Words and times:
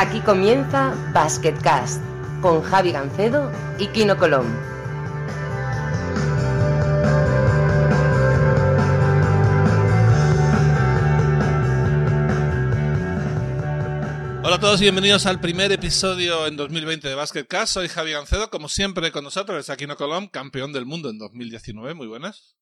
Aquí 0.00 0.20
comienza 0.20 0.94
Basketcast 1.12 2.00
con 2.40 2.62
Javi 2.62 2.92
Gancedo 2.92 3.50
y 3.80 3.88
Kino 3.88 4.16
Colón. 4.16 4.46
Hola 14.44 14.54
a 14.54 14.60
todos 14.60 14.80
y 14.80 14.84
bienvenidos 14.84 15.26
al 15.26 15.40
primer 15.40 15.72
episodio 15.72 16.46
en 16.46 16.56
2020 16.56 17.08
de 17.08 17.16
Basketcast. 17.16 17.74
Soy 17.74 17.88
Javi 17.88 18.12
Gancedo, 18.12 18.50
como 18.50 18.68
siempre 18.68 19.10
con 19.10 19.24
nosotros 19.24 19.58
es 19.58 19.68
Aquino 19.68 19.96
Colón, 19.96 20.28
campeón 20.28 20.72
del 20.72 20.86
mundo 20.86 21.10
en 21.10 21.18
2019. 21.18 21.94
Muy 21.94 22.06
buenas. 22.06 22.57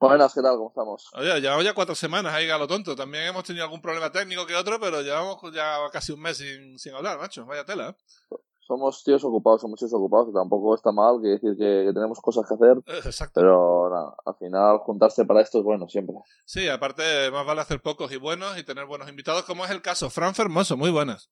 Buenas, 0.00 0.32
¿qué 0.32 0.42
tal? 0.42 0.56
¿Cómo 0.56 0.68
estamos? 0.68 1.10
Oye, 1.14 1.40
llevamos 1.40 1.64
ya 1.64 1.74
cuatro 1.74 1.94
semanas 1.94 2.32
ahí, 2.32 2.46
galo 2.46 2.68
tonto. 2.68 2.94
También 2.94 3.24
hemos 3.24 3.42
tenido 3.42 3.64
algún 3.64 3.80
problema 3.80 4.12
técnico 4.12 4.46
que 4.46 4.54
otro, 4.54 4.78
pero 4.78 5.02
llevamos 5.02 5.38
ya 5.52 5.76
casi 5.92 6.12
un 6.12 6.20
mes 6.20 6.36
sin, 6.36 6.78
sin 6.78 6.94
hablar, 6.94 7.18
macho. 7.18 7.44
Vaya 7.46 7.64
tela. 7.64 7.88
¿eh? 7.88 8.36
Somos 8.60 9.02
tíos 9.02 9.24
ocupados, 9.24 9.60
somos 9.60 9.80
tíos 9.80 9.92
ocupados, 9.92 10.28
que 10.28 10.34
tampoco 10.34 10.76
está 10.76 10.92
mal, 10.92 11.20
que 11.20 11.28
decir 11.30 11.56
que, 11.58 11.86
que 11.86 11.92
tenemos 11.92 12.20
cosas 12.20 12.46
que 12.46 12.54
hacer. 12.54 12.76
Eh, 12.86 13.00
Exacto. 13.06 13.40
Pero 13.40 13.90
nada, 13.90 14.14
al 14.24 14.34
final 14.36 14.78
juntarse 14.78 15.24
para 15.24 15.40
esto 15.40 15.58
es 15.58 15.64
bueno 15.64 15.88
siempre. 15.88 16.14
Sí, 16.44 16.68
aparte 16.68 17.32
más 17.32 17.44
vale 17.44 17.62
hacer 17.62 17.82
pocos 17.82 18.12
y 18.12 18.18
buenos 18.18 18.56
y 18.56 18.62
tener 18.62 18.86
buenos 18.86 19.08
invitados, 19.08 19.42
como 19.44 19.64
es 19.64 19.70
el 19.72 19.82
caso. 19.82 20.10
Fran 20.10 20.34
Fermoso, 20.34 20.76
muy 20.76 20.90
buenas. 20.90 21.28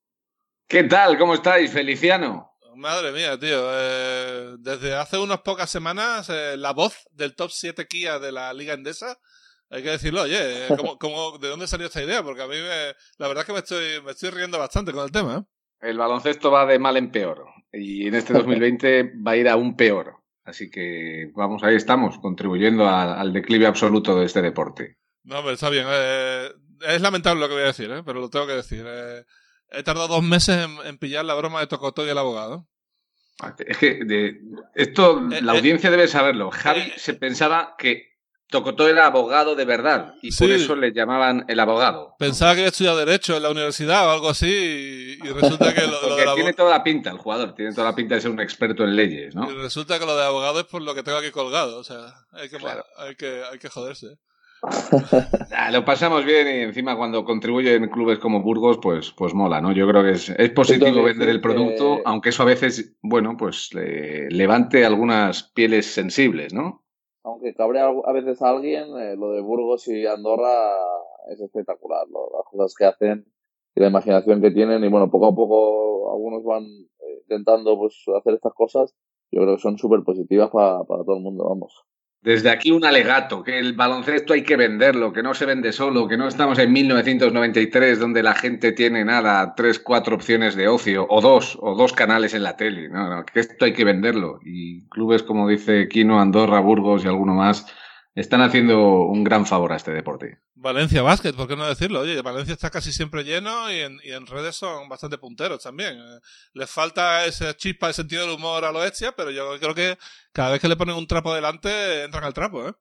¿Qué 0.67 0.83
tal? 0.83 1.17
¿Cómo 1.17 1.35
estáis? 1.35 1.71
Feliciano. 1.71 2.51
Madre 2.77 3.11
mía, 3.11 3.39
tío. 3.39 3.69
Eh, 3.73 4.55
desde 4.59 4.93
hace 4.93 5.17
unas 5.17 5.41
pocas 5.41 5.67
semanas, 5.67 6.29
eh, 6.29 6.55
la 6.57 6.73
voz 6.73 7.07
del 7.11 7.35
top 7.35 7.49
7 7.51 7.87
Kia 7.87 8.19
de 8.19 8.31
la 8.31 8.53
Liga 8.53 8.75
Endesa, 8.75 9.17
hay 9.71 9.81
que 9.81 9.89
decirlo, 9.89 10.21
oye, 10.21 10.37
eh, 10.37 10.67
¿cómo, 10.77 10.99
cómo, 10.99 11.39
de 11.39 11.47
dónde 11.47 11.65
salió 11.65 11.87
esta 11.87 12.03
idea? 12.03 12.21
Porque 12.21 12.43
a 12.43 12.47
mí, 12.47 12.53
me, 12.53 12.93
la 13.17 13.27
verdad 13.27 13.41
es 13.41 13.45
que 13.47 13.53
me 13.53 13.59
estoy, 13.59 14.03
me 14.05 14.11
estoy 14.11 14.29
riendo 14.29 14.59
bastante 14.59 14.91
con 14.91 15.03
el 15.03 15.11
tema. 15.11 15.37
¿eh? 15.37 15.89
El 15.89 15.97
baloncesto 15.97 16.51
va 16.51 16.67
de 16.67 16.77
mal 16.77 16.97
en 16.97 17.11
peor. 17.11 17.45
Y 17.73 18.07
en 18.07 18.13
este 18.13 18.33
2020 18.33 19.13
va 19.25 19.31
a 19.31 19.37
ir 19.37 19.49
aún 19.49 19.75
peor. 19.75 20.13
Así 20.43 20.69
que 20.69 21.31
vamos, 21.33 21.63
ahí 21.63 21.75
estamos, 21.75 22.19
contribuyendo 22.19 22.85
a, 22.85 23.19
al 23.19 23.33
declive 23.33 23.65
absoluto 23.65 24.19
de 24.19 24.25
este 24.27 24.43
deporte. 24.43 24.99
No, 25.23 25.41
pero 25.41 25.53
está 25.53 25.71
bien. 25.71 25.87
Es 26.87 27.01
lamentable 27.01 27.41
lo 27.41 27.47
que 27.47 27.55
voy 27.55 27.63
a 27.63 27.67
decir, 27.73 27.89
pero 28.05 28.21
lo 28.21 28.29
tengo 28.29 28.45
que 28.45 28.53
decir. 28.53 28.85
Eh, 29.71 29.79
he 29.79 29.83
tardado 29.83 30.07
dos 30.07 30.23
meses 30.23 30.65
en, 30.65 30.77
en, 30.85 30.97
pillar 30.97 31.25
la 31.25 31.35
broma 31.35 31.59
de 31.59 31.67
Tocotó 31.67 32.05
y 32.05 32.09
el 32.09 32.17
abogado. 32.17 32.67
Es 33.59 33.77
que 33.77 34.03
de, 34.03 34.39
esto 34.73 35.21
la 35.41 35.51
audiencia 35.51 35.91
debe 35.91 36.07
saberlo. 36.07 36.49
Javi 36.49 36.91
se 36.97 37.13
pensaba 37.13 37.75
que 37.77 38.17
Tocotó 38.49 38.87
era 38.87 39.05
abogado 39.05 39.55
de 39.55 39.65
verdad 39.65 40.15
y 40.21 40.31
sí. 40.31 40.45
por 40.45 40.51
eso 40.51 40.75
le 40.75 40.93
llamaban 40.93 41.43
el 41.49 41.59
abogado. 41.59 42.15
Pensaba 42.17 42.53
que 42.53 42.61
había 42.61 42.69
estudiado 42.69 42.97
Derecho 42.97 43.35
en 43.35 43.43
la 43.43 43.51
universidad 43.51 44.07
o 44.07 44.11
algo 44.11 44.29
así 44.29 44.47
y, 44.47 45.27
y 45.27 45.31
resulta 45.33 45.73
que 45.73 45.81
lo, 45.81 46.01
lo 46.09 46.15
de 46.15 46.25
tiene 46.33 46.53
toda 46.53 46.71
la 46.71 46.83
pinta 46.83 47.11
el 47.11 47.17
jugador, 47.17 47.53
tiene 47.53 47.73
toda 47.73 47.89
la 47.89 47.95
pinta 47.95 48.15
de 48.15 48.21
ser 48.21 48.31
un 48.31 48.39
experto 48.39 48.85
en 48.85 48.95
leyes, 48.95 49.35
¿no? 49.35 49.51
Y 49.51 49.55
resulta 49.55 49.99
que 49.99 50.05
lo 50.05 50.15
de 50.15 50.23
abogado 50.23 50.61
es 50.61 50.65
por 50.65 50.81
lo 50.81 50.95
que 50.95 51.03
tengo 51.03 51.17
aquí 51.17 51.29
colgado, 51.29 51.77
o 51.77 51.83
sea, 51.83 52.15
hay 52.31 52.49
que, 52.49 52.57
claro. 52.57 52.85
hay 52.97 53.15
que, 53.15 53.43
hay 53.51 53.59
que 53.59 53.69
joderse. 53.69 54.17
Lo 55.71 55.85
pasamos 55.85 56.25
bien 56.25 56.47
y 56.47 56.61
encima 56.61 56.97
cuando 56.97 57.23
contribuyen 57.23 57.89
clubes 57.89 58.19
como 58.19 58.41
Burgos, 58.41 58.79
pues, 58.81 59.11
pues 59.11 59.33
mola, 59.33 59.61
¿no? 59.61 59.71
Yo 59.71 59.87
creo 59.87 60.03
que 60.03 60.11
es, 60.11 60.29
es 60.29 60.49
positivo 60.51 61.03
vender 61.03 61.29
el 61.29 61.41
producto, 61.41 61.97
que... 61.97 62.01
aunque 62.05 62.29
eso 62.29 62.43
a 62.43 62.47
veces, 62.47 62.97
bueno, 63.01 63.35
pues 63.37 63.69
eh, 63.77 64.27
levante 64.29 64.85
algunas 64.85 65.43
pieles 65.53 65.85
sensibles, 65.85 66.53
¿no? 66.53 66.83
Aunque 67.23 67.53
cabre 67.53 67.81
a 67.81 68.11
veces 68.13 68.41
a 68.41 68.49
alguien, 68.49 68.85
eh, 68.97 69.15
lo 69.17 69.31
de 69.31 69.41
Burgos 69.41 69.87
y 69.87 70.05
Andorra 70.07 70.71
es 71.29 71.41
espectacular, 71.41 72.07
¿no? 72.09 72.21
las 72.35 72.45
cosas 72.49 72.73
que 72.75 72.85
hacen 72.85 73.25
y 73.75 73.81
la 73.81 73.87
imaginación 73.87 74.41
que 74.41 74.51
tienen 74.51 74.83
y 74.83 74.87
bueno, 74.87 75.11
poco 75.11 75.27
a 75.27 75.35
poco 75.35 76.11
algunos 76.11 76.43
van 76.43 76.63
eh, 76.63 77.19
intentando 77.21 77.77
pues 77.77 78.01
hacer 78.17 78.35
estas 78.35 78.53
cosas, 78.53 78.95
yo 79.29 79.41
creo 79.41 79.55
que 79.55 79.61
son 79.61 79.77
súper 79.77 80.03
positivas 80.03 80.49
para, 80.49 80.83
para 80.85 81.03
todo 81.03 81.17
el 81.17 81.23
mundo, 81.23 81.43
vamos. 81.49 81.85
Desde 82.21 82.49
aquí 82.49 82.71
un 82.71 82.83
alegato, 82.83 83.43
que 83.43 83.59
el 83.59 83.73
baloncesto 83.73 84.33
hay 84.33 84.43
que 84.43 84.57
venderlo, 84.57 85.13
que 85.13 85.23
no 85.23 85.33
se 85.33 85.45
vende 85.45 85.71
solo, 85.71 86.07
que 86.07 86.17
no 86.17 86.27
estamos 86.27 86.57
en 86.59 86.73
1993 86.73 87.99
donde 87.99 88.23
la 88.23 88.33
gente 88.33 88.71
tiene 88.71 89.05
nada, 89.05 89.53
tres, 89.55 89.79
cuatro 89.79 90.15
opciones 90.15 90.55
de 90.55 90.67
ocio, 90.67 91.05
o 91.09 91.21
dos, 91.21 91.57
o 91.61 91.75
dos 91.75 91.93
canales 91.93 92.33
en 92.33 92.43
la 92.43 92.57
tele, 92.57 92.89
no, 92.89 93.07
no, 93.07 93.25
que 93.25 93.39
esto 93.39 93.65
hay 93.65 93.73
que 93.73 93.85
venderlo. 93.85 94.39
Y 94.43 94.81
clubes 94.89 95.23
como 95.23 95.47
dice 95.47 95.87
Quino, 95.87 96.19
Andorra, 96.19 96.59
Burgos 96.59 97.05
y 97.05 97.07
alguno 97.07 97.33
más, 97.33 97.67
están 98.21 98.41
haciendo 98.41 99.05
un 99.05 99.23
gran 99.23 99.45
favor 99.45 99.71
a 99.71 99.75
este 99.75 99.91
deporte. 99.91 100.39
Valencia 100.55 101.03
Basket, 101.03 101.33
¿por 101.33 101.47
qué 101.47 101.55
no 101.55 101.67
decirlo? 101.67 101.99
Oye, 101.99 102.19
Valencia 102.23 102.53
está 102.53 102.71
casi 102.71 102.91
siempre 102.91 103.23
lleno 103.23 103.71
y 103.71 103.79
en, 103.79 103.99
y 104.03 104.11
en 104.11 104.25
redes 104.25 104.55
son 104.55 104.89
bastante 104.89 105.19
punteros 105.19 105.61
también. 105.61 105.97
Eh, 105.97 106.19
les 106.53 106.69
falta 106.69 107.25
ese 107.25 107.53
chispa 107.55 107.87
de 107.87 107.93
sentido 107.93 108.23
del 108.23 108.35
humor 108.35 108.65
a 108.65 108.71
lo 108.71 108.83
Estia, 108.83 109.13
pero 109.15 109.29
yo 109.29 109.59
creo 109.59 109.75
que 109.75 109.97
cada 110.31 110.51
vez 110.51 110.59
que 110.59 110.67
le 110.67 110.75
ponen 110.75 110.95
un 110.95 111.05
trapo 111.05 111.33
delante, 111.33 112.03
entran 112.03 112.23
al 112.23 112.33
trapo, 112.33 112.67
¿eh? 112.67 112.73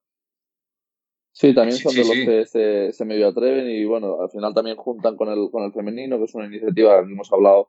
Sí, 1.32 1.54
también 1.54 1.76
son 1.76 1.92
sí, 1.92 1.98
de 1.98 2.04
los 2.06 2.16
sí. 2.16 2.24
que 2.24 2.46
se, 2.46 2.92
se, 2.94 3.04
medio 3.04 3.28
atreven 3.28 3.68
y 3.68 3.84
bueno, 3.84 4.22
al 4.22 4.30
final 4.30 4.54
también 4.54 4.78
juntan 4.78 5.16
con 5.16 5.28
el, 5.28 5.50
con 5.52 5.64
el 5.64 5.72
femenino, 5.72 6.16
que 6.16 6.24
es 6.24 6.34
una 6.34 6.46
iniciativa 6.46 7.04
que 7.04 7.12
hemos 7.12 7.30
hablado, 7.30 7.68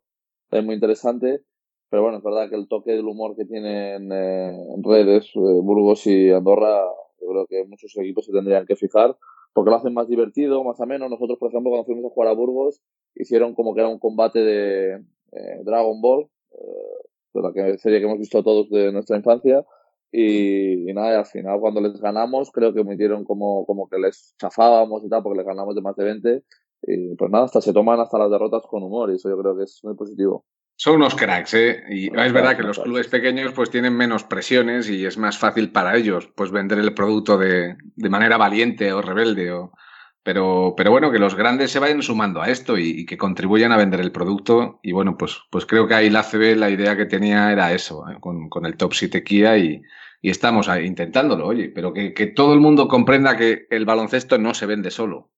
es 0.51 0.63
muy 0.63 0.75
interesante. 0.75 1.41
Pero 1.89 2.03
bueno, 2.03 2.17
es 2.17 2.23
verdad 2.23 2.49
que 2.49 2.55
el 2.55 2.67
toque 2.67 2.91
del 2.91 3.07
humor 3.07 3.35
que 3.35 3.45
tienen 3.45 4.11
eh, 4.11 4.73
en 4.75 4.83
redes, 4.83 5.25
eh, 5.35 5.39
Burgos 5.39 6.05
y 6.07 6.31
Andorra, 6.31 6.83
yo 7.19 7.27
creo 7.27 7.47
que 7.47 7.65
muchos 7.65 7.95
equipos 7.97 8.25
se 8.25 8.31
tendrían 8.31 8.65
que 8.65 8.75
fijar 8.75 9.17
porque 9.53 9.71
lo 9.71 9.77
hacen 9.77 9.93
más 9.93 10.07
divertido, 10.07 10.63
más 10.63 10.79
ameno. 10.81 11.09
Nosotros, 11.09 11.39
por 11.39 11.49
ejemplo, 11.49 11.71
cuando 11.71 11.85
fuimos 11.85 12.05
a 12.05 12.13
jugar 12.13 12.29
a 12.29 12.33
Burgos, 12.33 12.79
hicieron 13.15 13.55
como 13.55 13.73
que 13.73 13.81
era 13.81 13.89
un 13.89 13.97
combate 13.97 14.39
de 14.39 14.95
eh, 15.31 15.61
Dragon 15.63 15.99
Ball, 15.99 16.29
eh, 16.51 17.07
la 17.33 17.51
que, 17.51 17.77
serie 17.79 17.99
que 17.99 18.05
hemos 18.05 18.19
visto 18.19 18.43
todos 18.43 18.69
de 18.69 18.91
nuestra 18.91 19.17
infancia. 19.17 19.65
Y, 20.11 20.89
y 20.89 20.93
nada, 20.93 21.17
al 21.19 21.25
final 21.25 21.59
cuando 21.59 21.81
les 21.81 21.99
ganamos, 21.99 22.51
creo 22.51 22.71
que 22.73 22.83
metieron 22.83 23.23
como, 23.23 23.65
como 23.65 23.89
que 23.89 23.97
les 23.97 24.35
chafábamos 24.39 25.03
y 25.03 25.09
tal, 25.09 25.23
porque 25.23 25.39
les 25.39 25.47
ganamos 25.47 25.73
de 25.73 25.81
más 25.81 25.95
de 25.95 26.03
20. 26.03 26.43
Y 26.83 27.15
pues 27.15 27.31
nada, 27.31 27.45
hasta 27.45 27.59
se 27.59 27.73
toman 27.73 27.99
hasta 27.99 28.19
las 28.19 28.29
derrotas 28.29 28.61
con 28.69 28.83
humor, 28.83 29.09
y 29.11 29.15
eso 29.15 29.27
yo 29.27 29.39
creo 29.39 29.57
que 29.57 29.63
es 29.63 29.79
muy 29.83 29.95
positivo. 29.95 30.45
Son 30.79 30.97
unos 30.97 31.15
cracks, 31.15 31.55
¿eh? 31.55 31.83
Y 31.89 32.05
es 32.05 32.31
verdad 32.31 32.55
que 32.55 32.61
los 32.61 32.77
clubes 32.77 33.07
pequeños 33.07 33.51
pues 33.53 33.71
tienen 33.71 33.97
menos 33.97 34.23
presiones 34.23 34.87
y 34.87 35.07
es 35.07 35.17
más 35.17 35.35
fácil 35.39 35.71
para 35.71 35.97
ellos 35.97 36.29
pues 36.35 36.51
vender 36.51 36.77
el 36.77 36.93
producto 36.93 37.35
de, 37.39 37.77
de 37.95 38.09
manera 38.09 38.37
valiente 38.37 38.93
o 38.93 39.01
rebelde 39.01 39.51
o... 39.51 39.73
Pero, 40.21 40.73
pero 40.75 40.91
bueno, 40.91 41.09
que 41.09 41.19
los 41.19 41.35
grandes 41.35 41.71
se 41.71 41.79
vayan 41.79 42.03
sumando 42.03 42.41
a 42.41 42.49
esto 42.49 42.77
y, 42.77 42.89
y, 42.89 43.05
que 43.05 43.17
contribuyan 43.17 43.71
a 43.71 43.77
vender 43.77 44.01
el 44.01 44.11
producto. 44.11 44.81
Y 44.83 44.91
bueno, 44.91 45.17
pues, 45.17 45.39
pues 45.49 45.65
creo 45.65 45.87
que 45.87 45.95
ahí 45.95 46.09
la 46.09 46.21
CB 46.21 46.57
la 46.57 46.69
idea 46.69 46.97
que 46.97 47.05
tenía 47.05 47.49
era 47.51 47.71
eso, 47.71 48.03
¿eh? 48.09 48.17
con, 48.19 48.49
con, 48.49 48.65
el 48.65 48.75
Top 48.75 48.93
7 48.93 49.23
Kia 49.23 49.57
y, 49.57 49.81
y 50.21 50.29
estamos 50.29 50.67
ahí 50.67 50.85
intentándolo, 50.85 51.47
oye, 51.47 51.71
pero 51.73 51.93
que, 51.93 52.13
que 52.13 52.27
todo 52.27 52.53
el 52.53 52.59
mundo 52.59 52.89
comprenda 52.89 53.37
que 53.37 53.67
el 53.69 53.85
baloncesto 53.85 54.37
no 54.37 54.53
se 54.53 54.65
vende 54.65 54.91
solo. 54.91 55.31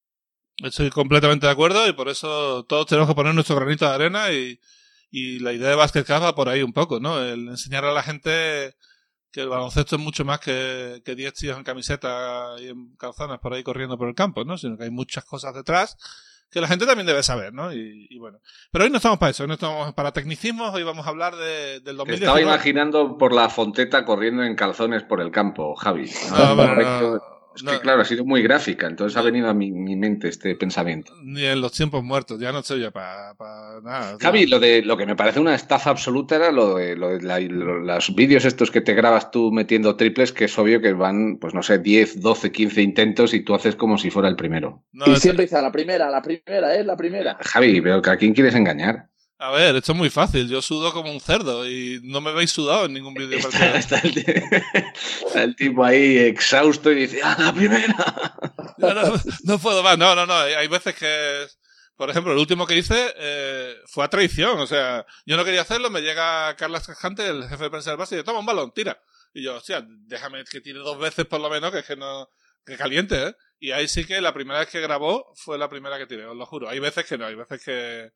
Estoy 0.57 0.89
completamente 0.89 1.45
de 1.45 1.51
acuerdo 1.51 1.87
y 1.87 1.93
por 1.93 2.09
eso 2.09 2.65
todos 2.65 2.87
tenemos 2.87 3.07
que 3.07 3.15
poner 3.15 3.35
nuestro 3.35 3.57
granito 3.57 3.85
de 3.85 3.93
arena 3.93 4.31
y, 4.31 4.59
y 5.11 5.39
la 5.39 5.53
idea 5.53 5.69
de 5.69 5.75
Basket 5.75 6.05
va 6.09 6.35
por 6.35 6.49
ahí 6.49 6.61
un 6.61 6.73
poco, 6.73 6.99
¿no? 6.99 7.19
El 7.21 7.47
enseñar 7.47 7.85
a 7.85 7.93
la 7.93 8.03
gente 8.03 8.75
que 9.31 9.41
el 9.41 9.49
baloncesto 9.49 9.95
es 9.95 10.01
mucho 10.01 10.25
más 10.25 10.39
que, 10.39 11.01
que 11.05 11.15
10 11.15 11.33
tíos 11.33 11.57
en 11.57 11.63
camiseta 11.63 12.55
y 12.59 12.67
en 12.67 12.95
calzanas 12.95 13.39
por 13.39 13.53
ahí 13.53 13.63
corriendo 13.63 13.97
por 13.97 14.07
el 14.07 14.15
campo, 14.15 14.43
¿no? 14.43 14.57
Sino 14.57 14.77
que 14.77 14.85
hay 14.85 14.91
muchas 14.91 15.23
cosas 15.25 15.53
detrás 15.53 15.97
que 16.51 16.61
la 16.61 16.67
gente 16.67 16.85
también 16.85 17.05
debe 17.05 17.21
saber, 17.21 17.53
¿no? 17.53 17.71
Y, 17.73 18.07
y 18.09 18.17
bueno. 18.17 18.39
Pero 18.71 18.85
hoy 18.85 18.89
no 18.89 18.97
estamos 18.97 19.19
para 19.19 19.31
eso, 19.31 19.43
hoy 19.43 19.47
no 19.47 19.53
estamos 19.53 19.93
para 19.93 20.11
tecnicismos, 20.11 20.73
hoy 20.73 20.83
vamos 20.83 21.05
a 21.05 21.09
hablar 21.09 21.35
de, 21.35 21.79
del 21.81 21.97
2019. 21.97 22.15
Estaba 22.15 22.41
imaginando 22.41 23.17
por 23.17 23.33
la 23.33 23.49
fonteta 23.49 24.03
corriendo 24.03 24.43
en 24.43 24.55
calzones 24.55 25.03
por 25.03 25.21
el 25.21 25.31
campo, 25.31 25.75
Javi. 25.75 26.09
No, 26.31 26.55
no, 26.55 27.21
no, 27.63 27.71
es 27.71 27.77
que, 27.77 27.79
no, 27.79 27.81
claro, 27.81 28.01
ha 28.01 28.05
sido 28.05 28.25
muy 28.25 28.41
gráfica, 28.41 28.87
entonces 28.87 29.17
ha 29.17 29.21
venido 29.21 29.49
a 29.49 29.53
mi, 29.53 29.71
mi, 29.71 29.95
mente 29.95 30.27
este 30.27 30.55
pensamiento. 30.55 31.13
Ni 31.23 31.45
en 31.45 31.61
los 31.61 31.71
tiempos 31.71 32.03
muertos, 32.03 32.39
ya 32.39 32.51
no 32.51 32.59
estoy 32.59 32.81
ya 32.81 32.91
para 32.91 33.33
pa 33.35 33.79
nada. 33.83 34.17
Javi, 34.19 34.47
lo 34.47 34.59
de 34.59 34.81
lo 34.81 34.97
que 34.97 35.05
me 35.05 35.15
parece 35.15 35.39
una 35.39 35.55
estafa 35.55 35.89
absoluta 35.89 36.35
era 36.35 36.51
lo 36.51 36.75
de, 36.75 36.95
lo 36.95 37.09
de 37.09 37.21
la, 37.21 37.39
lo, 37.39 37.79
los 37.79 38.15
vídeos 38.15 38.45
estos 38.45 38.71
que 38.71 38.81
te 38.81 38.93
grabas 38.93 39.31
tú 39.31 39.51
metiendo 39.51 39.95
triples, 39.95 40.31
que 40.31 40.45
es 40.45 40.57
obvio 40.57 40.81
que 40.81 40.93
van, 40.93 41.37
pues 41.37 41.53
no 41.53 41.63
sé, 41.63 41.79
10, 41.79 42.21
12, 42.21 42.51
15 42.51 42.81
intentos 42.81 43.33
y 43.33 43.41
tú 43.41 43.55
haces 43.55 43.75
como 43.75 43.97
si 43.97 44.09
fuera 44.09 44.29
el 44.29 44.35
primero. 44.35 44.83
No, 44.91 45.05
y 45.07 45.15
siempre 45.17 45.45
dice 45.45 45.61
la 45.61 45.71
primera, 45.71 46.09
la 46.09 46.21
primera, 46.21 46.73
es 46.73 46.81
¿eh? 46.81 46.83
la 46.83 46.97
primera. 46.97 47.37
Javi, 47.41 47.81
pero 47.81 48.01
¿a 48.05 48.17
quién 48.17 48.33
quieres 48.33 48.55
engañar? 48.55 49.09
A 49.41 49.51
ver, 49.51 49.73
esto 49.77 49.93
es 49.93 49.97
muy 49.97 50.09
fácil. 50.09 50.49
Yo 50.49 50.61
sudo 50.61 50.91
como 50.91 51.09
un 51.13 51.21
cerdo 51.21 51.65
y 51.65 52.01
no 52.03 52.19
me 52.19 52.33
veis 52.33 52.51
sudado 52.51 52.85
en 52.85 52.93
ningún 52.93 53.13
vídeo. 53.13 53.37
Está, 53.37 53.77
está, 53.77 53.99
el, 53.99 54.17
está, 54.17 55.43
el, 55.43 55.55
tipo 55.55 55.85
ahí 55.85 56.17
exhausto 56.17 56.91
y 56.91 57.07
dice, 57.07 57.21
¡ah, 57.23 57.37
la 57.39 57.53
primera! 57.53 58.35
No, 58.77 58.93
no, 58.93 59.13
no, 59.43 59.59
puedo 59.59 59.83
más. 59.83 59.97
No, 59.97 60.15
no, 60.15 60.25
no. 60.25 60.33
Hay 60.33 60.67
veces 60.69 60.95
que, 60.95 61.45
por 61.97 62.09
ejemplo, 62.09 62.31
el 62.31 62.39
último 62.39 62.65
que 62.65 62.77
hice 62.77 63.13
eh, 63.17 63.75
fue 63.87 64.05
a 64.05 64.09
traición. 64.09 64.57
O 64.57 64.67
sea, 64.67 65.05
yo 65.25 65.35
no 65.35 65.43
quería 65.43 65.63
hacerlo. 65.63 65.89
Me 65.89 66.01
llega 66.01 66.55
Carlos 66.55 66.87
Cajante, 66.87 67.27
el 67.27 67.43
jefe 67.49 67.65
de 67.65 67.69
prensa 67.69 67.89
del 67.89 67.97
base, 67.97 68.15
y 68.15 68.17
dice, 68.17 68.25
toma 68.25 68.39
un 68.39 68.45
balón, 68.45 68.71
tira. 68.73 69.01
Y 69.33 69.43
yo, 69.43 69.57
hostia, 69.57 69.85
déjame 69.85 70.45
que 70.45 70.61
tire 70.61 70.79
dos 70.79 70.97
veces 70.97 71.25
por 71.25 71.41
lo 71.41 71.49
menos, 71.49 71.71
que 71.71 71.79
es 71.79 71.85
que 71.85 71.97
no... 71.97 72.29
Que 72.65 72.77
caliente, 72.77 73.21
¿eh? 73.27 73.35
Y 73.59 73.71
ahí 73.71 73.87
sí 73.87 74.05
que 74.05 74.21
la 74.21 74.33
primera 74.33 74.59
vez 74.59 74.69
que 74.69 74.79
grabó 74.79 75.33
fue 75.35 75.57
la 75.57 75.67
primera 75.67 75.97
que 75.97 76.07
tiré, 76.07 76.25
os 76.25 76.37
lo 76.37 76.45
juro. 76.45 76.69
Hay 76.69 76.79
veces 76.79 77.05
que 77.05 77.17
no, 77.17 77.25
hay 77.25 77.35
veces 77.35 77.63
que 77.63 78.11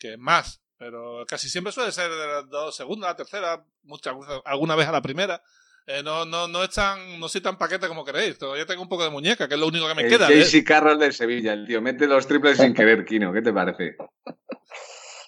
que 0.00 0.16
más. 0.16 0.60
pero 0.76 1.24
casi 1.28 1.48
siempre 1.48 1.72
suele 1.72 1.92
ser 1.92 2.10
de 2.10 2.26
la 2.26 2.42
dos, 2.42 2.74
segunda, 2.74 3.08
la 3.08 3.16
tercera, 3.16 3.64
muchas 3.82 4.16
alguna 4.44 4.74
vez 4.74 4.88
a 4.88 4.92
la 4.92 5.02
primera. 5.02 5.42
Eh, 5.86 6.02
no, 6.04 6.24
no, 6.24 6.46
no, 6.46 6.62
es 6.62 6.70
tan, 6.70 7.18
no 7.18 7.28
soy 7.28 7.40
tan 7.40 7.58
paquete 7.58 7.88
como 7.88 8.04
queréis. 8.04 8.38
Todavía 8.38 8.66
tengo 8.66 8.82
un 8.82 8.88
poco 8.88 9.04
de 9.04 9.10
muñeca, 9.10 9.48
que 9.48 9.54
es 9.54 9.60
lo 9.60 9.66
único 9.66 9.88
que 9.88 9.94
me 9.94 10.08
queda. 10.08 10.28
El 10.28 10.44
JC 10.44 10.64
Carroll 10.64 10.98
del 10.98 11.12
Sevilla, 11.12 11.52
el 11.52 11.66
tío. 11.66 11.82
Mete 11.82 12.06
los 12.06 12.26
triples 12.26 12.58
sin 12.58 12.74
querer, 12.74 13.04
Kino. 13.04 13.32
¿Qué 13.32 13.42
te 13.42 13.52
parece? 13.52 13.96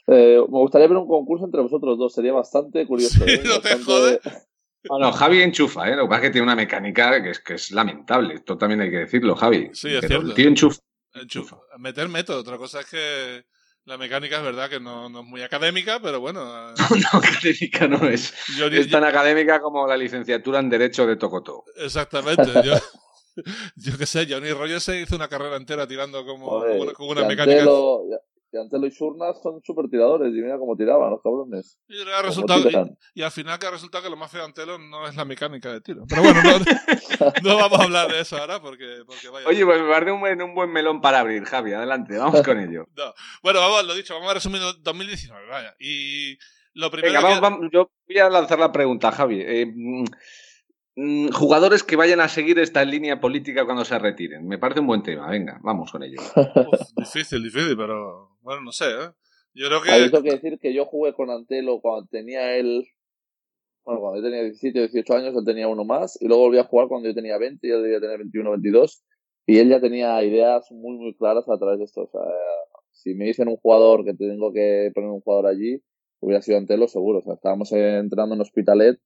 Eh, 0.06 0.38
me 0.38 0.58
gustaría 0.58 0.88
ver 0.88 0.96
un 0.96 1.08
concurso 1.08 1.44
entre 1.44 1.62
vosotros 1.62 1.98
dos. 1.98 2.12
Sería 2.12 2.32
bastante 2.32 2.86
curioso. 2.86 3.24
¿eh? 3.26 3.42
no 3.44 3.60
te 3.60 3.76
jode. 3.78 4.20
Bueno, 4.88 5.12
Javi 5.12 5.42
enchufa, 5.42 5.88
¿eh? 5.88 5.96
Lo 5.96 6.04
que 6.04 6.08
pasa 6.08 6.22
es 6.22 6.28
que 6.28 6.32
tiene 6.32 6.44
una 6.44 6.56
mecánica 6.56 7.22
que 7.22 7.30
es, 7.30 7.40
que 7.40 7.54
es 7.54 7.70
lamentable. 7.70 8.34
Esto 8.34 8.58
también 8.58 8.80
hay 8.80 8.90
que 8.90 8.98
decirlo, 8.98 9.36
Javi. 9.36 9.70
Sí, 9.72 9.94
es 9.94 10.04
cierto. 10.06 10.26
El 10.26 10.34
tío 10.34 10.48
enchufa. 10.48 10.80
enchufa. 11.14 11.58
Meter 11.78 12.08
método. 12.08 12.40
Otra 12.40 12.58
cosa 12.58 12.80
es 12.80 12.86
que 12.86 13.44
la 13.84 13.98
mecánica 13.98 14.36
es 14.36 14.42
verdad 14.42 14.70
que 14.70 14.78
no, 14.78 15.08
no 15.08 15.20
es 15.20 15.26
muy 15.26 15.42
académica, 15.42 16.00
pero 16.00 16.20
bueno. 16.20 16.72
No, 16.78 16.96
no, 16.96 17.18
académica 17.18 17.88
no 17.88 18.08
es. 18.08 18.32
es 18.58 18.90
tan 18.90 19.04
académica 19.04 19.60
como 19.60 19.86
la 19.86 19.96
licenciatura 19.96 20.60
en 20.60 20.70
Derecho 20.70 21.06
de 21.06 21.16
Tocoto. 21.16 21.64
Exactamente. 21.76 22.44
yo, 22.64 22.74
yo 23.76 23.98
qué 23.98 24.06
sé, 24.06 24.26
Johnny 24.28 24.52
Rogers 24.52 24.84
se 24.84 25.00
hizo 25.00 25.16
una 25.16 25.28
carrera 25.28 25.56
entera 25.56 25.86
tirando 25.86 26.24
como, 26.24 26.62
como 26.94 27.10
una, 27.10 27.24
mecánica. 27.24 27.64
Y 28.52 28.58
Antelo 28.58 28.86
y 28.86 28.90
Surnas 28.90 29.40
son 29.42 29.62
súper 29.64 29.88
tiradores, 29.88 30.28
y 30.28 30.42
mira 30.42 30.58
cómo 30.58 30.76
tiraban 30.76 31.10
los 31.10 31.22
cabrones. 31.22 31.78
Y, 31.88 31.96
y, 31.96 33.22
al 33.22 33.30
final 33.30 33.58
que 33.58 33.66
ha 33.66 33.70
resultado 33.70 34.04
que 34.04 34.10
lo 34.10 34.16
más 34.16 34.30
feo 34.30 34.40
de 34.40 34.46
Antelo 34.46 34.78
no 34.78 35.08
es 35.08 35.16
la 35.16 35.24
mecánica 35.24 35.72
de 35.72 35.80
tiro. 35.80 36.04
Pero 36.06 36.22
bueno, 36.22 36.42
no, 36.42 36.58
no 37.42 37.56
vamos 37.56 37.80
a 37.80 37.84
hablar 37.84 38.12
de 38.12 38.20
eso 38.20 38.36
ahora 38.36 38.60
porque, 38.60 39.04
porque 39.06 39.30
vaya. 39.30 39.48
Oye, 39.48 39.64
pues 39.64 39.80
me 39.80 39.88
parece 39.88 40.12
un 40.12 40.20
buen, 40.20 40.42
un 40.42 40.54
buen 40.54 40.70
melón 40.70 41.00
para 41.00 41.20
abrir, 41.20 41.44
Javi. 41.44 41.72
Adelante, 41.72 42.18
vamos 42.18 42.42
con 42.42 42.58
ello. 42.58 42.86
Bueno, 43.42 43.60
vamos, 43.60 43.86
lo 43.86 43.94
dicho, 43.94 44.14
vamos 44.14 44.30
a 44.30 44.34
resumir 44.34 44.60
2019, 44.80 45.48
vaya. 45.48 45.74
Y 45.80 46.36
lo 46.74 46.90
primero. 46.90 47.14
Venga, 47.14 47.40
vamos, 47.40 47.68
yo 47.72 47.90
voy 48.06 48.18
a 48.18 48.28
lanzar 48.28 48.58
la 48.58 48.70
pregunta, 48.70 49.10
Javi. 49.10 49.40
Eh, 49.40 49.72
Mm, 50.94 51.28
jugadores 51.30 51.82
que 51.82 51.96
vayan 51.96 52.20
a 52.20 52.28
seguir 52.28 52.58
esta 52.58 52.84
línea 52.84 53.18
política 53.18 53.64
cuando 53.64 53.84
se 53.84 53.98
retiren. 53.98 54.46
Me 54.46 54.58
parece 54.58 54.80
un 54.80 54.86
buen 54.86 55.02
tema. 55.02 55.28
Venga, 55.28 55.58
vamos 55.62 55.90
con 55.90 56.02
ello. 56.02 56.20
difícil, 56.96 57.42
difícil, 57.42 57.76
pero 57.76 58.31
bueno, 58.42 58.62
no 58.62 58.72
sé. 58.72 58.86
¿eh? 58.86 59.10
Yo 59.54 59.68
creo 59.68 59.82
que. 59.82 59.90
Hay 59.90 60.10
que 60.10 60.30
decir 60.30 60.58
que 60.58 60.74
yo 60.74 60.86
jugué 60.86 61.14
con 61.14 61.30
Antelo 61.30 61.80
cuando 61.80 62.06
tenía 62.10 62.56
él. 62.56 62.86
Bueno, 63.84 64.00
cuando 64.00 64.20
yo 64.20 64.24
tenía 64.24 64.42
17 64.42 64.78
o 64.78 64.82
18 64.82 65.14
años, 65.14 65.36
él 65.36 65.44
tenía 65.44 65.68
uno 65.68 65.84
más. 65.84 66.20
Y 66.20 66.28
luego 66.28 66.44
volví 66.44 66.58
a 66.58 66.64
jugar 66.64 66.88
cuando 66.88 67.08
yo 67.08 67.14
tenía 67.14 67.38
20, 67.38 67.66
yo 67.66 67.82
debía 67.82 68.00
tener 68.00 68.18
21 68.18 68.48
o 68.48 68.52
22. 68.52 69.02
Y 69.46 69.58
él 69.58 69.70
ya 69.70 69.80
tenía 69.80 70.22
ideas 70.22 70.70
muy, 70.70 70.96
muy 70.96 71.16
claras 71.16 71.48
a 71.48 71.58
través 71.58 71.78
de 71.78 71.84
esto. 71.84 72.02
O 72.02 72.08
sea, 72.08 72.20
si 72.92 73.14
me 73.14 73.24
dicen 73.24 73.48
un 73.48 73.56
jugador 73.56 74.04
que 74.04 74.14
tengo 74.14 74.52
que 74.52 74.90
poner 74.94 75.10
un 75.10 75.20
jugador 75.20 75.46
allí, 75.46 75.82
hubiera 76.20 76.42
sido 76.42 76.58
Antelo 76.58 76.86
seguro. 76.86 77.18
O 77.18 77.22
sea, 77.22 77.34
estábamos 77.34 77.72
entrando 77.72 78.34
en 78.34 78.40
Hospitalet 78.40 79.00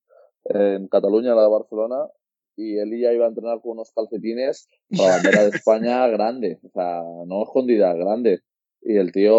en 0.49 0.89
Cataluña, 0.89 1.35
la 1.35 1.43
de 1.43 1.49
Barcelona, 1.49 1.97
y 2.57 2.79
él 2.79 2.91
ya 3.01 3.13
iba 3.13 3.27
a 3.27 3.29
entrenar 3.29 3.61
con 3.61 3.73
unos 3.73 3.93
calcetines 3.93 4.69
para 4.97 5.09
la 5.09 5.17
bandera 5.17 5.43
de 5.43 5.49
España 5.57 6.07
grande, 6.09 6.59
o 6.63 6.71
sea, 6.71 7.03
no 7.27 7.43
escondida, 7.43 7.93
grande. 7.95 8.41
Y 8.89 8.97
el 8.97 9.11
tío, 9.11 9.33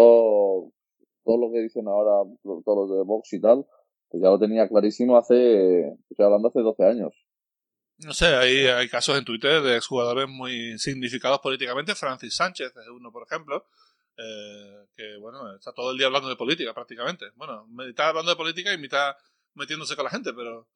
todo 1.24 1.38
lo 1.38 1.50
que 1.50 1.60
dicen 1.60 1.88
ahora, 1.88 2.30
todos 2.42 2.88
los 2.88 2.98
de 2.98 3.02
box 3.02 3.32
y 3.32 3.40
tal, 3.40 3.64
pues 4.10 4.22
ya 4.22 4.28
lo 4.28 4.38
tenía 4.38 4.68
clarísimo 4.68 5.16
hace, 5.16 5.88
estoy 6.10 6.26
hablando 6.26 6.48
hace 6.48 6.60
12 6.60 6.84
años. 6.84 7.14
No 8.04 8.12
sé, 8.12 8.26
hay, 8.26 8.66
hay 8.66 8.88
casos 8.88 9.16
en 9.16 9.24
Twitter 9.24 9.62
de 9.62 9.76
exjugadores 9.76 10.28
muy 10.28 10.78
significados 10.78 11.40
políticamente. 11.40 11.94
Francis 11.94 12.36
Sánchez 12.36 12.76
es 12.76 12.88
uno, 12.88 13.10
por 13.10 13.26
ejemplo, 13.26 13.64
eh, 14.18 14.86
que 14.94 15.16
bueno, 15.16 15.54
está 15.56 15.72
todo 15.72 15.92
el 15.92 15.98
día 15.98 16.08
hablando 16.08 16.28
de 16.28 16.36
política 16.36 16.74
prácticamente. 16.74 17.26
Bueno, 17.34 17.66
mitad 17.68 18.10
hablando 18.10 18.30
de 18.30 18.36
política 18.36 18.72
y 18.72 18.78
mitad 18.78 19.14
metiéndose 19.54 19.96
con 19.96 20.04
la 20.04 20.10
gente, 20.10 20.34
pero 20.34 20.68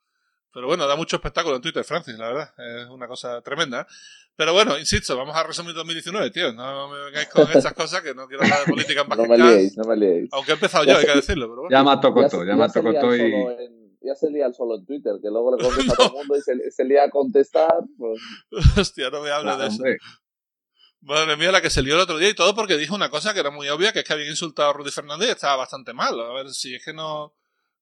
pero 0.53 0.67
bueno, 0.67 0.87
da 0.87 0.97
mucho 0.97 1.17
espectáculo 1.17 1.57
en 1.57 1.63
Twitter, 1.63 1.83
Francis, 1.83 2.19
la 2.19 2.29
verdad. 2.29 2.55
Es 2.59 2.89
una 2.91 3.09
cosa 3.09 3.41
tremenda. 3.41 3.87
Pero 4.37 4.53
bueno, 4.53 4.79
insisto, 4.79 5.17
vamos 5.17 5.35
a 5.35 5.43
resumir 5.45 5.75
2019, 5.75 6.31
tío. 6.31 6.53
No 6.53 6.89
me 6.89 7.05
vengáis 7.05 7.29
con 7.29 7.51
esas 7.55 7.73
cosas 7.73 8.03
que 8.03 8.15
no 8.15 8.27
quiero 8.27 8.45
hablar 8.45 8.67
de 8.67 8.73
política 8.73 9.03
en 9.03 9.09
No 9.09 9.27
me 9.27 9.39
liéis, 9.39 9.77
no 9.79 9.85
me 9.85 9.97
liéis. 9.97 10.29
Aunque 10.33 10.53
he 10.53 10.55
empezado 10.55 10.85
yo, 10.85 10.97
hay 10.97 11.07
que 11.07 11.15
decirlo. 11.15 11.49
Pero 11.49 11.63
bueno. 11.63 11.71
Ya 11.71 11.83
me 11.83 12.01
tocado 12.01 12.45
ya 12.45 12.57
me 12.57 12.69
tocado 12.69 13.17
y... 13.17 13.33
ya 14.03 14.15
se 14.15 14.31
lía 14.31 14.53
solo 14.53 14.77
en 14.77 14.85
Twitter, 14.85 15.15
que 15.23 15.29
luego 15.31 15.57
le 15.57 15.63
contesta 15.63 15.93
a 15.93 15.97
todo 15.97 16.07
el 16.09 16.13
mundo 16.13 16.37
y 16.37 16.41
se, 16.43 16.71
se, 16.71 16.85
lía 16.85 17.05
a 17.05 17.11
contestar. 17.11 17.73
Pues... 17.97 18.21
Hostia, 18.77 19.09
no 19.09 19.23
me 19.23 19.31
hables 19.31 19.59
de 19.59 19.67
eso. 19.69 19.83
Madre 21.01 21.37
mía, 21.37 21.51
la 21.51 21.63
que 21.63 21.71
se 21.71 21.83
lió 21.83 21.95
el 21.95 22.01
otro 22.01 22.19
día 22.19 22.29
y 22.29 22.35
todo 22.35 22.55
porque 22.55 22.77
dijo 22.77 22.95
una 22.95 23.11
cosa 23.11 23.35
que 23.35 23.41
era 23.41 23.51
muy 23.51 23.69
obvia, 23.71 23.93
que 23.93 24.01
es 24.01 24.05
que 24.05 24.13
había 24.13 24.31
insultado 24.31 24.71
a 24.71 24.73
Rudy 24.73 24.91
Fernández 24.91 25.29
y 25.29 25.33
estaba 25.33 25.57
bastante 25.57 25.93
mal. 25.93 26.21
A 26.21 26.33
ver 26.35 26.51
si 26.51 26.75
es 26.75 26.85
que 26.85 26.93
no 26.93 27.35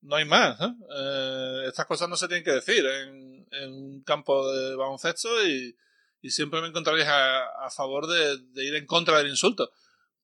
no 0.02 0.16
hay 0.16 0.24
más. 0.24 0.60
¿eh? 0.60 0.74
¿eh? 0.96 1.64
estas 1.66 1.86
cosas 1.86 2.08
no 2.08 2.16
se 2.16 2.28
tienen 2.28 2.44
que 2.44 2.52
decir 2.52 2.84
en, 2.86 3.30
un 3.72 4.02
campo 4.02 4.50
de 4.52 4.76
baloncesto 4.76 5.46
y, 5.46 5.76
siempre 6.28 6.60
me 6.60 6.68
encontraréis 6.68 7.06
a, 7.06 7.66
a 7.66 7.70
favor 7.70 8.06
de, 8.06 8.62
ir 8.62 8.74
en 8.74 8.86
contra 8.86 9.18
del 9.18 9.28
insulto. 9.28 9.72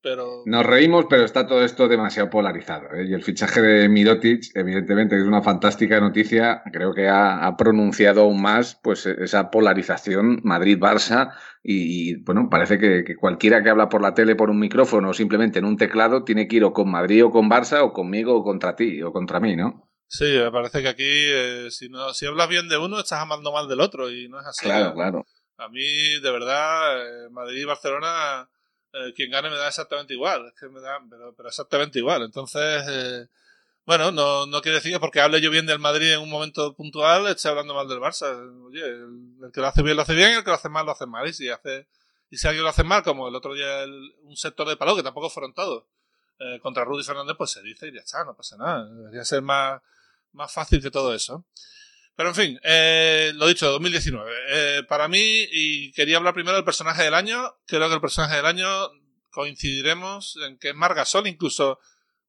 Pero... 0.06 0.44
Nos 0.46 0.64
reímos, 0.64 1.06
pero 1.10 1.24
está 1.24 1.48
todo 1.48 1.64
esto 1.64 1.88
demasiado 1.88 2.30
polarizado. 2.30 2.94
¿eh? 2.94 3.06
Y 3.08 3.12
el 3.12 3.24
fichaje 3.24 3.60
de 3.60 3.88
Mirotic, 3.88 4.54
evidentemente, 4.54 5.16
es 5.16 5.24
una 5.24 5.42
fantástica 5.42 5.98
noticia. 5.98 6.62
Creo 6.72 6.94
que 6.94 7.08
ha, 7.08 7.44
ha 7.44 7.56
pronunciado 7.56 8.20
aún 8.20 8.40
más 8.40 8.78
pues, 8.80 9.04
esa 9.06 9.50
polarización 9.50 10.42
Madrid-Barça. 10.44 11.34
Y, 11.60 12.10
y, 12.10 12.14
bueno, 12.22 12.46
parece 12.48 12.78
que, 12.78 13.02
que, 13.02 13.16
cualquiera 13.16 13.64
que 13.64 13.70
habla 13.70 13.88
por 13.88 14.00
la 14.00 14.14
tele, 14.14 14.36
por 14.36 14.48
un 14.48 14.60
micrófono 14.60 15.10
o 15.10 15.12
simplemente 15.12 15.58
en 15.58 15.64
un 15.64 15.76
teclado, 15.76 16.22
tiene 16.22 16.46
que 16.46 16.54
ir 16.54 16.64
o 16.64 16.72
con 16.72 16.88
Madrid 16.88 17.24
o 17.24 17.32
con 17.32 17.50
Barça 17.50 17.82
o 17.82 17.92
conmigo 17.92 18.36
o 18.36 18.44
contra 18.44 18.76
ti 18.76 19.02
o 19.02 19.12
contra 19.12 19.40
mí, 19.40 19.56
¿no? 19.56 19.90
Sí, 20.06 20.38
me 20.38 20.52
parece 20.52 20.82
que 20.82 20.88
aquí, 20.88 21.02
eh, 21.04 21.66
si, 21.70 21.88
no, 21.88 22.14
si 22.14 22.26
hablas 22.26 22.48
bien 22.48 22.68
de 22.68 22.78
uno, 22.78 23.00
estás 23.00 23.22
amando 23.22 23.50
mal 23.50 23.66
del 23.66 23.80
otro. 23.80 24.08
Y 24.08 24.28
no 24.28 24.38
es 24.38 24.46
así. 24.46 24.66
Claro, 24.66 24.94
claro. 24.94 25.26
A 25.58 25.68
mí, 25.68 26.20
de 26.22 26.30
verdad, 26.30 26.96
eh, 27.02 27.28
Madrid 27.32 27.62
y 27.62 27.64
Barcelona 27.64 28.48
eh, 28.92 29.12
quien 29.14 29.30
gane 29.30 29.50
me 29.50 29.56
da 29.56 29.68
exactamente 29.68 30.14
igual, 30.14 30.46
es 30.46 30.54
que 30.54 30.68
me 30.68 30.80
da, 30.80 31.00
pero, 31.08 31.48
exactamente 31.48 31.98
igual. 31.98 32.22
Entonces, 32.22 32.84
eh, 32.88 33.26
bueno, 33.84 34.10
no, 34.10 34.46
no 34.46 34.62
quiere 34.62 34.76
decir 34.76 34.92
que 34.92 35.00
porque 35.00 35.20
hable 35.20 35.40
yo 35.40 35.50
bien 35.50 35.66
del 35.66 35.78
Madrid 35.78 36.12
en 36.12 36.20
un 36.20 36.30
momento 36.30 36.74
puntual 36.74 37.28
esté 37.28 37.48
hablando 37.48 37.74
mal 37.74 37.88
del 37.88 38.00
Barça. 38.00 38.34
Oye, 38.66 38.84
el, 38.84 39.52
que 39.52 39.60
lo 39.60 39.68
hace 39.68 39.82
bien 39.82 39.96
lo 39.96 40.02
hace 40.02 40.14
bien, 40.14 40.32
el 40.32 40.42
que 40.42 40.50
lo 40.50 40.56
hace 40.56 40.68
mal 40.68 40.86
lo 40.86 40.92
hace 40.92 41.06
mal. 41.06 41.26
Y 41.28 41.32
si 41.32 41.48
hace, 41.48 41.86
y 42.30 42.36
si 42.36 42.48
alguien 42.48 42.64
lo 42.64 42.70
hace 42.70 42.84
mal, 42.84 43.02
como 43.02 43.28
el 43.28 43.34
otro 43.34 43.54
día 43.54 43.82
el, 43.82 44.14
un 44.22 44.36
sector 44.36 44.68
de 44.68 44.76
palo, 44.76 44.96
que 44.96 45.02
tampoco 45.04 45.30
fueron 45.30 45.54
todos, 45.54 45.84
eh, 46.38 46.58
contra 46.60 46.84
Rudy 46.84 47.04
Fernández, 47.04 47.36
pues 47.38 47.50
se 47.50 47.62
dice 47.62 47.88
y 47.88 47.94
ya 47.94 48.00
está, 48.00 48.24
no 48.24 48.34
pasa 48.34 48.56
nada. 48.56 48.86
Debería 48.86 49.24
ser 49.24 49.42
más, 49.42 49.80
más 50.32 50.52
fácil 50.52 50.82
que 50.82 50.90
todo 50.90 51.14
eso. 51.14 51.44
Pero 52.16 52.30
en 52.30 52.34
fin, 52.34 52.60
eh, 52.64 53.32
lo 53.34 53.46
dicho, 53.46 53.70
2019. 53.70 54.32
Eh, 54.48 54.82
para 54.88 55.06
mí, 55.06 55.20
y 55.20 55.92
quería 55.92 56.16
hablar 56.16 56.32
primero 56.32 56.56
del 56.56 56.64
personaje 56.64 57.02
del 57.02 57.14
año, 57.14 57.54
creo 57.66 57.88
que 57.88 57.94
el 57.94 58.00
personaje 58.00 58.36
del 58.36 58.46
año 58.46 58.66
coincidiremos 59.30 60.38
en 60.48 60.58
que 60.58 60.70
es 60.70 60.74
Margasol, 60.74 61.26
incluso 61.26 61.78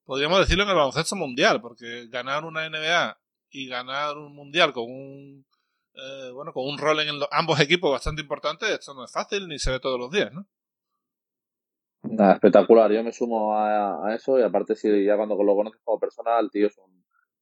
podríamos 0.04 0.40
decirlo 0.40 0.64
en 0.64 0.70
el 0.70 0.76
baloncesto 0.76 1.16
mundial, 1.16 1.62
porque 1.62 2.08
ganar 2.10 2.44
una 2.44 2.70
NBA 2.70 3.18
y 3.50 3.70
ganar 3.70 4.18
un 4.18 4.36
mundial 4.36 4.74
con 4.74 4.92
un 4.92 5.46
eh, 5.94 6.32
bueno 6.32 6.52
con 6.54 6.68
un 6.68 6.78
rol 6.78 7.00
en 7.00 7.20
ambos 7.32 7.60
equipos 7.60 7.92
bastante 7.92 8.22
importante, 8.22 8.72
esto 8.72 8.94
no 8.94 9.06
es 9.06 9.12
fácil 9.12 9.48
ni 9.48 9.58
se 9.58 9.72
ve 9.72 9.80
todos 9.80 9.98
los 9.98 10.12
días, 10.12 10.34
¿no? 10.34 10.46
Nada, 12.04 12.34
espectacular, 12.34 12.92
yo 12.92 13.04
me 13.04 13.12
sumo 13.12 13.58
a, 13.58 14.14
eso 14.14 14.38
y 14.38 14.44
aparte 14.44 14.76
si 14.76 15.06
ya 15.06 15.16
cuando 15.16 15.42
lo 15.42 15.56
conoces 15.56 15.82
como 15.84 16.00
persona, 16.00 16.40
el 16.40 16.52
tío 16.52 16.68
es 16.68 16.78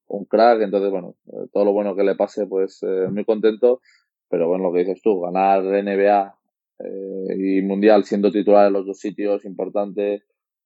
un 0.07 0.25
crack, 0.25 0.61
entonces, 0.61 0.91
bueno, 0.91 1.15
eh, 1.27 1.47
todo 1.51 1.65
lo 1.65 1.73
bueno 1.73 1.95
que 1.95 2.03
le 2.03 2.15
pase, 2.15 2.45
pues 2.47 2.81
eh, 2.83 3.07
muy 3.09 3.25
contento, 3.25 3.81
pero 4.29 4.47
bueno, 4.47 4.65
lo 4.65 4.73
que 4.73 4.79
dices 4.79 5.01
tú, 5.01 5.21
ganar 5.21 5.63
NBA 5.63 6.35
eh, 6.79 7.35
y 7.37 7.61
Mundial 7.61 8.03
siendo 8.03 8.31
titular 8.31 8.67
en 8.67 8.73
los 8.73 8.85
dos 8.85 8.99
sitios 8.99 9.45
importante 9.45 10.23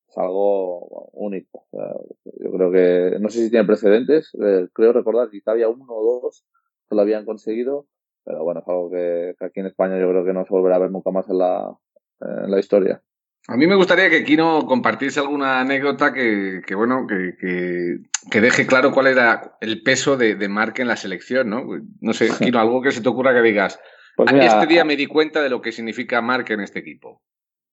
es 0.08 0.18
algo 0.18 1.10
único. 1.14 1.68
Yo 1.72 2.52
creo 2.52 2.72
que, 2.72 3.20
no 3.20 3.30
sé 3.30 3.44
si 3.44 3.52
tiene 3.52 3.66
precedentes, 3.66 4.32
eh, 4.42 4.68
creo 4.74 4.92
recordar 4.92 5.30
que 5.30 5.42
había 5.46 5.70
uno 5.70 5.86
o 5.88 6.22
dos 6.24 6.46
que 6.90 6.96
lo 6.96 7.02
habían 7.02 7.26
conseguido, 7.26 7.86
pero 8.26 8.44
bueno, 8.44 8.62
es 8.62 8.68
algo 8.68 8.90
que, 8.90 9.36
aquí 9.40 9.60
en 9.60 9.68
España 9.68 10.00
yo 10.00 10.10
creo 10.10 10.26
que 10.26 10.34
no 10.34 10.46
se 10.46 10.54
volverá 10.54 10.78
a 10.78 10.80
ver 10.80 10.92
nunca 10.92 11.12
más 11.12 11.30
en 11.30 11.38
la, 11.38 11.78
en 12.22 12.50
la 12.50 12.60
historia. 12.60 13.04
A 13.50 13.58
mí 13.58 13.66
me 13.66 13.76
gustaría 13.76 14.12
que 14.12 14.24
Kino 14.24 14.68
compartiese 14.68 15.20
alguna 15.20 15.60
anécdota 15.60 16.14
que, 16.14 16.62
que 16.68 16.76
bueno, 16.76 17.08
que, 17.08 17.34
que, 17.42 17.98
que, 18.30 18.42
deje 18.42 18.68
claro 18.68 18.92
cuál 18.92 19.08
era 19.08 19.58
el 19.60 19.82
peso 19.82 20.18
de, 20.18 20.36
de 20.36 20.48
Mark 20.48 20.76
en 20.78 20.88
la 20.88 20.96
selección, 20.96 21.50
¿no? 21.50 21.66
No 22.00 22.14
sé, 22.14 22.28
Kino, 22.40 22.60
algo 22.60 22.84
que 22.84 22.92
se 22.92 23.02
te 23.02 23.10
ocurra 23.10 23.34
que 23.34 23.42
digas. 23.42 23.82
Pues 24.16 24.32
mira, 24.32 24.46
este 24.46 24.68
día 24.68 24.86
me 24.86 24.96
di 24.96 25.08
cuenta 25.08 25.42
de 25.42 25.50
lo 25.50 25.62
que 25.62 25.72
significa 25.72 26.22
Mark 26.22 26.46
en 26.50 26.60
este 26.60 26.78
equipo. 26.78 27.24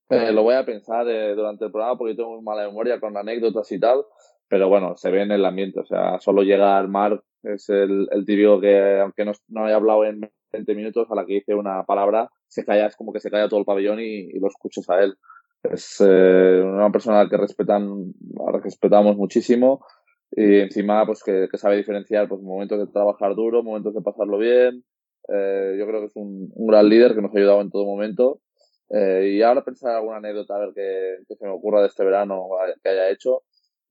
Eh, 0.09 0.31
lo 0.31 0.41
voy 0.41 0.55
a 0.55 0.65
pensar 0.65 1.07
eh, 1.09 1.35
durante 1.35 1.65
el 1.65 1.71
programa 1.71 1.95
porque 1.95 2.15
tengo 2.15 2.41
mala 2.41 2.65
memoria 2.65 2.99
con 2.99 3.15
anécdotas 3.15 3.71
y 3.71 3.79
tal, 3.79 4.03
pero 4.47 4.69
bueno, 4.69 4.95
se 4.97 5.11
ve 5.11 5.21
en 5.21 5.31
el 5.31 5.45
ambiente, 5.45 5.79
o 5.81 5.85
sea, 5.85 6.17
solo 6.19 6.41
llegar 6.41 6.87
Mark 6.87 7.23
es 7.43 7.69
el, 7.69 8.07
el 8.11 8.25
típico 8.25 8.59
que, 8.59 8.99
aunque 8.99 9.25
no, 9.25 9.33
no 9.49 9.65
haya 9.65 9.75
hablado 9.75 10.05
en 10.05 10.21
20 10.53 10.73
minutos, 10.73 11.07
a 11.11 11.15
la 11.15 11.23
que 11.23 11.35
dice 11.35 11.53
una 11.53 11.83
palabra, 11.83 12.31
se 12.47 12.65
calla, 12.65 12.87
es 12.87 12.95
como 12.95 13.13
que 13.13 13.19
se 13.19 13.29
calla 13.29 13.47
todo 13.47 13.59
el 13.59 13.65
pabellón 13.65 13.99
y, 13.99 14.31
y 14.31 14.39
lo 14.39 14.47
escuchas 14.47 14.89
a 14.89 15.03
él 15.03 15.15
es 15.63 16.01
eh, 16.01 16.61
una 16.63 16.91
persona 16.91 17.27
que 17.29 17.37
respetan, 17.37 18.13
respetamos 18.61 19.17
muchísimo 19.17 19.85
y 20.31 20.59
encima 20.59 21.05
pues 21.05 21.23
que, 21.23 21.47
sabe 21.57 21.77
diferenciar 21.77 22.27
pues 22.27 22.41
momentos 22.41 22.79
de 22.79 22.87
trabajar 22.87 23.35
duro, 23.35 23.63
momentos 23.63 23.93
de 23.93 24.01
pasarlo 24.01 24.37
bien. 24.37 24.83
Eh, 25.29 25.75
yo 25.77 25.85
creo 25.87 26.01
que 26.01 26.07
es 26.07 26.15
un, 26.15 26.51
gran 26.55 26.87
líder 26.87 27.15
que 27.15 27.21
nos 27.21 27.33
ha 27.33 27.37
ayudado 27.37 27.61
en 27.61 27.69
todo 27.69 27.85
momento. 27.85 28.41
Eh, 28.89 29.33
y 29.35 29.41
ahora 29.41 29.65
pensar 29.65 29.95
alguna 29.95 30.17
anécdota 30.17 30.55
a 30.55 30.59
ver 30.59 30.73
que, 30.73 31.35
se 31.35 31.45
me 31.45 31.51
ocurra 31.51 31.81
de 31.81 31.87
este 31.87 32.03
verano 32.03 32.47
que 32.83 32.89
haya 32.89 33.09
hecho. 33.09 33.43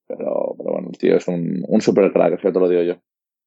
Pero, 0.06 0.54
pero 0.56 0.73
bueno, 0.73 0.88
el 0.92 0.99
tío 0.99 1.16
es 1.16 1.26
un, 1.26 1.64
un 1.66 1.80
super 1.80 2.12
crack, 2.12 2.35
es 2.35 2.40
que 2.40 2.52
te 2.52 2.61
lo 2.61 2.68
digo 2.68 2.82
yo. 2.82 2.94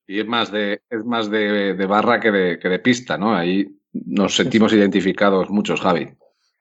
Y 0.06 0.20
es 0.20 0.26
más 0.26 0.52
de, 0.52 0.82
es 0.90 1.06
más 1.06 1.30
de, 1.30 1.76
de 1.76 1.86
barra 1.86 2.20
que 2.20 2.32
de, 2.32 2.60
que 2.60 2.68
de 2.68 2.80
pista, 2.80 3.18
¿no? 3.18 3.34
Ahí 3.34 3.68
nos 3.94 4.36
sentimos 4.36 4.74
identificados 4.74 5.50
muchos, 5.50 5.80
Javi. 5.82 6.10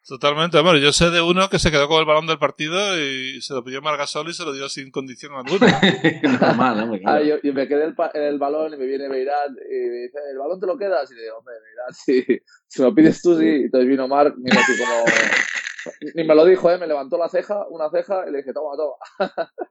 Totalmente, 0.08 0.58
bueno, 0.62 0.78
yo 0.78 0.90
sé 0.90 1.10
de 1.10 1.20
uno 1.20 1.50
que 1.50 1.58
se 1.58 1.70
quedó 1.70 1.86
con 1.86 2.00
el 2.00 2.06
balón 2.06 2.26
del 2.26 2.38
partido 2.38 2.98
y 2.98 3.42
se 3.42 3.52
lo 3.52 3.62
pidió 3.62 3.82
Margasol 3.82 4.26
y 4.30 4.32
se 4.32 4.42
lo 4.42 4.54
dio 4.54 4.66
sin 4.70 4.90
condición 4.90 5.34
alguna. 5.34 5.66
Normal, 6.40 6.88
¿no? 6.88 6.98
Ah, 7.04 7.20
yo, 7.20 7.36
me 7.52 7.68
quedé 7.68 7.84
el, 7.84 7.94
el, 8.14 8.38
balón 8.38 8.72
y 8.72 8.78
me 8.78 8.86
viene 8.86 9.06
Beirán 9.06 9.50
y 9.50 9.74
me 9.74 9.96
dice, 10.04 10.18
¿el 10.30 10.38
balón 10.38 10.58
te 10.58 10.66
lo 10.66 10.78
quedas? 10.78 11.10
Y 11.12 11.14
le 11.14 11.24
digo, 11.24 11.36
hombre, 11.36 11.54
Beirán, 11.62 11.92
si, 11.92 12.24
si 12.66 12.80
me 12.80 12.88
lo 12.88 12.94
pides 12.94 13.20
tú, 13.20 13.38
sí. 13.38 13.44
Y 13.44 13.64
entonces 13.64 13.86
vino 13.86 14.08
Marc, 14.08 14.34
mira 14.38 14.58
así 14.58 14.72
como... 14.78 15.04
Ni 16.14 16.24
me 16.24 16.34
lo 16.34 16.46
dijo, 16.46 16.70
¿eh? 16.70 16.78
Me 16.78 16.86
levantó 16.86 17.18
la 17.18 17.28
ceja, 17.28 17.66
una 17.68 17.90
ceja 17.90 18.24
y 18.26 18.32
le 18.32 18.38
dije, 18.38 18.54
toma, 18.54 18.76
toma. 18.78 19.52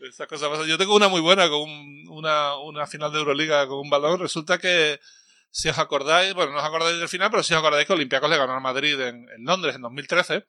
Esa 0.00 0.26
cosa 0.26 0.48
pasa. 0.48 0.66
Yo 0.66 0.78
tengo 0.78 0.96
una 0.96 1.08
muy 1.08 1.20
buena 1.20 1.48
con 1.50 1.68
una, 2.08 2.58
una 2.58 2.86
final 2.86 3.12
de 3.12 3.18
Euroliga 3.18 3.66
con 3.66 3.80
un 3.80 3.90
balón. 3.90 4.18
Resulta 4.18 4.56
que 4.56 4.98
si 5.56 5.70
os 5.70 5.78
acordáis, 5.78 6.34
bueno, 6.34 6.52
no 6.52 6.58
os 6.58 6.64
acordáis 6.64 6.98
del 6.98 7.08
final, 7.08 7.30
pero 7.30 7.42
si 7.42 7.54
os 7.54 7.58
acordáis 7.60 7.86
que 7.86 7.94
Olympiacos 7.94 8.28
le 8.28 8.36
ganó 8.36 8.52
a 8.52 8.60
Madrid 8.60 9.00
en, 9.00 9.26
Londres 9.38 9.76
en 9.76 9.80
2013. 9.80 10.44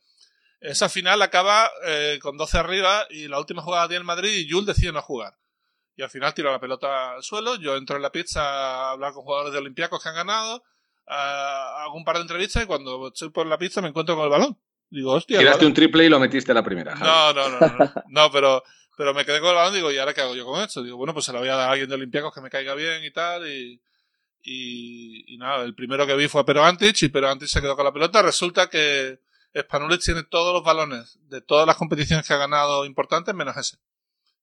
Esa 0.60 0.90
final 0.90 1.22
acaba 1.22 1.72
eh, 1.86 2.20
con 2.22 2.36
12 2.36 2.58
arriba 2.58 3.08
y 3.10 3.30
la 3.30 3.40
última 3.40 3.62
jugada 3.62 3.88
tiene 3.88 4.00
el 4.00 4.04
Madrid 4.04 4.32
y 4.32 4.52
Jules 4.52 4.66
decide 4.66 4.92
no 4.92 5.02
jugar. 5.02 5.38
Y 5.96 6.02
al 6.02 6.10
final 6.10 6.34
tiro 6.34 6.52
la 6.52 6.60
pelota 6.60 7.14
al 7.14 7.24
suelo, 7.24 7.56
yo 7.56 7.78
entro 7.78 7.96
en 7.96 8.02
la 8.02 8.12
pizza 8.12 8.42
a 8.42 8.92
hablar 8.92 9.14
con 9.14 9.24
jugadores 9.24 9.54
de 9.54 9.60
Olympiacos 9.60 10.04
que 10.04 10.10
han 10.10 10.16
ganado, 10.16 10.62
hago 11.06 11.96
un 11.96 12.04
par 12.04 12.18
de 12.18 12.24
entrevistas 12.24 12.64
y 12.64 12.66
cuando 12.66 13.08
estoy 13.08 13.30
por 13.30 13.48
la 13.48 13.58
pizza 13.58 13.82
me 13.82 13.88
encuentro 13.88 14.14
con 14.18 14.26
el 14.26 14.30
balón. 14.30 14.60
Digo, 14.90 15.14
hostia. 15.14 15.40
Tiraste 15.40 15.66
un 15.66 15.74
triple 15.74 16.04
y 16.04 16.10
lo 16.10 16.20
metiste 16.20 16.54
la 16.54 16.64
primera. 16.64 16.96
No, 16.96 17.32
no, 17.32 17.48
no, 17.48 17.60
no, 17.60 17.94
no, 18.10 18.32
pero, 18.32 18.62
pero 18.98 19.14
me 19.14 19.24
quedé 19.24 19.40
con 19.40 19.52
el 19.52 19.56
balón 19.56 19.72
y 19.72 19.78
digo, 19.78 19.90
¿y 19.90 20.00
ahora 20.00 20.14
qué 20.14 20.20
hago 20.20 20.36
yo 20.36 20.46
con 20.46 20.62
esto? 20.62 20.84
Digo, 20.84 20.98
bueno, 20.98 21.14
pues 21.14 21.24
se 21.24 21.32
lo 21.32 21.40
voy 21.40 21.48
a 21.48 21.56
dar 21.56 21.70
a 21.70 21.72
alguien 21.72 21.88
de 21.88 21.96
Olympiacos 21.96 22.34
que 22.34 22.42
me 22.42 22.50
caiga 22.50 22.74
bien 22.74 23.06
y 23.06 23.12
tal. 23.12 23.48
Y, 23.50 23.82
y, 24.42 25.38
nada, 25.38 25.64
el 25.64 25.76
primero 25.76 26.08
que 26.08 26.16
vi 26.16 26.28
fue 26.28 26.42
a 26.42 26.46
Pero 26.46 26.64
Antich 26.64 27.04
y 27.04 27.10
Pero 27.10 27.30
Antich 27.30 27.50
se 27.50 27.62
quedó 27.62 27.76
con 27.76 27.86
la 27.86 27.94
pelota. 27.94 28.22
Resulta 28.22 28.70
que 28.70 29.20
Spanulis 29.58 30.00
tiene 30.00 30.24
todos 30.24 30.54
los 30.54 30.64
balones 30.64 31.20
de 31.24 31.42
todas 31.42 31.68
las 31.68 31.76
competiciones 31.76 32.26
que 32.26 32.34
ha 32.34 32.38
ganado 32.38 32.86
importantes 32.86 33.34
menos 33.36 33.58
ese. 33.58 33.78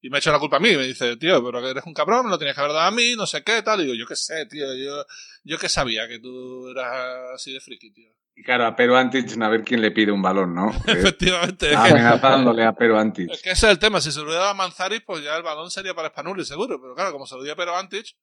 Y 0.02 0.10
me 0.10 0.16
ha 0.16 0.18
hecho 0.18 0.32
la 0.32 0.38
culpa 0.38 0.58
a 0.58 0.60
mí. 0.60 0.76
Me 0.76 0.86
dice, 0.86 1.16
tío, 1.16 1.42
pero 1.42 1.62
que 1.62 1.70
eres 1.70 1.84
un 1.86 1.94
cabrón, 1.94 2.26
me 2.26 2.30
lo 2.30 2.38
tenías 2.38 2.54
que 2.54 2.60
haber 2.60 2.74
dado 2.74 2.86
a 2.86 2.90
mí, 2.90 3.14
no 3.16 3.26
sé 3.26 3.42
qué, 3.42 3.62
tal. 3.62 3.80
Y 3.80 3.84
digo, 3.84 3.94
yo 3.94 4.06
qué 4.06 4.16
sé, 4.16 4.44
tío, 4.46 4.66
yo, 4.74 5.06
yo 5.44 5.58
que 5.58 5.68
sabía 5.70 6.06
que 6.06 6.18
tú 6.18 6.68
eras 6.68 7.32
así 7.34 7.52
de 7.52 7.60
friki, 7.60 7.90
tío. 7.90 8.10
Y 8.36 8.42
claro, 8.42 8.66
a 8.66 8.74
Pero 8.76 8.96
Antich 8.96 9.40
a 9.40 9.48
ver 9.48 9.62
quién 9.62 9.80
le 9.80 9.92
pide 9.92 10.10
un 10.12 10.20
balón, 10.20 10.54
¿no? 10.54 10.70
Efectivamente. 10.86 11.74
Amenazándole 11.74 12.64
a 12.64 12.72
Pero 12.72 12.98
Antich. 12.98 13.30
Es 13.30 13.40
que 13.40 13.52
ese 13.52 13.66
es 13.66 13.72
el 13.72 13.78
tema. 13.78 14.00
Si 14.00 14.10
se 14.10 14.18
lo 14.18 14.24
hubiera 14.24 14.40
dado 14.40 14.50
a 14.50 14.54
Manzaris, 14.54 15.02
pues 15.02 15.22
ya 15.22 15.36
el 15.36 15.42
balón 15.42 15.70
sería 15.70 15.94
para 15.94 16.08
Spanulis, 16.08 16.48
seguro. 16.48 16.80
Pero 16.80 16.94
claro, 16.94 17.12
como 17.12 17.26
se 17.26 17.36
lo 17.36 17.42
dio 17.42 17.52
a 17.52 17.56
Pero 17.56 17.76
Antich, 17.76 18.16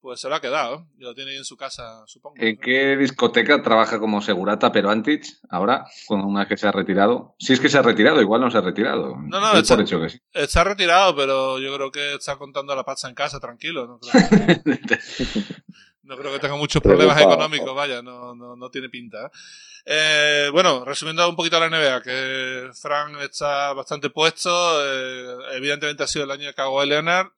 pues 0.00 0.20
se 0.20 0.28
lo 0.28 0.34
ha 0.34 0.40
quedado. 0.40 0.86
Y 0.98 1.02
lo 1.02 1.14
tiene 1.14 1.32
ahí 1.32 1.36
en 1.36 1.44
su 1.44 1.56
casa, 1.56 2.02
supongo. 2.06 2.36
¿En 2.38 2.56
qué 2.58 2.96
discoteca 2.96 3.62
trabaja 3.62 3.98
como 3.98 4.20
segurata 4.20 4.72
pero 4.72 4.90
Antich 4.90 5.38
ahora, 5.50 5.84
con 6.06 6.20
una 6.20 6.46
que 6.46 6.56
se 6.56 6.66
ha 6.66 6.72
retirado? 6.72 7.34
Si 7.38 7.52
es 7.52 7.60
que 7.60 7.68
se 7.68 7.78
ha 7.78 7.82
retirado, 7.82 8.20
igual 8.20 8.40
no 8.40 8.50
se 8.50 8.58
ha 8.58 8.62
retirado. 8.62 9.16
No, 9.16 9.40
no, 9.40 9.58
está, 9.58 9.80
hecho 9.80 10.00
que 10.00 10.10
sí. 10.10 10.20
está 10.32 10.64
retirado, 10.64 11.14
pero 11.14 11.58
yo 11.58 11.74
creo 11.74 11.90
que 11.90 12.14
está 12.14 12.36
contando 12.36 12.74
la 12.74 12.84
pasta 12.84 13.08
en 13.08 13.14
casa, 13.14 13.40
tranquilo. 13.40 13.86
No 13.86 13.98
creo 13.98 14.62
que, 14.64 15.00
no 16.02 16.16
creo 16.16 16.32
que 16.32 16.38
tenga 16.38 16.56
muchos 16.56 16.82
problemas 16.82 17.20
económicos, 17.20 17.74
vaya, 17.74 18.02
no, 18.02 18.34
no, 18.34 18.56
no 18.56 18.70
tiene 18.70 18.88
pinta. 18.88 19.26
¿eh? 19.26 19.30
Eh, 19.90 20.50
bueno, 20.52 20.84
resumiendo 20.84 21.26
un 21.28 21.36
poquito 21.36 21.58
la 21.58 21.70
NBA, 21.70 22.02
que 22.02 22.70
Frank 22.74 23.18
está 23.20 23.72
bastante 23.72 24.10
puesto. 24.10 24.50
Eh, 24.84 25.56
evidentemente 25.56 26.02
ha 26.02 26.06
sido 26.06 26.24
el 26.24 26.30
año 26.30 26.52
cago 26.54 26.80
de 26.80 26.88
Leonard. 26.88 27.28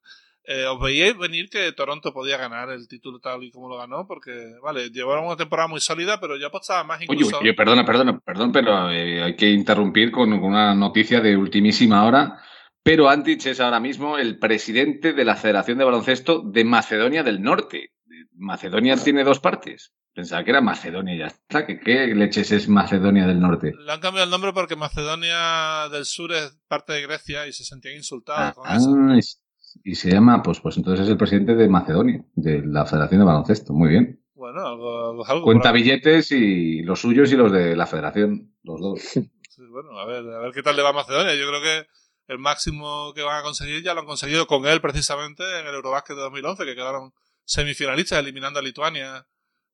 Eh, 0.52 0.66
¿Os 0.66 0.80
veíais 0.80 1.16
venir 1.16 1.48
que 1.48 1.70
Toronto 1.70 2.12
podía 2.12 2.36
ganar 2.36 2.70
el 2.70 2.88
título 2.88 3.20
tal 3.20 3.44
y 3.44 3.52
como 3.52 3.68
lo 3.68 3.76
ganó? 3.76 4.08
Porque, 4.08 4.32
vale, 4.60 4.90
llevaron 4.90 5.26
una 5.26 5.36
temporada 5.36 5.68
muy 5.68 5.78
sólida, 5.78 6.18
pero 6.18 6.36
ya 6.36 6.48
apostaba 6.48 6.82
más 6.82 7.00
incluso... 7.00 7.38
Oye, 7.38 7.54
perdona, 7.54 7.84
perdona, 7.84 8.18
perdón, 8.18 8.50
pero 8.50 8.90
eh, 8.90 9.22
hay 9.22 9.36
que 9.36 9.48
interrumpir 9.48 10.10
con 10.10 10.32
una 10.32 10.74
noticia 10.74 11.20
de 11.20 11.36
ultimísima 11.36 12.04
hora. 12.04 12.42
Pero 12.82 13.08
Antich 13.08 13.46
es 13.46 13.60
ahora 13.60 13.78
mismo 13.78 14.18
el 14.18 14.40
presidente 14.40 15.12
de 15.12 15.24
la 15.24 15.36
Federación 15.36 15.78
de 15.78 15.84
Baloncesto 15.84 16.42
de 16.44 16.64
Macedonia 16.64 17.22
del 17.22 17.42
Norte. 17.42 17.92
Macedonia 18.34 18.96
tiene 18.96 19.22
dos 19.22 19.38
partes. 19.38 19.92
Pensaba 20.12 20.42
que 20.42 20.50
era 20.50 20.60
Macedonia 20.60 21.14
y 21.14 21.18
ya 21.18 21.26
está. 21.26 21.64
¿Qué, 21.64 22.12
leches 22.16 22.50
es 22.50 22.68
Macedonia 22.68 23.24
del 23.24 23.38
Norte? 23.38 23.72
Le 23.78 23.92
han 23.92 24.00
cambiado 24.00 24.24
el 24.24 24.30
nombre 24.30 24.52
porque 24.52 24.74
Macedonia 24.74 25.88
del 25.92 26.06
Sur 26.06 26.32
es 26.32 26.58
parte 26.66 26.94
de 26.94 27.02
Grecia 27.02 27.46
y 27.46 27.52
se 27.52 27.64
sentían 27.64 27.94
insultados 27.94 28.56
con 28.56 28.66
ah, 28.66 28.76
eso. 29.16 29.39
Y 29.84 29.94
se 29.94 30.10
llama, 30.10 30.42
pues, 30.42 30.60
pues 30.60 30.76
entonces 30.76 31.04
es 31.04 31.10
el 31.10 31.16
presidente 31.16 31.54
de 31.54 31.68
Macedonia, 31.68 32.24
de 32.34 32.64
la 32.64 32.86
Federación 32.86 33.20
de 33.20 33.26
Baloncesto. 33.26 33.72
Muy 33.72 33.88
bien. 33.90 34.22
Bueno, 34.34 34.66
algo, 34.66 35.24
algo 35.26 35.44
Cuenta 35.44 35.70
billetes 35.70 36.32
y 36.32 36.82
los 36.82 37.00
suyos 37.00 37.30
y 37.32 37.36
los 37.36 37.52
de 37.52 37.76
la 37.76 37.86
Federación, 37.86 38.54
los 38.62 38.80
dos. 38.80 39.00
bueno, 39.70 39.98
a 39.98 40.06
ver, 40.06 40.26
a 40.32 40.38
ver 40.40 40.52
qué 40.52 40.62
tal 40.62 40.76
le 40.76 40.82
va 40.82 40.90
a 40.90 40.94
Macedonia. 40.94 41.34
Yo 41.34 41.46
creo 41.48 41.62
que 41.62 41.86
el 42.28 42.38
máximo 42.38 43.12
que 43.14 43.22
van 43.22 43.40
a 43.40 43.42
conseguir 43.42 43.82
ya 43.82 43.92
lo 43.92 44.00
han 44.00 44.06
conseguido 44.06 44.46
con 44.46 44.66
él 44.66 44.80
precisamente 44.80 45.42
en 45.58 45.66
el 45.66 45.74
Eurobasket 45.74 46.16
de 46.16 46.22
2011, 46.22 46.64
que 46.64 46.74
quedaron 46.74 47.12
semifinalistas 47.44 48.18
eliminando 48.18 48.60
a 48.60 48.62
Lituania 48.62 49.26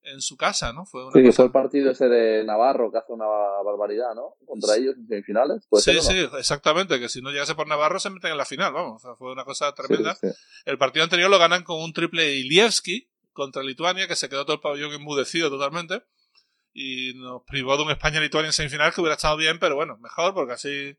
en 0.06 0.20
su 0.20 0.36
casa, 0.36 0.72
¿no? 0.72 0.86
Fue 0.86 1.02
sí, 1.12 1.32
fue 1.32 1.46
el 1.46 1.50
partido 1.50 1.90
ese 1.90 2.08
de 2.08 2.44
Navarro 2.44 2.90
que 2.90 2.98
hace 2.98 3.12
una 3.12 3.26
barbaridad, 3.64 4.14
¿no? 4.14 4.36
Contra 4.46 4.76
ellos 4.76 4.94
en 4.96 5.06
semifinales. 5.06 5.66
Sí, 5.72 6.00
sí, 6.00 6.28
exactamente, 6.38 6.98
que 7.00 7.08
si 7.08 7.20
no 7.20 7.30
llegase 7.30 7.54
por 7.54 7.66
Navarro 7.66 7.98
se 7.98 8.10
meten 8.10 8.32
en 8.32 8.38
la 8.38 8.44
final, 8.44 8.72
vamos, 8.72 9.02
fue 9.18 9.32
una 9.32 9.44
cosa 9.44 9.72
tremenda. 9.74 10.16
El 10.64 10.78
partido 10.78 11.04
anterior 11.04 11.28
lo 11.28 11.38
ganan 11.38 11.64
con 11.64 11.80
un 11.80 11.92
triple 11.92 12.34
Ilievski 12.34 13.10
contra 13.32 13.62
Lituania, 13.62 14.08
que 14.08 14.16
se 14.16 14.28
quedó 14.28 14.44
todo 14.44 14.54
el 14.54 14.62
pabellón 14.62 14.92
enmudecido 14.92 15.50
totalmente, 15.50 16.02
y 16.72 17.14
nos 17.14 17.42
privó 17.42 17.76
de 17.76 17.82
un 17.82 17.90
España-Lituania 17.90 18.48
en 18.48 18.52
semifinal 18.52 18.92
que 18.92 19.00
hubiera 19.00 19.16
estado 19.16 19.36
bien, 19.36 19.58
pero 19.58 19.74
bueno, 19.74 19.98
mejor, 19.98 20.34
porque 20.34 20.54
así 20.54 20.96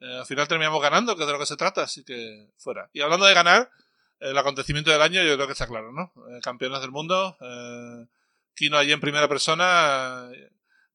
eh, 0.00 0.18
al 0.18 0.26
final 0.26 0.48
terminamos 0.48 0.82
ganando, 0.82 1.16
que 1.16 1.22
es 1.22 1.26
de 1.26 1.32
lo 1.32 1.38
que 1.38 1.46
se 1.46 1.56
trata, 1.56 1.82
así 1.82 2.04
que 2.04 2.48
fuera. 2.58 2.90
Y 2.92 3.00
hablando 3.00 3.26
de 3.26 3.34
ganar, 3.34 3.70
el 4.18 4.36
acontecimiento 4.36 4.90
del 4.90 5.02
año 5.02 5.22
yo 5.22 5.34
creo 5.34 5.46
que 5.46 5.52
está 5.52 5.66
claro, 5.66 5.92
¿no? 5.92 6.12
Eh, 6.30 6.40
campeones 6.42 6.80
del 6.80 6.90
mundo, 6.90 7.36
eh, 7.40 8.06
Kino 8.56 8.78
allí 8.78 8.90
en 8.90 9.00
primera 9.00 9.28
persona, 9.28 10.28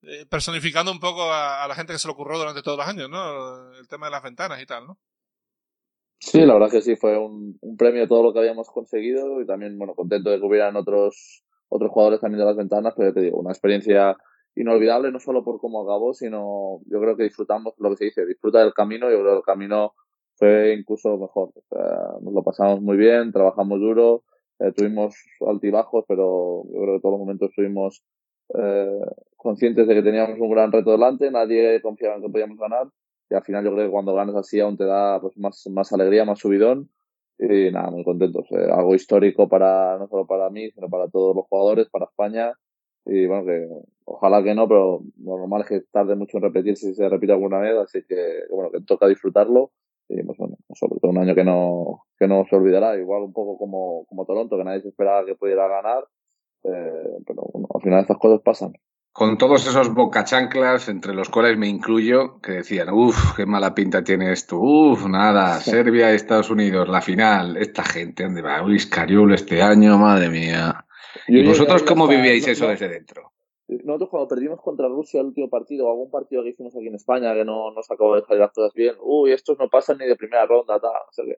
eh, 0.01 0.25
personificando 0.27 0.91
un 0.91 1.00
poco 1.00 1.32
a, 1.32 1.65
la 1.68 1.75
gente 1.75 1.94
que 1.94 2.00
se 2.00 2.08
le 2.08 2.13
ocurrió 2.13 2.39
durante 2.39 2.63
todos 2.63 2.77
los 2.77 2.88
años, 2.88 3.08
¿no? 3.10 3.72
El 3.77 3.88
tema 3.88 4.08
de 4.08 4.12
las 4.12 4.24
ventanas 4.24 4.62
y 4.62 4.65
tal, 4.65 4.88
¿no? 4.88 4.98
Sí, 6.20 6.39
la 6.41 6.53
verdad 6.53 6.72
que 6.72 6.82
sí, 6.82 6.96
fue 6.96 7.18
un, 7.18 7.60
premio 7.77 8.08
todo 8.08 8.24
lo 8.24 8.34
que 8.34 8.39
habíamos 8.39 8.68
conseguido 8.70 9.41
y 9.41 9.46
también, 9.46 9.77
bueno, 9.77 9.96
contento 9.96 10.30
de 10.30 10.39
que 10.39 10.46
hubieran 10.46 10.75
otros, 10.75 11.44
otros 11.70 11.91
jugadores 11.91 12.20
también 12.20 12.39
de 12.39 12.46
las 12.46 12.58
ventanas, 12.58 12.94
pero 12.98 13.13
te 13.13 13.22
digo, 13.22 13.39
una 13.39 13.51
experiencia 13.51 14.18
inolvidable, 14.56 15.12
no 15.12 15.20
solo 15.20 15.44
por 15.44 15.60
cómo 15.60 15.82
acabó, 15.82 16.13
sino 16.13 16.82
yo 16.86 17.00
creo 17.00 17.15
que 17.15 17.24
disfrutamos 17.24 17.74
lo 17.77 17.89
que 17.91 17.98
se 17.98 18.06
dice, 18.06 18.25
disfruta 18.25 18.60
del 18.60 18.74
camino, 18.74 19.10
yo 19.10 19.20
creo 19.20 19.34
que 19.34 19.38
el 19.38 19.44
camino 19.44 19.94
fue 20.36 20.75
incluso 20.77 21.18
mejor, 21.18 21.51
o 21.56 21.63
sea, 21.70 22.20
nos 22.22 22.34
lo 22.34 22.44
pasamos 22.44 22.82
muy 22.82 22.98
bien, 22.98 23.32
trabajamos 23.32 23.80
duro, 23.80 24.24
eh, 24.62 24.72
tuvimos 24.74 25.15
altibajos, 25.48 26.06
pero 26.08 26.63
yo 26.72 26.82
creo 26.82 26.96
que 26.96 27.01
todos 27.01 27.13
los 27.13 27.20
momentos 27.20 27.50
estuvimos 27.50 28.03
eh, 28.53 29.00
conscientes 29.38 29.88
de 29.88 29.96
que 29.96 30.03
teníamos 30.03 30.39
un 30.39 30.51
gran 30.51 30.72
reto 30.72 30.91
delante, 30.91 31.32
nadie 31.32 31.82
confiaba 31.82 32.15
en 32.15 32.22
que 32.22 32.30
podíamos 32.30 32.58
ganar 32.58 32.88
y 33.30 33.34
al 33.34 33.44
final 33.44 33.63
yo 33.63 33.74
creo 33.74 33.86
que 33.86 33.91
cuando 33.91 34.13
ganas 34.13 34.36
así 34.36 34.60
aún 34.60 34.77
te 34.77 34.86
da 34.86 35.20
pues 35.22 35.38
más, 35.38 35.63
más 35.72 35.91
alegría, 35.94 36.25
más 36.25 36.39
subidón 36.39 36.89
y 37.39 37.72
nada, 37.72 37.89
muy 37.89 38.03
contentos. 38.03 38.46
Eh, 38.51 38.68
algo 38.72 38.94
histórico 38.94 39.48
para 39.48 39.98
no 39.98 40.08
solo 40.08 40.27
para 40.27 40.50
mí, 40.50 40.70
sino 40.72 40.89
para 40.89 41.08
todos 41.08 41.36
los 41.36 41.46
jugadores, 41.48 41.89
para 41.89 42.06
España 42.06 42.53
y 43.06 43.25
bueno, 43.25 43.46
que 43.46 43.68
ojalá 44.06 44.44
que 44.44 44.53
no, 44.53 44.68
pero 44.68 45.01
lo 45.24 45.38
normal 45.38 45.62
es 45.62 45.68
que 45.68 45.82
tarde 45.91 46.15
mucho 46.15 46.38
en 46.38 46.44
repetirse 46.44 46.88
si 46.88 46.94
se 46.94 47.10
repite 47.10 47.34
alguna 47.34 47.60
vez, 47.60 47.75
así 47.77 48.03
que 48.08 48.41
bueno, 48.51 48.70
que 48.70 48.82
toca 48.82 49.08
disfrutarlo 49.08 49.72
pues 50.25 50.38
bueno, 50.38 50.58
sobre 50.74 51.00
todo 51.00 51.12
un 51.12 51.18
año 51.18 51.36
que 51.36 51.44
no, 51.44 52.06
que 52.18 52.27
no 52.27 52.46
se 52.50 52.56
olvidará, 52.56 52.98
igual 52.98 53.24
un 53.24 53.34
poco 53.34 53.58
como, 53.58 54.06
como 54.06 54.25
Toronto, 54.25 54.58
que 54.58 54.63
nadie 54.63 54.82
se 54.82 54.89
esperaba 54.89 55.25
que 55.25 55.36
pudiera 55.36 55.68
ganar, 55.68 56.03
eh, 56.63 57.18
pero 57.25 57.44
bueno, 57.53 57.68
al 57.74 57.82
final 57.82 58.01
estas 58.01 58.18
cosas 58.18 58.41
pasan. 58.44 58.74
Con 59.13 59.38
todos 59.38 59.68
esos 59.68 59.94
bocachanclas, 59.94 60.88
entre 60.88 61.13
los 61.13 61.30
cuales 61.30 61.58
me 61.58 61.68
incluyo, 61.68 62.39
que 62.39 62.53
decían, 62.53 62.89
uff, 62.91 63.36
qué 63.36 63.46
mala 63.46 63.75
pinta 63.75 64.03
tiene 64.03 64.32
esto, 64.32 64.58
uff, 64.58 65.06
nada, 65.08 65.60
Serbia, 65.60 66.13
Estados 66.13 66.50
Unidos, 66.50 66.88
la 66.88 67.01
final, 67.01 67.58
esta 67.58 67.84
gente, 67.84 68.24
¿dónde 68.24 68.41
va? 68.41 68.62
Luis 68.62 68.88
Cariul 68.88 69.34
este 69.34 69.62
año, 69.62 69.98
madre 69.98 70.30
mía. 70.30 70.86
¿Y 71.27 71.46
vosotros 71.46 71.84
cómo 71.84 72.08
vivíais 72.08 72.48
eso 72.48 72.68
desde 72.68 72.88
dentro? 72.88 73.34
Nosotros 73.84 74.10
cuando 74.10 74.28
perdimos 74.28 74.62
contra 74.62 74.88
Rusia 74.88 75.22
el 75.22 75.28
último 75.28 75.50
partido, 75.50 75.88
o 75.88 75.92
algún 75.92 76.12
partido 76.12 76.44
que 76.44 76.50
hicimos 76.50 76.75
aquí 76.75 76.88
en 76.88 76.96
España 76.96 77.34
que 77.34 77.46
no 77.46 77.72
nos 77.72 77.90
acabó 77.90 78.16
de 78.16 78.24
salir 78.24 78.42
las 78.42 78.51
cosas 78.51 78.74
bien, 78.74 78.96
uy, 79.01 79.32
estos 79.32 79.58
no 79.58 79.70
pasan 79.70 79.98
ni 79.98 80.06
de 80.06 80.16
primera 80.16 80.46
ronda, 80.46 80.80
tal, 80.80 80.92
no 80.92 81.12
sé 81.12 81.24
qué. 81.25 81.38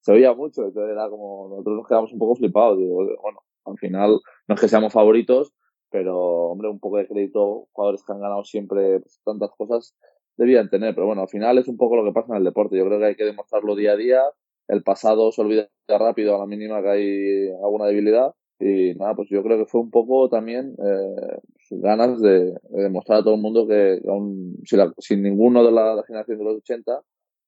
se 0.00 0.12
oía 0.12 0.32
mucho, 0.34 0.64
entonces 0.64 0.92
era 0.92 1.08
como, 1.08 1.48
nosotros 1.48 1.76
nos 1.76 1.88
quedamos 1.88 2.12
un 2.12 2.18
poco 2.18 2.36
flipados, 2.36 2.78
digo, 2.78 2.94
bueno, 2.94 3.40
al 3.64 3.78
final 3.78 4.20
no 4.48 4.54
es 4.54 4.60
que 4.60 4.68
seamos 4.68 4.92
favoritos, 4.92 5.52
pero 5.90 6.16
hombre, 6.18 6.68
un 6.68 6.80
poco 6.80 6.98
de 6.98 7.06
crédito, 7.06 7.68
jugadores 7.72 8.04
que 8.04 8.12
han 8.12 8.20
ganado 8.20 8.44
siempre 8.44 9.00
pues, 9.00 9.20
tantas 9.24 9.50
cosas 9.56 9.96
debían 10.36 10.68
tener, 10.68 10.94
pero 10.94 11.06
bueno, 11.06 11.22
al 11.22 11.28
final 11.28 11.58
es 11.58 11.68
un 11.68 11.76
poco 11.76 11.96
lo 11.96 12.04
que 12.04 12.12
pasa 12.12 12.32
en 12.32 12.38
el 12.38 12.44
deporte, 12.44 12.76
yo 12.76 12.84
creo 12.86 12.98
que 12.98 13.06
hay 13.06 13.16
que 13.16 13.24
demostrarlo 13.24 13.76
día 13.76 13.92
a 13.92 13.96
día, 13.96 14.22
el 14.68 14.82
pasado 14.82 15.30
se 15.32 15.40
olvida 15.40 15.68
rápido 15.88 16.34
a 16.34 16.38
la 16.38 16.46
mínima 16.46 16.82
que 16.82 16.88
hay 16.88 17.48
alguna 17.62 17.86
debilidad 17.86 18.34
y 18.58 18.94
nada, 18.94 19.14
pues 19.14 19.28
yo 19.30 19.42
creo 19.42 19.58
que 19.58 19.66
fue 19.66 19.80
un 19.80 19.90
poco 19.90 20.28
también 20.28 20.76
eh, 20.78 21.38
ganas 21.70 22.20
de, 22.20 22.54
demostrar 22.70 23.18
a 23.18 23.22
todo 23.22 23.34
el 23.34 23.40
mundo 23.40 23.66
que 23.66 24.00
aún 24.08 24.56
sin, 24.98 25.22
ninguno 25.22 25.64
de 25.64 25.72
la, 25.72 26.02
generación 26.06 26.38
de 26.38 26.44
los 26.44 26.56
80 26.58 27.00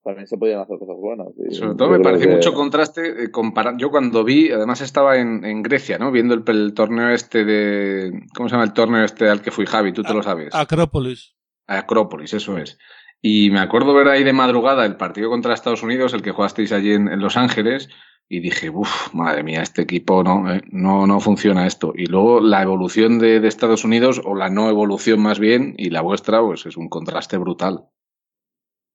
también 0.03 0.27
se 0.27 0.37
podían 0.37 0.61
hacer 0.61 0.77
cosas 0.79 0.95
buenas. 0.97 1.27
Sobre 1.51 1.75
todo 1.75 1.89
me 1.89 1.99
pareció 1.99 2.29
mucho 2.29 2.53
contraste 2.53 3.25
eh, 3.25 3.31
Yo 3.77 3.89
cuando 3.89 4.23
vi, 4.23 4.51
además 4.51 4.79
estaba 4.79 5.17
en, 5.17 5.43
en 5.43 5.63
Grecia, 5.63 5.97
¿no? 5.97 6.11
Viendo 6.11 6.33
el, 6.33 6.73
torneo 6.73 7.09
este 7.09 7.43
de... 7.43 8.23
¿Cómo 8.33 8.47
se 8.47 8.53
llama 8.53 8.65
el 8.65 8.73
torneo 8.73 9.03
este 9.03 9.27
al 9.27 9.41
que 9.41 9.51
fui, 9.51 9.65
Javi? 9.65 9.91
Tú 9.91 10.03
te 10.03 10.13
lo 10.13 10.23
sabes. 10.23 10.55
Acrópolis. 10.55 11.35
Acrópolis, 11.67 12.33
eso 12.33 12.57
es. 12.57 12.77
Y 13.21 13.49
me 13.49 13.59
acuerdo 13.59 13.93
ver 13.93 14.07
ahí 14.07 14.23
de 14.23 14.31
madrugada 14.31 14.85
el 14.85 14.95
partido 14.95 15.29
contra 15.29 15.53
Estados 15.53 15.83
Unidos, 15.83 16.13
el 16.13 16.21
que 16.21 16.31
jugasteis 16.31 16.71
allí 16.71 16.93
en 16.93 17.19
Los 17.19 17.35
Ángeles, 17.35 17.89
y 18.29 18.41
dije, 18.41 18.69
uff, 18.69 19.13
madre 19.13 19.43
mía, 19.43 19.61
este 19.61 19.83
equipo 19.83 20.23
no, 20.23 20.53
eh, 20.53 20.61
no, 20.69 21.07
no 21.07 21.19
funciona 21.19 21.65
esto. 21.65 21.93
Y 21.95 22.07
luego 22.07 22.41
la 22.41 22.61
evolución 22.61 23.19
de, 23.19 23.45
Estados 23.47 23.85
Unidos, 23.85 24.21
o 24.25 24.35
la 24.35 24.49
no 24.49 24.69
evolución 24.69 25.21
más 25.21 25.39
bien, 25.39 25.75
y 25.77 25.89
la 25.89 26.01
vuestra, 26.01 26.41
pues 26.41 26.65
es 26.65 26.75
un 26.75 26.89
contraste 26.89 27.37
brutal. 27.37 27.85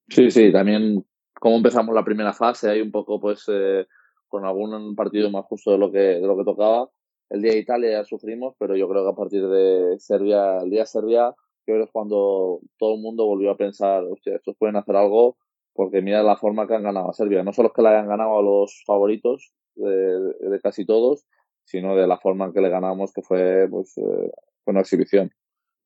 Sí, 0.08 0.30
sí, 0.30 0.52
también 0.52 1.04
como 1.40 1.56
empezamos 1.56 1.94
la 1.94 2.04
primera 2.04 2.32
fase, 2.32 2.70
hay 2.70 2.80
un 2.82 2.90
poco 2.90 3.20
pues 3.20 3.44
eh, 3.48 3.86
con 4.28 4.44
algún 4.44 4.94
partido 4.94 5.30
más 5.30 5.46
justo 5.46 5.72
de 5.72 5.78
lo 5.78 5.90
que, 5.90 5.98
de 5.98 6.26
lo 6.26 6.36
que 6.36 6.44
tocaba. 6.44 6.90
El 7.30 7.40
día 7.40 7.52
de 7.52 7.58
Italia 7.58 7.90
ya 7.92 8.04
sufrimos, 8.04 8.54
pero 8.58 8.76
yo 8.76 8.86
creo 8.88 9.04
que 9.04 9.10
a 9.10 9.16
partir 9.16 9.48
de 9.48 9.98
Serbia, 9.98 10.58
el 10.58 10.68
día 10.68 10.80
de 10.80 10.86
Serbia, 10.86 11.34
creo 11.64 11.78
que 11.78 11.84
es 11.84 11.90
cuando 11.90 12.60
todo 12.78 12.94
el 12.94 13.00
mundo 13.00 13.24
volvió 13.24 13.50
a 13.50 13.56
pensar, 13.56 14.04
hostia, 14.04 14.36
estos 14.36 14.54
pueden 14.58 14.76
hacer 14.76 14.94
algo 14.94 15.38
porque 15.74 16.02
mira 16.02 16.22
la 16.22 16.36
forma 16.36 16.66
que 16.66 16.74
han 16.74 16.82
ganado 16.82 17.10
a 17.10 17.14
Serbia. 17.14 17.42
No 17.42 17.52
solo 17.52 17.68
es 17.68 17.74
que 17.74 17.82
le 17.82 17.88
hayan 17.88 18.08
ganado 18.08 18.38
a 18.38 18.42
los 18.42 18.82
favoritos 18.86 19.52
de, 19.74 20.60
casi 20.62 20.84
todos, 20.84 21.24
sino 21.64 21.96
de 21.96 22.06
la 22.06 22.18
forma 22.18 22.46
en 22.46 22.52
que 22.52 22.60
le 22.60 22.68
ganamos, 22.68 23.12
que 23.12 23.22
fue 23.22 23.66
pues 23.70 23.96
eh, 23.98 24.30
una 24.66 24.80
exhibición. 24.80 25.30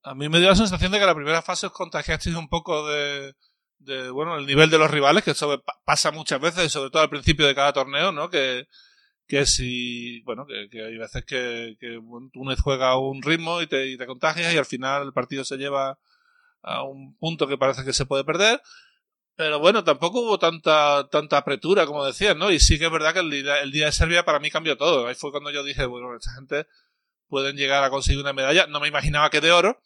A 0.02 0.14
mí 0.14 0.28
me 0.28 0.38
dio 0.38 0.48
la 0.48 0.54
sensación 0.54 0.92
de 0.92 0.98
que 0.98 1.06
la 1.06 1.14
primera 1.14 1.42
fase 1.42 1.66
os 1.66 1.72
contagiasteis 1.72 2.36
un 2.36 2.48
poco 2.48 2.86
de, 2.88 3.34
de, 3.78 4.10
bueno, 4.10 4.36
el 4.36 4.46
nivel 4.46 4.70
de 4.70 4.78
los 4.78 4.90
rivales, 4.90 5.24
que 5.24 5.32
eso 5.32 5.62
pasa 5.84 6.12
muchas 6.12 6.40
veces, 6.40 6.70
sobre 6.70 6.90
todo 6.90 7.02
al 7.02 7.10
principio 7.10 7.46
de 7.46 7.54
cada 7.54 7.72
torneo, 7.72 8.12
¿no? 8.12 8.30
Que, 8.30 8.66
que 9.26 9.46
si, 9.46 10.22
bueno, 10.22 10.46
que, 10.46 10.84
hay 10.84 10.96
veces 10.96 11.24
que, 11.24 11.76
que 11.80 12.00
Túnez 12.32 12.60
juega 12.60 12.90
a 12.90 12.98
un 12.98 13.22
ritmo 13.22 13.60
y 13.62 13.66
te, 13.66 13.88
y 13.88 13.96
te 13.96 14.06
contagias 14.06 14.54
y 14.54 14.58
al 14.58 14.64
final 14.64 15.02
el 15.02 15.12
partido 15.12 15.44
se 15.44 15.56
lleva 15.56 15.98
a 16.62 16.82
un 16.82 17.16
punto 17.16 17.46
que 17.46 17.58
parece 17.58 17.84
que 17.84 17.92
se 17.92 18.06
puede 18.06 18.24
perder. 18.24 18.60
Pero 19.36 19.58
bueno, 19.60 19.84
tampoco 19.84 20.20
hubo 20.20 20.38
tanta, 20.38 21.08
tanta 21.10 21.36
apretura, 21.36 21.84
como 21.84 22.04
decías, 22.06 22.34
¿no? 22.36 22.50
Y 22.50 22.58
sí 22.58 22.78
que 22.78 22.86
es 22.86 22.90
verdad 22.90 23.12
que 23.12 23.20
el 23.20 23.30
día, 23.30 23.60
el 23.60 23.70
día 23.70 23.86
de 23.86 23.92
Serbia 23.92 24.24
para 24.24 24.40
mí 24.40 24.50
cambió 24.50 24.78
todo. 24.78 25.06
Ahí 25.06 25.14
fue 25.14 25.30
cuando 25.30 25.50
yo 25.50 25.62
dije, 25.62 25.84
bueno, 25.84 26.14
esta 26.16 26.32
gente 26.32 26.66
pueden 27.28 27.56
llegar 27.56 27.84
a 27.84 27.90
conseguir 27.90 28.22
una 28.22 28.32
medalla. 28.32 28.66
No 28.66 28.80
me 28.80 28.88
imaginaba 28.88 29.28
que 29.28 29.42
de 29.42 29.52
oro, 29.52 29.78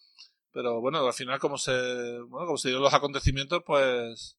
pero 0.53 0.81
bueno, 0.81 1.05
al 1.05 1.13
final 1.13 1.41
como 1.41 1.59
se, 1.59 1.73
bueno, 2.29 2.47
como 2.47 2.59
se 2.59 2.69
dieron 2.69 2.85
los 2.85 2.95
acontecimientos, 2.95 3.63
pues, 3.67 4.39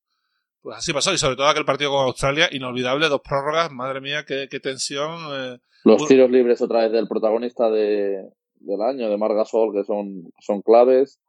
pues 0.62 0.78
así 0.78 0.94
pasó. 0.94 1.12
Y 1.12 1.18
sobre 1.18 1.36
todo 1.36 1.48
aquel 1.48 1.66
partido 1.66 1.92
con 1.92 2.06
Australia, 2.06 2.48
inolvidable, 2.50 3.10
dos 3.10 3.22
prórrogas, 3.22 3.70
madre 3.70 4.00
mía, 4.00 4.24
qué, 4.26 4.48
qué 4.50 4.62
tensión. 4.62 5.20
Eh. 5.34 5.60
Los 5.84 6.08
tiros 6.08 6.32
libres 6.32 6.62
otra 6.62 6.84
vez 6.84 6.92
del 6.94 7.10
protagonista 7.10 7.70
de, 7.70 8.30
del 8.56 8.82
año, 8.82 9.10
de 9.10 9.18
Margasol, 9.18 9.74
que 9.74 9.84
son, 9.84 10.32
son 10.40 10.62
claves. 10.62 11.20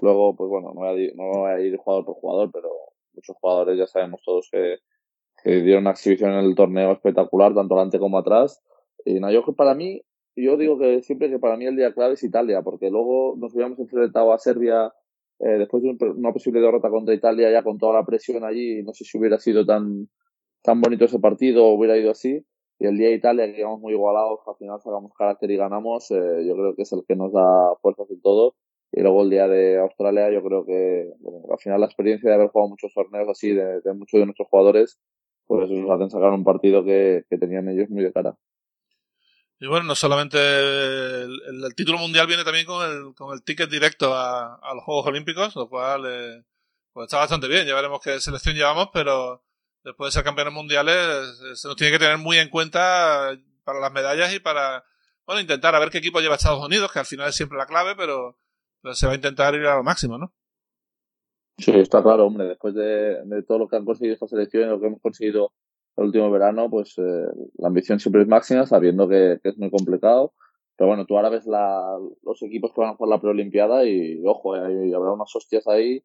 Luego, 0.00 0.34
pues 0.34 0.48
bueno, 0.48 0.72
no 0.74 0.80
voy, 0.80 1.08
a, 1.08 1.12
no 1.14 1.40
voy 1.40 1.50
a 1.50 1.60
ir 1.60 1.76
jugador 1.76 2.06
por 2.06 2.14
jugador, 2.14 2.50
pero 2.52 2.70
muchos 3.18 3.36
jugadores 3.40 3.78
ya 3.78 3.86
sabemos 3.86 4.22
todos 4.24 4.48
que, 4.50 4.78
dieron 5.44 5.82
una 5.82 5.92
exhibición 5.92 6.32
en 6.32 6.44
el 6.44 6.54
torneo 6.54 6.92
espectacular, 6.92 7.54
tanto 7.54 7.74
adelante 7.74 7.98
como 7.98 8.18
atrás. 8.18 8.60
Y 9.04 9.20
nada, 9.20 9.32
yo 9.32 9.44
que 9.44 9.52
para 9.52 9.74
mí, 9.74 10.02
yo 10.34 10.56
digo 10.56 10.78
que 10.78 11.02
siempre 11.02 11.30
que 11.30 11.38
para 11.38 11.56
mí 11.56 11.66
el 11.66 11.76
día 11.76 11.94
clave 11.94 12.14
es 12.14 12.24
Italia, 12.24 12.62
porque 12.62 12.90
luego 12.90 13.36
nos 13.36 13.54
hubiéramos 13.54 13.78
enfrentado 13.78 14.32
a 14.32 14.38
Serbia 14.38 14.92
eh, 15.38 15.58
después 15.58 15.82
de 15.82 15.96
una 16.16 16.32
posible 16.32 16.60
derrota 16.60 16.90
contra 16.90 17.14
Italia, 17.14 17.52
ya 17.52 17.62
con 17.62 17.78
toda 17.78 17.94
la 17.94 18.04
presión 18.04 18.44
allí, 18.44 18.82
no 18.82 18.92
sé 18.92 19.04
si 19.04 19.16
hubiera 19.16 19.38
sido 19.38 19.64
tan, 19.64 20.08
tan 20.62 20.80
bonito 20.80 21.04
ese 21.04 21.20
partido 21.20 21.66
o 21.66 21.74
hubiera 21.74 21.96
ido 21.96 22.10
así. 22.10 22.44
Y 22.80 22.86
el 22.86 22.96
día 22.96 23.08
de 23.08 23.14
Italia, 23.14 23.46
que 23.46 23.60
íbamos 23.60 23.80
muy 23.80 23.92
igualados, 23.92 24.40
al 24.46 24.56
final 24.56 24.80
sacamos 24.80 25.12
carácter 25.16 25.50
y 25.50 25.56
ganamos, 25.56 26.10
eh, 26.10 26.44
yo 26.46 26.54
creo 26.54 26.74
que 26.74 26.82
es 26.82 26.92
el 26.92 27.04
que 27.06 27.16
nos 27.16 27.32
da 27.32 27.74
fuerzas 27.80 28.10
en 28.10 28.20
todo. 28.20 28.54
Y 28.92 29.00
luego 29.00 29.22
el 29.22 29.30
día 29.30 29.46
de 29.46 29.78
Australia, 29.78 30.30
yo 30.30 30.42
creo 30.42 30.64
que 30.64 31.12
al 31.50 31.58
final 31.58 31.80
la 31.80 31.86
experiencia 31.86 32.30
de 32.30 32.36
haber 32.36 32.48
jugado 32.48 32.70
muchos 32.70 32.92
torneos 32.94 33.28
así, 33.28 33.52
de, 33.52 33.80
muchos 33.94 34.18
de 34.18 34.26
nuestros 34.26 34.48
jugadores, 34.48 34.98
pues 35.46 35.70
nos 35.70 35.90
hacen 35.90 36.10
sacar 36.10 36.30
un 36.30 36.44
partido 36.44 36.84
que, 36.84 37.24
tenían 37.38 37.68
ellos 37.68 37.90
muy 37.90 38.02
de 38.02 38.12
cara. 38.12 38.36
Y 39.60 39.66
bueno, 39.66 39.86
no 39.86 39.94
solamente 39.94 40.38
el, 40.38 41.74
título 41.76 41.98
mundial 41.98 42.26
viene 42.26 42.44
también 42.44 42.64
con 42.64 42.88
el, 42.88 43.14
con 43.14 43.34
el 43.34 43.42
ticket 43.42 43.68
directo 43.68 44.14
a, 44.14 44.58
los 44.74 44.84
Juegos 44.84 45.06
Olímpicos, 45.06 45.56
lo 45.56 45.68
cual 45.68 46.04
eh, 46.06 46.44
pues 46.92 47.06
está 47.06 47.18
bastante 47.18 47.48
bien. 47.48 47.66
Ya 47.66 47.74
veremos 47.74 48.00
qué 48.00 48.20
selección 48.20 48.54
llevamos, 48.54 48.88
pero 48.92 49.42
después 49.82 50.08
de 50.08 50.18
ser 50.18 50.24
campeones 50.24 50.54
mundiales 50.54 50.96
eh, 51.44 51.56
se 51.56 51.68
nos 51.68 51.76
tiene 51.76 51.92
que 51.92 51.98
tener 51.98 52.18
muy 52.18 52.38
en 52.38 52.48
cuenta 52.48 53.36
para 53.64 53.80
las 53.80 53.92
medallas 53.92 54.32
y 54.32 54.38
para 54.38 54.84
bueno 55.26 55.40
intentar 55.40 55.74
a 55.74 55.78
ver 55.78 55.90
qué 55.90 55.98
equipo 55.98 56.20
lleva 56.20 56.36
Estados 56.36 56.64
Unidos, 56.64 56.90
que 56.92 57.00
al 57.00 57.06
final 57.06 57.28
es 57.28 57.34
siempre 57.34 57.58
la 57.58 57.66
clave, 57.66 57.94
pero 57.96 58.38
se 58.92 59.06
va 59.06 59.12
a 59.12 59.16
intentar 59.16 59.54
ir 59.54 59.66
a 59.66 59.76
lo 59.76 59.84
máximo, 59.84 60.18
¿no? 60.18 60.32
Sí, 61.58 61.72
está 61.72 62.02
claro, 62.02 62.26
hombre. 62.26 62.46
Después 62.46 62.74
de, 62.74 63.42
todo 63.46 63.58
lo 63.58 63.68
que 63.68 63.76
han 63.76 63.84
conseguido 63.84 64.14
esta 64.14 64.28
selección 64.28 64.64
y 64.64 64.66
lo 64.66 64.80
que 64.80 64.86
hemos 64.86 65.00
conseguido 65.00 65.52
el 65.96 66.04
último 66.04 66.30
verano, 66.30 66.70
pues 66.70 66.96
eh, 66.98 67.26
la 67.58 67.68
ambición 67.68 67.98
siempre 67.98 68.22
es 68.22 68.28
máxima, 68.28 68.64
sabiendo 68.66 69.08
que, 69.08 69.40
es 69.42 69.58
muy 69.58 69.70
complicado. 69.70 70.32
Pero 70.76 70.88
bueno, 70.88 71.06
tú 71.06 71.16
ahora 71.16 71.30
ves 71.30 71.46
la, 71.46 71.98
los 72.22 72.42
equipos 72.42 72.72
que 72.72 72.80
van 72.80 72.90
a 72.90 72.94
jugar 72.94 73.10
la 73.10 73.20
preolimpiada 73.20 73.84
y, 73.84 74.22
ojo, 74.24 74.56
eh, 74.56 74.94
habrá 74.94 75.12
unas 75.12 75.34
hostias 75.34 75.66
ahí 75.66 76.04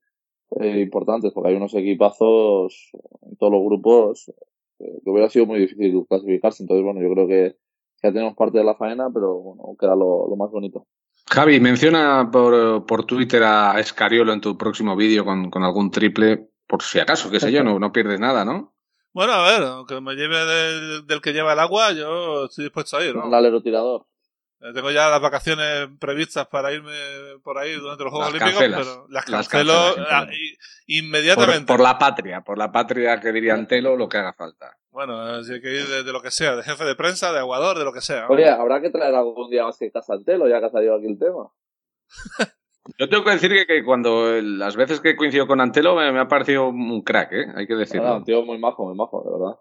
eh, 0.59 0.79
importantes, 0.81 1.31
porque 1.31 1.49
hay 1.49 1.55
unos 1.55 1.75
equipazos 1.75 2.89
en 3.21 3.35
todos 3.37 3.53
los 3.53 3.63
grupos 3.63 4.33
que 4.79 5.09
hubiera 5.09 5.29
sido 5.29 5.45
muy 5.45 5.59
difícil 5.59 6.05
clasificarse. 6.09 6.63
Entonces, 6.63 6.83
bueno, 6.83 7.01
yo 7.01 7.13
creo 7.13 7.27
que 7.27 7.57
ya 8.01 8.11
tenemos 8.11 8.35
parte 8.35 8.57
de 8.57 8.63
la 8.63 8.75
faena, 8.75 9.11
pero 9.13 9.35
bueno, 9.39 9.75
queda 9.79 9.95
lo 9.95 10.35
más 10.35 10.49
bonito. 10.49 10.87
Javi, 11.29 11.59
menciona 11.59 12.29
por, 12.31 12.85
por 12.85 13.05
Twitter 13.05 13.43
a 13.43 13.79
Escariolo 13.79 14.33
en 14.33 14.41
tu 14.41 14.57
próximo 14.57 14.95
vídeo 14.95 15.25
con, 15.25 15.49
con, 15.49 15.63
algún 15.63 15.89
triple, 15.89 16.49
por 16.67 16.83
si 16.83 16.99
acaso, 16.99 17.31
qué 17.31 17.39
sé 17.39 17.51
yo, 17.51 17.63
no, 17.63 17.79
no 17.79 17.91
pierdes 17.91 18.19
nada, 18.19 18.45
¿no? 18.45 18.73
Bueno, 19.13 19.33
a 19.33 19.49
ver, 19.49 19.63
aunque 19.63 20.01
me 20.01 20.15
lleve 20.15 20.37
del, 20.45 21.07
del 21.07 21.21
que 21.21 21.33
lleva 21.33 21.53
el 21.53 21.59
agua, 21.59 21.91
yo 21.91 22.45
estoy 22.45 22.65
dispuesto 22.65 22.97
a 22.97 23.05
ir, 23.05 23.15
¿no? 23.15 23.27
Un 23.27 23.33
alero 23.33 23.61
tirador. 23.61 24.05
Eh, 24.63 24.71
tengo 24.73 24.91
ya 24.91 25.09
las 25.09 25.19
vacaciones 25.19 25.89
previstas 25.99 26.47
para 26.47 26.71
irme 26.71 26.93
por 27.43 27.57
ahí 27.57 27.73
durante 27.73 28.03
los 28.05 28.13
Juegos 28.13 28.29
Olímpicos, 28.29 28.63
pero 28.63 29.07
las 29.09 29.25
cancelo 29.25 29.73
ah, 30.09 30.25
inmediatamente. 30.87 31.65
Por, 31.65 31.81
la 31.81 31.97
patria, 31.97 32.41
por 32.41 32.57
la 32.57 32.71
patria 32.71 33.19
que 33.19 33.33
diría 33.33 33.55
Antelo, 33.55 33.97
lo 33.97 34.07
que 34.07 34.17
haga 34.17 34.31
falta. 34.31 34.77
Bueno, 34.89 35.43
si 35.43 35.53
hay 35.53 35.61
que 35.61 35.73
ir 35.73 35.85
de, 36.05 36.13
lo 36.13 36.21
que 36.21 36.31
sea, 36.31 36.55
de 36.55 36.63
jefe 36.63 36.85
de 36.85 36.95
prensa, 36.95 37.33
de 37.33 37.39
aguador, 37.39 37.77
de 37.77 37.83
lo 37.83 37.91
que 37.91 37.99
sea. 37.99 38.27
Oye, 38.29 38.47
habrá 38.47 38.79
que 38.79 38.89
traer 38.89 39.13
algún 39.13 39.49
día 39.49 39.65
más 39.65 39.77
que 39.77 39.91
casa 39.91 40.13
Antelo, 40.13 40.47
ya 40.47 40.61
que 40.61 40.67
ha 40.67 40.69
salido 40.69 40.95
aquí 40.95 41.07
el 41.07 41.19
tema. 41.19 41.49
Yo 42.97 43.07
tengo 43.07 43.23
que 43.23 43.31
decir 43.31 43.65
que, 43.65 43.83
cuando 43.83 44.41
las 44.41 44.75
veces 44.75 44.99
que 44.99 45.15
coincido 45.15 45.47
con 45.47 45.61
Antelo 45.61 45.95
me, 45.95 46.19
ha 46.19 46.27
parecido 46.27 46.67
un 46.67 47.01
crack, 47.01 47.31
¿eh? 47.31 47.45
Hay 47.55 47.65
que 47.65 47.75
decirlo. 47.75 48.17
un 48.17 48.23
tío 48.25 48.43
muy 48.43 48.57
majo, 48.57 48.85
muy 48.85 48.95
majo, 48.95 49.23
de 49.23 49.31
verdad. 49.31 49.57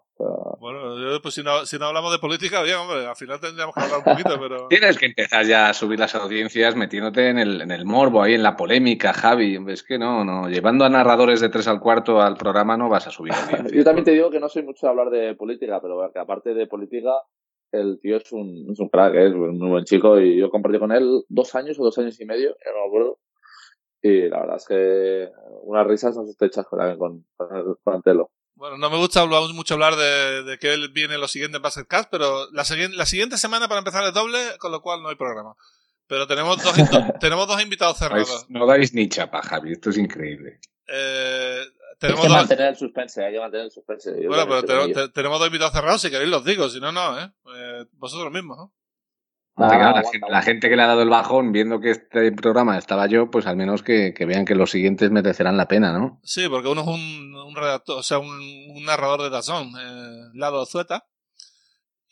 Bueno, 0.61 0.99
yo, 0.99 1.21
pues 1.21 1.35
si 1.35 1.43
no, 1.43 1.67
si 1.67 1.79
no 1.79 1.87
hablamos 1.87 2.13
de 2.13 2.19
política, 2.19 2.63
bien, 2.63 2.77
hombre, 2.77 3.07
al 3.07 3.17
final 3.17 3.41
tendríamos 3.41 3.75
que 3.75 3.81
hablar 3.81 3.99
un 3.99 4.05
poquito, 4.05 4.39
pero... 4.39 4.67
Tienes 4.69 4.99
que 4.99 5.07
empezar 5.07 5.45
ya 5.45 5.69
a 5.69 5.75
subir 5.75 5.99
las 5.99 6.15
audiencias 6.15 6.77
metiéndote 6.77 7.29
en 7.29 7.39
el, 7.39 7.61
en 7.63 7.71
el 7.73 7.85
morbo, 7.85 8.23
ahí 8.23 8.35
en 8.35 8.43
la 8.43 8.57
polémica, 8.57 9.13
Javi. 9.13 9.59
Es 9.69 9.83
que 9.83 9.99
no, 9.99 10.25
no, 10.25 10.49
llevando 10.49 10.85
a 10.85 10.89
narradores 10.89 11.41
de 11.41 11.49
tres 11.49 11.67
al 11.67 11.81
cuarto 11.81 12.21
al 12.21 12.37
programa 12.37 12.77
no 12.77 12.89
vas 12.89 13.07
a 13.07 13.11
subir 13.11 13.33
yo 13.73 13.85
también 13.85 14.05
te 14.05 14.13
digo 14.13 14.31
que 14.31 14.41
no 14.41 14.49
soy 14.49 14.63
mucho 14.63 14.87
de 14.87 14.91
hablar 14.91 15.11
de 15.11 15.35
política, 15.35 15.81
pero 15.81 16.11
que 16.13 16.19
aparte 16.19 16.55
de 16.55 16.67
política, 16.67 17.11
el 17.73 17.99
tío 18.01 18.19
es 18.19 18.31
un, 18.33 18.69
es 18.71 18.79
un 18.79 18.89
crack, 18.89 19.15
¿eh? 19.15 19.27
es 19.29 19.33
un 19.35 19.59
muy 19.59 19.71
buen 19.71 19.85
chico 19.85 20.21
y 20.21 20.39
yo 20.39 20.51
compartí 20.51 20.79
con 20.79 20.93
él 20.93 21.25
dos 21.29 21.55
años 21.55 21.79
o 21.81 21.85
dos 21.85 21.99
años 21.99 22.21
y 22.21 22.25
medio, 22.25 22.51
no 22.51 22.81
me 22.81 22.87
acuerdo. 22.87 23.19
Y 24.03 24.29
la 24.29 24.41
verdad 24.41 24.57
es 24.57 24.67
que 24.67 25.29
unas 25.63 25.87
risas 25.87 26.17
no 26.17 26.25
se 26.27 26.45
echas 26.45 26.67
con, 26.67 26.99
con, 26.99 27.25
con 27.37 27.95
Antelo. 27.95 28.31
Bueno, 28.55 28.77
no 28.77 28.91
me 28.91 28.99
gusta 28.99 29.25
mucho 29.27 29.75
hablar 29.75 29.97
de, 29.97 30.45
de 30.45 30.59
que 30.59 30.75
él 30.75 30.91
viene 30.93 31.19
los 31.19 31.33
siguientes 31.33 31.61
Basketcast, 31.61 32.11
pero 32.11 32.51
la, 32.53 32.65
la 32.95 33.07
siguiente 33.07 33.37
semana 33.39 33.69
para 33.69 33.79
empezar 33.79 34.05
el 34.05 34.13
doble, 34.13 34.39
con 34.59 34.71
lo 34.71 34.83
cual 34.83 35.03
no 35.03 35.09
hay 35.09 35.17
programa. 35.17 35.55
Pero 36.07 36.27
tenemos 36.27 36.63
dos, 36.63 36.75
tenemos 37.21 37.47
dos 37.47 37.63
invitados 37.63 37.99
cerrados. 37.99 38.47
No 38.49 38.67
dais 38.67 38.93
ni 38.93 39.09
chapa, 39.09 39.41
Javi, 39.43 39.73
esto 39.73 39.91
es 39.91 39.99
increíble. 39.99 40.61
Eh, 40.89 41.63
tenemos 42.03 42.25
hay 42.25 42.31
que 42.31 42.37
mantener 42.37 42.69
el 42.69 42.77
suspense, 42.77 43.25
hay 43.25 43.33
que 43.33 43.41
mantener 43.41 43.67
el 43.67 43.71
suspense. 43.71 44.27
bueno, 44.27 44.45
pero 44.49 45.11
tenemos, 45.13 45.39
dos 45.39 45.47
invitados 45.47 45.73
cerrados, 45.73 46.01
si 46.01 46.11
queréis 46.11 46.31
los 46.31 46.45
digo, 46.45 46.69
si 46.69 46.81
no, 46.81 46.93
no, 46.93 47.19
¿eh? 47.19 47.31
eh 47.57 47.85
vosotros 47.93 48.33
mismos, 48.33 48.59
¿no? 48.59 48.73
la, 49.57 50.43
gente, 50.43 50.69
que 50.69 50.77
le 50.77 50.83
ha 50.83 50.87
dado 50.87 51.03
el 51.03 51.11
bajón 51.11 51.53
viendo 51.53 51.79
que 51.81 51.91
este 51.91 52.33
programa 52.33 52.79
estaba 52.79 53.07
yo, 53.07 53.31
pues 53.31 53.47
al 53.47 53.57
menos 53.57 53.83
que, 53.83 54.15
vean 54.27 54.45
que 54.45 54.55
los 54.55 54.71
siguientes 54.71 55.11
merecerán 55.11 55.57
la 55.57 55.69
pena, 55.69 55.93
¿no? 55.93 56.21
Sí, 56.23 56.49
porque 56.49 56.69
uno 56.69 56.81
es 56.81 56.87
un, 56.89 57.55
redactor, 57.55 57.99
o 57.99 58.03
sea, 58.03 58.19
un, 58.19 58.85
narrador 58.85 59.23
de 59.23 59.31
Dazón, 59.31 59.69
eh, 59.79 60.31
Lado 60.35 60.65
Zueta, 60.67 61.07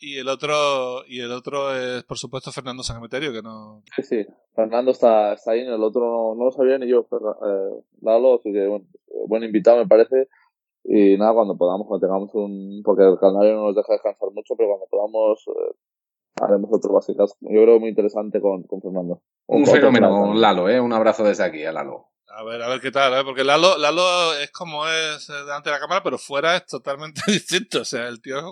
y 0.01 0.17
el 0.17 0.27
otro 0.27 1.05
y 1.07 1.21
el 1.21 1.31
otro 1.31 1.73
es, 1.73 2.03
por 2.03 2.17
supuesto, 2.17 2.51
Fernando 2.51 2.83
Sangemeterio, 2.83 3.31
que 3.31 3.41
no... 3.41 3.83
Sí, 3.95 4.03
sí, 4.03 4.25
Fernando 4.55 4.91
está, 4.91 5.33
está 5.33 5.51
ahí, 5.51 5.61
el 5.61 5.83
otro 5.83 6.35
no, 6.35 6.43
lo 6.43 6.51
sabía 6.51 6.77
ni 6.77 6.89
yo, 6.89 7.07
eh, 7.11 7.83
Lalo, 8.01 8.35
así 8.35 8.51
que 8.51 8.67
bueno, 8.67 8.85
buen 9.27 9.43
invitado 9.43 9.77
me 9.77 9.87
parece. 9.87 10.27
Y 10.83 11.15
nada, 11.17 11.33
cuando 11.33 11.55
podamos, 11.57 11.87
cuando 11.87 12.07
tengamos 12.07 12.33
un. 12.33 12.81
Porque 12.83 13.03
el 13.03 13.19
calendario 13.19 13.55
no 13.55 13.67
nos 13.67 13.75
deja 13.75 13.93
descansar 13.93 14.29
mucho, 14.33 14.55
pero 14.57 14.69
cuando 14.69 14.87
podamos, 14.89 15.45
eh, 15.47 15.75
haremos 16.41 16.69
otro 16.73 16.93
básicas. 16.93 17.35
Yo 17.41 17.61
creo 17.61 17.79
muy 17.79 17.89
interesante 17.89 18.41
con, 18.41 18.63
con 18.63 18.81
Fernando. 18.81 19.21
Un, 19.45 19.65
fenómeno, 19.65 20.33
Lalo, 20.33 20.69
¿eh? 20.69 20.79
Un 20.79 20.93
abrazo 20.93 21.23
desde 21.23 21.43
aquí 21.43 21.63
a 21.65 21.71
Lalo. 21.71 22.07
A 22.27 22.43
ver, 22.43 22.61
a 22.61 22.69
ver 22.69 22.79
qué 22.79 22.91
tal, 22.91 23.13
¿eh? 23.13 23.23
porque 23.25 23.43
Lalo, 23.43 23.77
Lalo 23.77 24.33
es 24.41 24.51
como 24.51 24.87
es 24.87 25.29
eh, 25.29 25.33
delante 25.33 25.69
de 25.69 25.75
la 25.75 25.81
cámara, 25.81 26.01
pero 26.01 26.17
fuera 26.17 26.55
es 26.55 26.65
totalmente 26.65 27.21
distinto. 27.27 27.81
O 27.81 27.85
sea, 27.85 28.07
el 28.07 28.21
tío 28.21 28.39
es, 28.39 28.45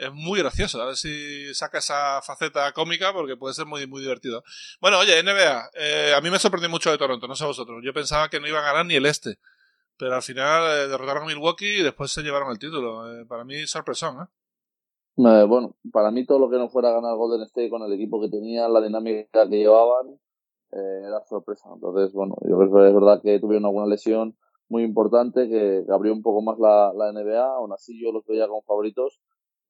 es 0.00 0.12
muy 0.12 0.40
gracioso. 0.40 0.80
A 0.80 0.86
ver 0.86 0.96
si 0.96 1.52
saca 1.54 1.78
esa 1.78 2.20
faceta 2.22 2.72
cómica, 2.72 3.12
porque 3.12 3.36
puede 3.36 3.54
ser 3.54 3.66
muy, 3.66 3.86
muy 3.86 4.00
divertido. 4.00 4.42
Bueno, 4.80 4.98
oye, 4.98 5.22
NBA, 5.22 5.70
eh, 5.74 6.14
a 6.16 6.20
mí 6.20 6.30
me 6.30 6.38
sorprendió 6.38 6.70
mucho 6.70 6.90
de 6.90 6.98
Toronto, 6.98 7.28
no 7.28 7.34
sé 7.34 7.44
vosotros. 7.44 7.82
Yo 7.84 7.92
pensaba 7.92 8.28
que 8.28 8.40
no 8.40 8.48
iban 8.48 8.62
a 8.64 8.68
ganar 8.68 8.86
ni 8.86 8.94
el 8.94 9.06
este, 9.06 9.38
pero 9.98 10.14
al 10.14 10.22
final 10.22 10.62
eh, 10.70 10.88
derrotaron 10.88 11.24
a 11.24 11.26
Milwaukee 11.26 11.80
y 11.80 11.82
después 11.82 12.10
se 12.10 12.22
llevaron 12.22 12.50
el 12.50 12.58
título. 12.58 13.26
para 13.28 13.44
mí, 13.44 13.66
sorpresón, 13.66 14.22
¿eh? 14.22 14.26
Eh, 15.16 15.44
bueno, 15.44 15.76
para 15.92 16.10
mí 16.10 16.24
todo 16.24 16.38
lo 16.38 16.48
que 16.48 16.56
no 16.56 16.68
fuera 16.70 16.92
ganar 16.92 17.14
Golden 17.16 17.42
State 17.42 17.68
con 17.68 17.82
el 17.82 17.92
equipo 17.92 18.20
que 18.20 18.30
tenía, 18.30 18.68
la 18.68 18.80
dinámica 18.80 19.48
que 19.48 19.56
llevaban, 19.58 20.18
eh, 20.72 21.02
era 21.06 21.22
sorpresa. 21.24 21.68
Entonces, 21.74 22.12
bueno, 22.14 22.36
yo 22.48 22.56
creo 22.56 22.72
que 22.72 22.88
es 22.88 22.94
verdad 22.94 23.20
que 23.22 23.38
tuvieron 23.38 23.66
alguna 23.66 23.86
lesión 23.86 24.36
muy 24.68 24.82
importante 24.82 25.48
que, 25.48 25.84
abrió 25.90 26.12
un 26.12 26.22
poco 26.22 26.42
más 26.42 26.58
la, 26.58 26.92
la, 26.94 27.12
NBA, 27.12 27.44
aún 27.44 27.72
así 27.72 28.00
yo 28.00 28.12
los 28.12 28.24
veía 28.24 28.46
como 28.48 28.62
favoritos, 28.62 29.20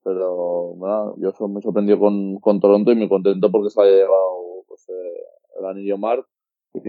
pero 0.02 0.74
bueno, 0.74 1.14
yo 1.18 1.48
me 1.48 1.60
sorprendió 1.60 1.98
con, 1.98 2.38
con 2.40 2.60
Toronto 2.60 2.92
y 2.92 2.96
muy 2.96 3.08
contento 3.08 3.50
porque 3.50 3.70
se 3.70 3.80
había 3.80 3.96
llevado 3.96 4.64
pues, 4.66 4.88
eh, 4.88 5.22
el 5.58 5.66
anillo 5.66 5.98
Mark 5.98 6.26
y 6.74 6.80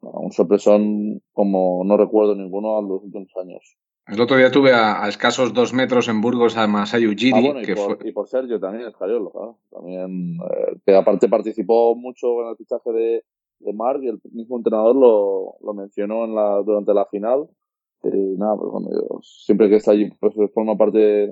un 0.00 0.32
sorpresón 0.32 1.22
como 1.32 1.82
no 1.84 1.96
recuerdo 1.96 2.34
ninguno 2.34 2.78
a 2.78 2.82
los 2.82 3.02
últimos 3.02 3.30
años. 3.40 3.76
El 4.06 4.20
otro 4.20 4.36
día 4.36 4.50
tuve 4.50 4.72
a, 4.72 5.08
escasos 5.08 5.54
dos 5.54 5.72
metros 5.72 6.08
en 6.08 6.20
Burgos 6.20 6.58
a 6.58 6.66
Masai 6.66 7.06
Ujiri. 7.06 7.48
Ah, 7.48 7.62
y, 7.62 7.74
por, 7.74 8.06
y 8.06 8.12
por 8.12 8.28
Sergio 8.28 8.60
también, 8.60 8.88
Escariolo. 8.88 9.32
¿no? 9.34 9.58
También, 9.70 10.36
eh, 10.36 10.76
que 10.84 10.94
aparte 10.94 11.28
participó 11.28 11.96
mucho 11.96 12.42
en 12.42 12.48
el 12.48 12.56
fichaje 12.56 12.92
de, 12.92 13.24
de 13.60 13.72
Mark 13.72 14.00
y 14.02 14.08
el 14.08 14.20
mismo 14.32 14.58
entrenador 14.58 14.94
lo, 14.94 15.54
lo 15.62 15.72
mencionó 15.72 16.26
en 16.26 16.34
la, 16.34 16.62
durante 16.62 16.92
la 16.92 17.06
final. 17.06 17.48
Y 18.02 18.36
nada, 18.36 18.56
pues 18.56 18.70
bueno, 18.70 18.90
siempre 19.22 19.70
que 19.70 19.76
está 19.76 19.92
allí, 19.92 20.10
pues 20.20 20.34
forma 20.52 20.76
parte 20.76 21.30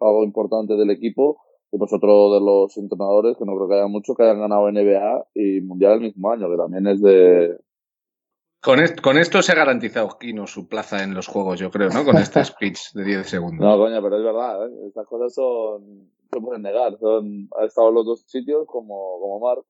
algo 0.00 0.24
importante 0.24 0.74
del 0.74 0.90
equipo. 0.90 1.40
Y 1.72 1.78
pues 1.78 1.92
otro 1.92 2.32
de 2.34 2.40
los 2.40 2.76
entrenadores, 2.76 3.36
que 3.36 3.44
no 3.44 3.56
creo 3.56 3.68
que 3.68 3.74
haya 3.74 3.88
mucho, 3.88 4.14
que 4.14 4.22
hayan 4.22 4.38
ganado 4.38 4.70
NBA 4.70 5.26
y 5.34 5.60
Mundial 5.60 5.94
el 5.94 6.00
mismo 6.02 6.30
año, 6.30 6.48
que 6.48 6.56
también 6.56 6.86
es 6.86 7.02
de, 7.02 7.56
con, 8.64 9.18
esto 9.18 9.42
se 9.42 9.52
ha 9.52 9.56
garantizado 9.56 10.16
Kino 10.18 10.46
su 10.46 10.66
plaza 10.66 11.02
en 11.02 11.12
los 11.12 11.26
juegos, 11.26 11.60
yo 11.60 11.70
creo, 11.70 11.90
¿no? 11.90 12.02
Con 12.02 12.16
este 12.16 12.42
speech 12.42 12.92
de 12.94 13.04
10 13.04 13.28
segundos. 13.28 13.60
No, 13.60 13.76
coña, 13.76 14.00
pero 14.00 14.16
es 14.16 14.24
verdad, 14.24 14.66
¿eh? 14.66 14.70
Estas 14.88 15.06
cosas 15.06 15.34
son. 15.34 16.10
se 16.32 16.40
pueden 16.40 16.62
negar. 16.62 16.96
Son, 16.98 17.50
ha 17.60 17.66
estado 17.66 17.90
en 17.90 17.94
los 17.94 18.06
dos 18.06 18.24
sitios 18.26 18.66
como, 18.66 19.20
como 19.20 19.38
Mark. 19.40 19.66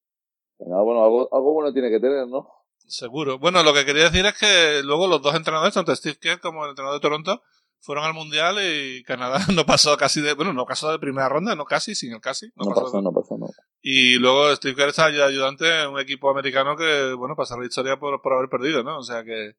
Bueno, 0.59 1.03
algo, 1.03 1.29
algo 1.33 1.53
bueno 1.55 1.73
tiene 1.73 1.91
que 1.91 1.99
tener, 1.99 2.29
¿no? 2.29 2.49
Seguro. 2.87 3.41
Bueno, 3.41 3.65
lo 3.65 3.75
que 3.75 3.85
quería 3.85 4.05
decir 4.05 4.25
es 4.27 4.39
que 4.39 4.85
luego 4.85 5.09
los 5.09 5.21
dos 5.21 5.35
entrenadores, 5.35 5.75
tanto 5.75 5.97
Steve 5.97 6.19
Kerr 6.21 6.41
como 6.41 6.63
el 6.63 6.71
entrenador 6.71 7.01
de 7.01 7.03
Toronto, 7.03 7.43
fueron 7.85 8.05
al 8.05 8.15
mundial 8.15 8.57
y 8.61 9.03
Canadá 9.05 9.39
no 9.55 9.67
pasó 9.67 9.97
casi 9.97 10.23
de, 10.23 10.33
bueno, 10.33 10.53
no 10.53 10.65
pasó 10.65 10.91
de 10.91 10.99
primera 10.99 11.29
ronda, 11.29 11.55
no 11.55 11.65
casi, 11.67 11.95
sin 11.95 12.13
el 12.13 12.21
casi. 12.21 12.51
No, 12.57 12.75
pasó, 12.75 13.03
no 13.03 13.13
pasó, 13.13 13.37
no. 13.37 13.47
Y 13.83 14.19
luego 14.19 14.55
Steve 14.57 14.75
Kerr 14.75 14.89
está 14.89 15.05
ayudante 15.05 15.83
en 15.83 15.91
un 15.91 16.01
equipo 16.01 16.31
americano 16.31 16.77
que, 16.77 17.13
bueno, 17.13 17.37
pasó 17.37 17.59
la 17.59 17.67
historia 17.67 17.99
por, 17.99 18.23
por 18.23 18.33
haber 18.33 18.49
perdido, 18.49 18.83
¿no? 18.83 18.99
O 18.99 19.03
sea 19.03 19.23
que, 19.23 19.57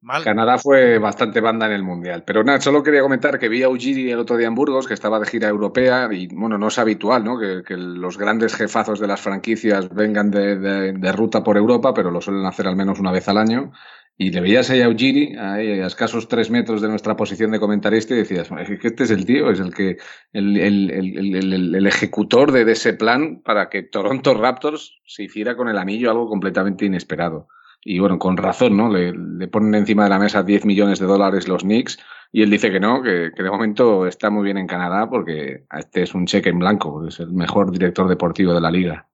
mal. 0.00 0.22
Canadá 0.22 0.56
fue 0.58 0.98
bastante 0.98 1.40
banda 1.40 1.66
en 1.66 1.72
el 1.72 1.82
mundial. 1.82 2.22
Pero 2.24 2.44
nada, 2.44 2.60
solo 2.60 2.84
quería 2.84 3.02
comentar 3.02 3.40
que 3.40 3.48
vi 3.48 3.64
a 3.64 3.68
Ujiri 3.68 4.12
el 4.12 4.20
otro 4.20 4.36
día 4.36 4.46
en 4.46 4.54
Burgos, 4.54 4.86
que 4.86 4.94
estaba 4.94 5.18
de 5.18 5.26
gira 5.26 5.48
europea 5.48 6.08
y, 6.12 6.28
bueno, 6.28 6.56
no 6.58 6.68
es 6.68 6.78
habitual, 6.78 7.24
¿no? 7.24 7.40
Que, 7.40 7.64
que 7.66 7.76
los 7.76 8.16
grandes 8.16 8.54
jefazos 8.54 9.00
de 9.00 9.08
las 9.08 9.20
franquicias 9.20 9.92
vengan 9.92 10.30
de, 10.30 10.56
de, 10.56 10.92
de 10.92 11.12
ruta 11.12 11.42
por 11.42 11.56
Europa, 11.56 11.92
pero 11.92 12.12
lo 12.12 12.20
suelen 12.20 12.46
hacer 12.46 12.68
al 12.68 12.76
menos 12.76 13.00
una 13.00 13.10
vez 13.10 13.26
al 13.26 13.38
año. 13.38 13.72
Y 14.16 14.30
le 14.30 14.40
veías 14.40 14.70
ahí 14.70 14.80
a 14.80 14.88
Ujiri, 14.88 15.34
ahí 15.36 15.80
a 15.80 15.86
escasos 15.86 16.28
tres 16.28 16.48
metros 16.48 16.80
de 16.80 16.88
nuestra 16.88 17.16
posición 17.16 17.50
de 17.50 17.58
comentarista, 17.58 18.14
y 18.14 18.18
decías, 18.18 18.48
este 18.82 19.04
es 19.04 19.10
el 19.10 19.26
tío, 19.26 19.50
es 19.50 19.58
el 19.58 19.74
que, 19.74 19.96
el, 20.32 20.56
el, 20.56 20.90
el, 20.90 21.74
el 21.74 21.86
ejecutor 21.86 22.52
de, 22.52 22.70
ese 22.70 22.94
plan 22.94 23.42
para 23.42 23.68
que 23.68 23.82
Toronto 23.82 24.34
Raptors 24.34 25.00
se 25.04 25.24
hiciera 25.24 25.56
con 25.56 25.68
el 25.68 25.78
anillo 25.78 26.10
algo 26.10 26.28
completamente 26.28 26.84
inesperado. 26.84 27.48
Y 27.82 27.98
bueno, 27.98 28.18
con 28.18 28.36
razón, 28.36 28.76
¿no? 28.76 28.88
Le, 28.88 29.48
ponen 29.48 29.74
encima 29.74 30.04
de 30.04 30.10
la 30.10 30.18
mesa 30.20 30.44
10 30.44 30.64
millones 30.64 31.00
de 31.00 31.06
dólares 31.06 31.48
los 31.48 31.62
Knicks, 31.62 31.98
y 32.30 32.42
él 32.42 32.50
dice 32.50 32.70
que 32.70 32.80
no, 32.80 33.02
que, 33.02 33.30
de 33.36 33.50
momento 33.50 34.06
está 34.06 34.30
muy 34.30 34.44
bien 34.44 34.58
en 34.58 34.68
Canadá 34.68 35.08
porque 35.10 35.66
este 35.76 36.02
es 36.02 36.14
un 36.14 36.26
cheque 36.26 36.50
en 36.50 36.60
blanco, 36.60 37.06
es 37.06 37.18
el 37.18 37.32
mejor 37.32 37.72
director 37.72 38.08
deportivo 38.08 38.54
de 38.54 38.60
la 38.60 38.70
liga. 38.70 39.08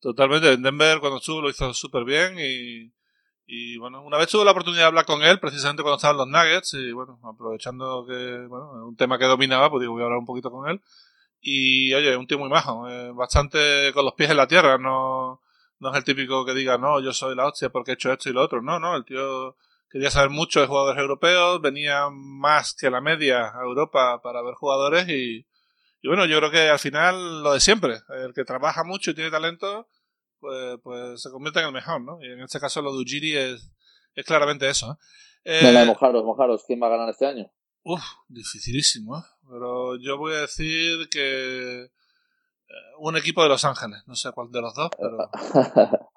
Totalmente, 0.00 0.54
en 0.54 0.62
Denver 0.62 0.98
cuando 1.00 1.18
estuvo 1.18 1.42
lo 1.42 1.50
hizo 1.50 1.72
súper 1.74 2.04
bien 2.04 2.38
y 2.38 2.95
y 3.46 3.78
bueno, 3.78 4.02
una 4.02 4.18
vez 4.18 4.28
tuve 4.28 4.44
la 4.44 4.50
oportunidad 4.50 4.82
de 4.82 4.86
hablar 4.88 5.06
con 5.06 5.22
él, 5.22 5.38
precisamente 5.38 5.82
cuando 5.82 5.96
estaban 5.96 6.16
los 6.16 6.26
Nuggets, 6.26 6.74
y 6.74 6.92
bueno, 6.92 7.20
aprovechando 7.22 8.04
que, 8.06 8.46
bueno, 8.48 8.86
un 8.86 8.96
tema 8.96 9.18
que 9.18 9.26
dominaba, 9.26 9.70
pues 9.70 9.82
digo, 9.82 9.92
voy 9.92 10.02
a 10.02 10.06
hablar 10.06 10.18
un 10.18 10.26
poquito 10.26 10.50
con 10.50 10.68
él. 10.68 10.80
Y 11.40 11.94
oye, 11.94 12.16
un 12.16 12.26
tío 12.26 12.38
muy 12.38 12.48
majo, 12.48 12.86
bastante 13.14 13.92
con 13.94 14.04
los 14.04 14.14
pies 14.14 14.30
en 14.30 14.36
la 14.36 14.48
tierra, 14.48 14.78
no, 14.78 15.42
no 15.78 15.90
es 15.90 15.96
el 15.96 16.04
típico 16.04 16.44
que 16.44 16.54
diga, 16.54 16.78
no, 16.78 17.00
yo 17.00 17.12
soy 17.12 17.36
la 17.36 17.46
hostia 17.46 17.70
porque 17.70 17.92
he 17.92 17.94
hecho 17.94 18.12
esto 18.12 18.28
y 18.28 18.32
lo 18.32 18.42
otro. 18.42 18.62
No, 18.62 18.80
no, 18.80 18.96
el 18.96 19.04
tío 19.04 19.56
quería 19.88 20.10
saber 20.10 20.30
mucho 20.30 20.60
de 20.60 20.66
jugadores 20.66 21.00
europeos, 21.00 21.60
venía 21.60 22.08
más 22.10 22.74
que 22.74 22.90
la 22.90 23.00
media 23.00 23.52
a 23.54 23.62
Europa 23.62 24.20
para 24.22 24.42
ver 24.42 24.54
jugadores 24.54 25.08
y, 25.08 25.46
y 26.02 26.08
bueno, 26.08 26.26
yo 26.26 26.38
creo 26.38 26.50
que 26.50 26.68
al 26.68 26.78
final 26.78 27.42
lo 27.42 27.52
de 27.52 27.60
siempre, 27.60 28.00
el 28.24 28.34
que 28.34 28.44
trabaja 28.44 28.84
mucho 28.84 29.10
y 29.10 29.14
tiene 29.14 29.30
talento, 29.30 29.88
pues, 30.40 30.78
pues 30.82 31.22
se 31.22 31.30
convierte 31.30 31.60
en 31.60 31.66
el 31.66 31.72
mejor, 31.72 32.00
¿no? 32.00 32.18
Y 32.22 32.26
en 32.26 32.40
este 32.40 32.60
caso 32.60 32.82
lo 32.82 32.92
de 32.92 33.02
Ujiri 33.02 33.36
es, 33.36 33.72
es 34.14 34.24
claramente 34.24 34.68
eso. 34.68 34.98
¿eh? 35.44 35.60
eh 35.60 35.84
mojaros, 35.86 36.24
mojaros, 36.24 36.64
¿quién 36.66 36.82
va 36.82 36.86
a 36.86 36.90
ganar 36.90 37.08
este 37.08 37.26
año? 37.26 37.50
Uf, 37.82 38.02
dificilísimo, 38.28 39.18
¿eh? 39.18 39.22
Pero 39.48 39.96
yo 40.00 40.18
voy 40.18 40.34
a 40.34 40.40
decir 40.40 41.08
que 41.08 41.84
eh, 41.84 41.88
un 42.98 43.16
equipo 43.16 43.42
de 43.42 43.48
Los 43.48 43.64
Ángeles, 43.64 44.02
no 44.06 44.16
sé 44.16 44.32
cuál 44.32 44.50
de 44.50 44.60
los 44.60 44.74
dos, 44.74 44.90
pero... 44.98 45.30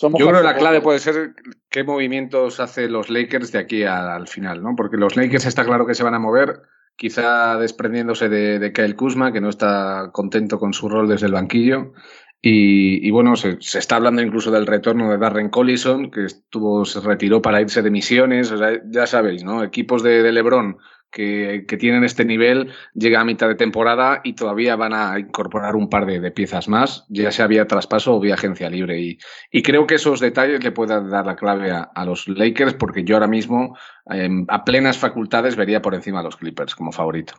Yo 0.00 0.10
creo 0.10 0.32
que 0.32 0.44
la 0.44 0.56
clave 0.56 0.80
puede 0.80 1.00
ser 1.00 1.34
qué 1.68 1.82
movimientos 1.82 2.60
hace 2.60 2.88
los 2.88 3.10
Lakers 3.10 3.50
de 3.50 3.58
aquí 3.58 3.82
al 3.82 4.28
final, 4.28 4.62
¿no? 4.62 4.76
Porque 4.76 4.96
los 4.96 5.16
Lakers 5.16 5.46
está 5.46 5.64
claro 5.64 5.86
que 5.86 5.96
se 5.96 6.04
van 6.04 6.14
a 6.14 6.20
mover, 6.20 6.62
quizá 6.96 7.56
desprendiéndose 7.56 8.28
de, 8.28 8.60
de 8.60 8.72
Kyle 8.72 8.94
Kuzma, 8.94 9.32
que 9.32 9.40
no 9.40 9.48
está 9.48 10.10
contento 10.12 10.60
con 10.60 10.72
su 10.72 10.88
rol 10.88 11.08
desde 11.08 11.26
el 11.26 11.32
banquillo, 11.32 11.94
y, 12.40 13.10
bueno, 13.10 13.34
se, 13.34 13.58
está 13.60 13.96
hablando 13.96 14.22
incluso 14.22 14.52
del 14.52 14.66
retorno 14.66 15.10
de 15.10 15.18
Darren 15.18 15.48
Collison, 15.48 16.10
que 16.10 16.24
estuvo, 16.24 16.84
se 16.84 17.00
retiró 17.00 17.42
para 17.42 17.60
irse 17.60 17.82
de 17.82 17.90
misiones. 17.90 18.52
O 18.52 18.58
sea, 18.58 18.80
ya 18.86 19.06
sabéis, 19.06 19.42
¿no? 19.42 19.64
Equipos 19.64 20.04
de, 20.04 20.30
LeBron 20.30 20.78
que, 21.10 21.64
que, 21.66 21.76
tienen 21.76 22.04
este 22.04 22.24
nivel 22.24 22.70
llega 22.94 23.20
a 23.20 23.24
mitad 23.24 23.48
de 23.48 23.56
temporada 23.56 24.20
y 24.22 24.34
todavía 24.34 24.76
van 24.76 24.92
a 24.94 25.18
incorporar 25.18 25.74
un 25.74 25.88
par 25.88 26.06
de, 26.06 26.30
piezas 26.30 26.68
más, 26.68 27.06
ya 27.08 27.32
sea 27.32 27.48
vía 27.48 27.66
traspaso 27.66 28.14
o 28.14 28.20
vía 28.20 28.34
agencia 28.34 28.70
libre. 28.70 29.00
Y, 29.00 29.18
y 29.50 29.62
creo 29.62 29.88
que 29.88 29.96
esos 29.96 30.20
detalles 30.20 30.62
le 30.62 30.70
pueden 30.70 31.10
dar 31.10 31.26
la 31.26 31.34
clave 31.34 31.72
a, 31.72 32.04
los 32.04 32.28
Lakers, 32.28 32.74
porque 32.74 33.02
yo 33.02 33.16
ahora 33.16 33.26
mismo, 33.26 33.76
eh, 34.12 34.28
a 34.46 34.64
plenas 34.64 34.96
facultades, 34.98 35.56
vería 35.56 35.82
por 35.82 35.96
encima 35.96 36.20
a 36.20 36.22
los 36.22 36.36
Clippers 36.36 36.76
como 36.76 36.92
favorito. 36.92 37.34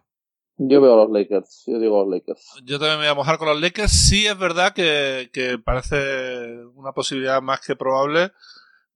Yo 0.61 0.81
veo 0.81 0.93
a 0.93 1.05
los 1.05 1.11
Lakers, 1.11 1.63
yo 1.67 1.79
digo 1.79 2.01
a 2.01 2.05
los 2.05 2.13
Lakers. 2.13 2.41
Yo 2.63 2.79
también 2.79 2.99
me 2.99 3.05
voy 3.05 3.11
a 3.11 3.15
mojar 3.15 3.37
con 3.37 3.47
los 3.47 3.59
Lakers. 3.59 3.91
Sí 3.91 4.27
es 4.27 4.37
verdad 4.37 4.73
que, 4.73 5.29
que 5.31 5.57
parece 5.57 6.57
una 6.75 6.91
posibilidad 6.91 7.41
más 7.41 7.61
que 7.61 7.75
probable 7.77 8.31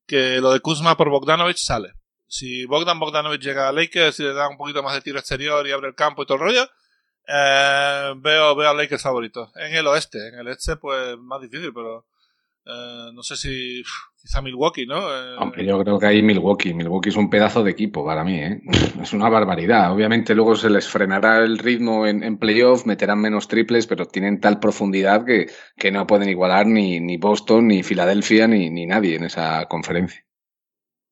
que 0.05 0.41
lo 0.41 0.51
de 0.51 0.59
Kuzma 0.59 0.97
por 0.97 1.09
Bogdanovich 1.09 1.63
sale. 1.63 1.93
Si 2.27 2.65
Bogdan 2.65 2.99
Bogdanovich 2.99 3.41
llega 3.41 3.69
a 3.69 3.71
Lakers 3.71 4.19
y 4.19 4.23
le 4.23 4.33
da 4.33 4.49
un 4.49 4.57
poquito 4.57 4.83
más 4.83 4.93
de 4.93 5.01
tiro 5.01 5.19
exterior 5.19 5.65
y 5.65 5.71
abre 5.71 5.87
el 5.87 5.95
campo 5.95 6.23
y 6.23 6.25
todo 6.25 6.35
el 6.35 6.43
rollo, 6.43 6.69
eh, 7.27 8.13
veo, 8.17 8.55
veo 8.55 8.69
a 8.69 8.73
Lakers 8.73 9.03
favoritos. 9.03 9.49
En 9.55 9.73
el 9.73 9.87
oeste, 9.87 10.27
en 10.27 10.39
el 10.39 10.47
este 10.49 10.75
pues 10.75 11.17
más 11.17 11.41
difícil, 11.41 11.73
pero 11.73 12.05
Eh, 12.65 13.11
no 13.13 13.23
sé 13.23 13.35
si 13.35 13.83
quizá 14.23 14.41
Milwaukee, 14.41 14.85
¿no? 14.85 14.99
Eh, 15.13 15.35
Aunque 15.37 15.65
yo 15.65 15.77
creo 15.83 15.99
que 15.99 16.05
hay 16.05 16.23
Milwaukee. 16.23 16.73
Milwaukee 16.73 17.09
es 17.09 17.17
un 17.17 17.29
pedazo 17.29 17.61
de 17.61 17.71
equipo 17.71 18.05
para 18.05 18.23
mí, 18.23 18.39
¿eh? 18.39 18.61
Es 19.01 19.11
una 19.11 19.27
barbaridad. 19.27 19.91
Obviamente 19.91 20.33
luego 20.33 20.55
se 20.55 20.69
les 20.69 20.87
frenará 20.87 21.39
el 21.39 21.57
ritmo 21.57 22.07
en, 22.07 22.23
en 22.23 22.37
playoff, 22.37 22.85
meterán 22.85 23.19
menos 23.19 23.49
triples, 23.49 23.85
pero 23.85 24.05
tienen 24.05 24.39
tal 24.39 24.61
profundidad 24.61 25.25
que, 25.25 25.47
que 25.75 25.91
no 25.91 26.07
pueden 26.07 26.29
igualar 26.29 26.65
ni, 26.65 27.01
ni 27.01 27.17
Boston, 27.17 27.67
ni 27.67 27.83
Filadelfia, 27.83 28.47
ni, 28.47 28.69
ni 28.69 28.85
nadie 28.85 29.17
en 29.17 29.25
esa 29.25 29.65
conferencia. 29.65 30.25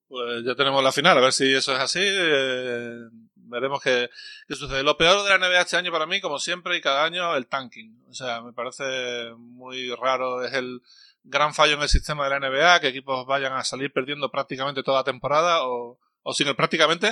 Pues 0.08 0.46
ya 0.46 0.56
tenemos 0.56 0.82
la 0.82 0.94
final, 0.94 1.18
a 1.18 1.22
ver 1.22 1.34
si 1.34 1.54
eso 1.54 1.74
es 1.74 1.80
así. 1.80 2.00
Eh, 2.02 2.96
veremos 3.36 3.82
qué, 3.84 4.10
qué, 4.48 4.56
sucede. 4.56 4.84
Lo 4.84 4.96
peor 4.96 5.24
de 5.24 5.38
la 5.38 5.38
NBA 5.38 5.62
este 5.62 5.76
año 5.76 5.92
para 5.92 6.06
mí, 6.06 6.22
como 6.22 6.40
siempre 6.40 6.78
y 6.78 6.82
cada 6.82 7.04
año, 7.04 7.36
el 7.36 7.48
tanking. 7.48 8.06
O 8.10 8.14
sea, 8.14 8.42
me 8.42 8.54
parece 8.54 9.34
muy 9.38 9.94
raro. 9.96 10.46
Es 10.46 10.54
el 10.54 10.82
gran 11.24 11.54
fallo 11.54 11.76
en 11.76 11.82
el 11.82 11.90
sistema 11.90 12.28
de 12.28 12.40
la 12.40 12.50
NBA, 12.50 12.80
que 12.80 12.88
equipos 12.90 13.26
vayan 13.26 13.54
a 13.54 13.64
salir 13.64 13.92
perdiendo 13.92 14.30
prácticamente 14.30 14.84
toda 14.84 15.00
la 15.00 15.04
temporada 15.04 15.64
o, 15.64 16.00
o 16.24 16.34
sin 16.34 16.48
el 16.48 16.56
prácticamente. 16.56 17.10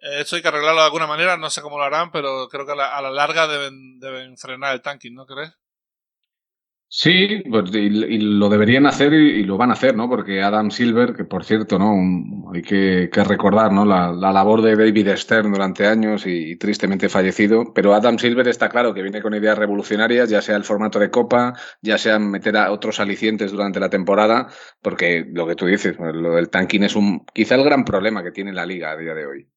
Eh, 0.00 0.20
esto 0.20 0.36
hay 0.36 0.42
que 0.42 0.48
arreglarlo 0.48 0.80
de 0.80 0.86
alguna 0.86 1.06
manera, 1.06 1.36
no 1.36 1.50
sé 1.50 1.62
cómo 1.62 1.78
lo 1.78 1.84
harán, 1.84 2.10
pero 2.10 2.48
creo 2.48 2.66
que 2.66 2.72
a 2.72 2.76
la, 2.76 2.96
a 2.96 3.02
la 3.02 3.10
larga 3.10 3.46
deben, 3.46 3.98
deben 4.00 4.36
frenar 4.36 4.74
el 4.74 4.82
tanking, 4.82 5.14
¿no 5.14 5.26
crees? 5.26 5.52
Sí, 6.96 7.42
pues, 7.50 7.74
y, 7.74 7.78
y, 7.78 8.18
lo 8.20 8.48
deberían 8.48 8.86
hacer 8.86 9.12
y, 9.14 9.40
y, 9.40 9.42
lo 9.42 9.56
van 9.56 9.70
a 9.70 9.72
hacer, 9.72 9.96
¿no? 9.96 10.08
Porque 10.08 10.42
Adam 10.42 10.70
Silver, 10.70 11.12
que 11.12 11.24
por 11.24 11.44
cierto, 11.44 11.76
¿no? 11.76 12.52
Hay 12.54 12.62
que, 12.62 13.10
recordar, 13.24 13.72
¿no? 13.72 13.84
La, 13.84 14.12
la, 14.12 14.32
labor 14.32 14.62
de 14.62 14.76
David 14.76 15.08
Stern 15.16 15.50
durante 15.50 15.88
años 15.88 16.24
y, 16.24 16.52
y, 16.52 16.56
tristemente 16.56 17.08
fallecido. 17.08 17.72
Pero 17.74 17.94
Adam 17.94 18.16
Silver 18.16 18.46
está 18.46 18.68
claro 18.68 18.94
que 18.94 19.02
viene 19.02 19.20
con 19.20 19.34
ideas 19.34 19.58
revolucionarias, 19.58 20.30
ya 20.30 20.40
sea 20.40 20.54
el 20.54 20.62
formato 20.62 21.00
de 21.00 21.10
copa, 21.10 21.54
ya 21.82 21.98
sea 21.98 22.20
meter 22.20 22.56
a 22.56 22.70
otros 22.70 23.00
alicientes 23.00 23.50
durante 23.50 23.80
la 23.80 23.90
temporada, 23.90 24.46
porque 24.80 25.26
lo 25.28 25.48
que 25.48 25.56
tú 25.56 25.66
dices, 25.66 25.96
pues, 25.96 26.14
lo 26.14 26.36
del 26.36 26.48
tanking 26.48 26.84
es 26.84 26.94
un, 26.94 27.26
quizá 27.34 27.56
el 27.56 27.64
gran 27.64 27.84
problema 27.84 28.22
que 28.22 28.30
tiene 28.30 28.52
la 28.52 28.66
liga 28.66 28.92
a 28.92 28.96
día 28.96 29.14
de 29.14 29.26
hoy. 29.26 29.48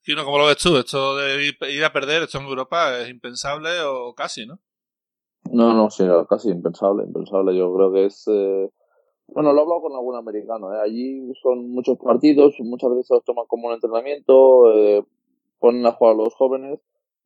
Sí, 0.00 0.14
¿no? 0.14 0.24
¿Cómo 0.24 0.38
lo 0.38 0.46
ves 0.46 0.56
tú? 0.56 0.78
Esto 0.78 1.14
de 1.18 1.54
ir 1.68 1.84
a 1.84 1.92
perder, 1.92 2.22
esto 2.22 2.38
en 2.38 2.46
Europa 2.46 3.00
es 3.00 3.10
impensable 3.10 3.80
o 3.82 4.14
casi, 4.14 4.46
¿no? 4.46 4.62
No, 5.50 5.74
no, 5.74 5.90
sí, 5.90 6.04
casi 6.28 6.50
impensable, 6.50 7.04
impensable. 7.04 7.56
Yo 7.56 7.74
creo 7.74 7.92
que 7.92 8.06
es. 8.06 8.24
Eh... 8.28 8.70
Bueno, 9.28 9.52
lo 9.52 9.60
he 9.60 9.62
hablado 9.62 9.82
con 9.82 9.92
algún 9.94 10.16
americano. 10.16 10.74
¿eh? 10.74 10.80
Allí 10.82 11.32
son 11.42 11.70
muchos 11.70 11.98
partidos, 11.98 12.54
muchas 12.60 12.90
veces 12.90 13.06
se 13.06 13.14
los 13.14 13.24
toman 13.24 13.46
como 13.46 13.68
un 13.68 13.74
entrenamiento, 13.74 14.72
eh, 14.72 15.04
ponen 15.58 15.86
a 15.86 15.92
jugar 15.92 16.14
a 16.14 16.18
los 16.18 16.34
jóvenes 16.34 16.80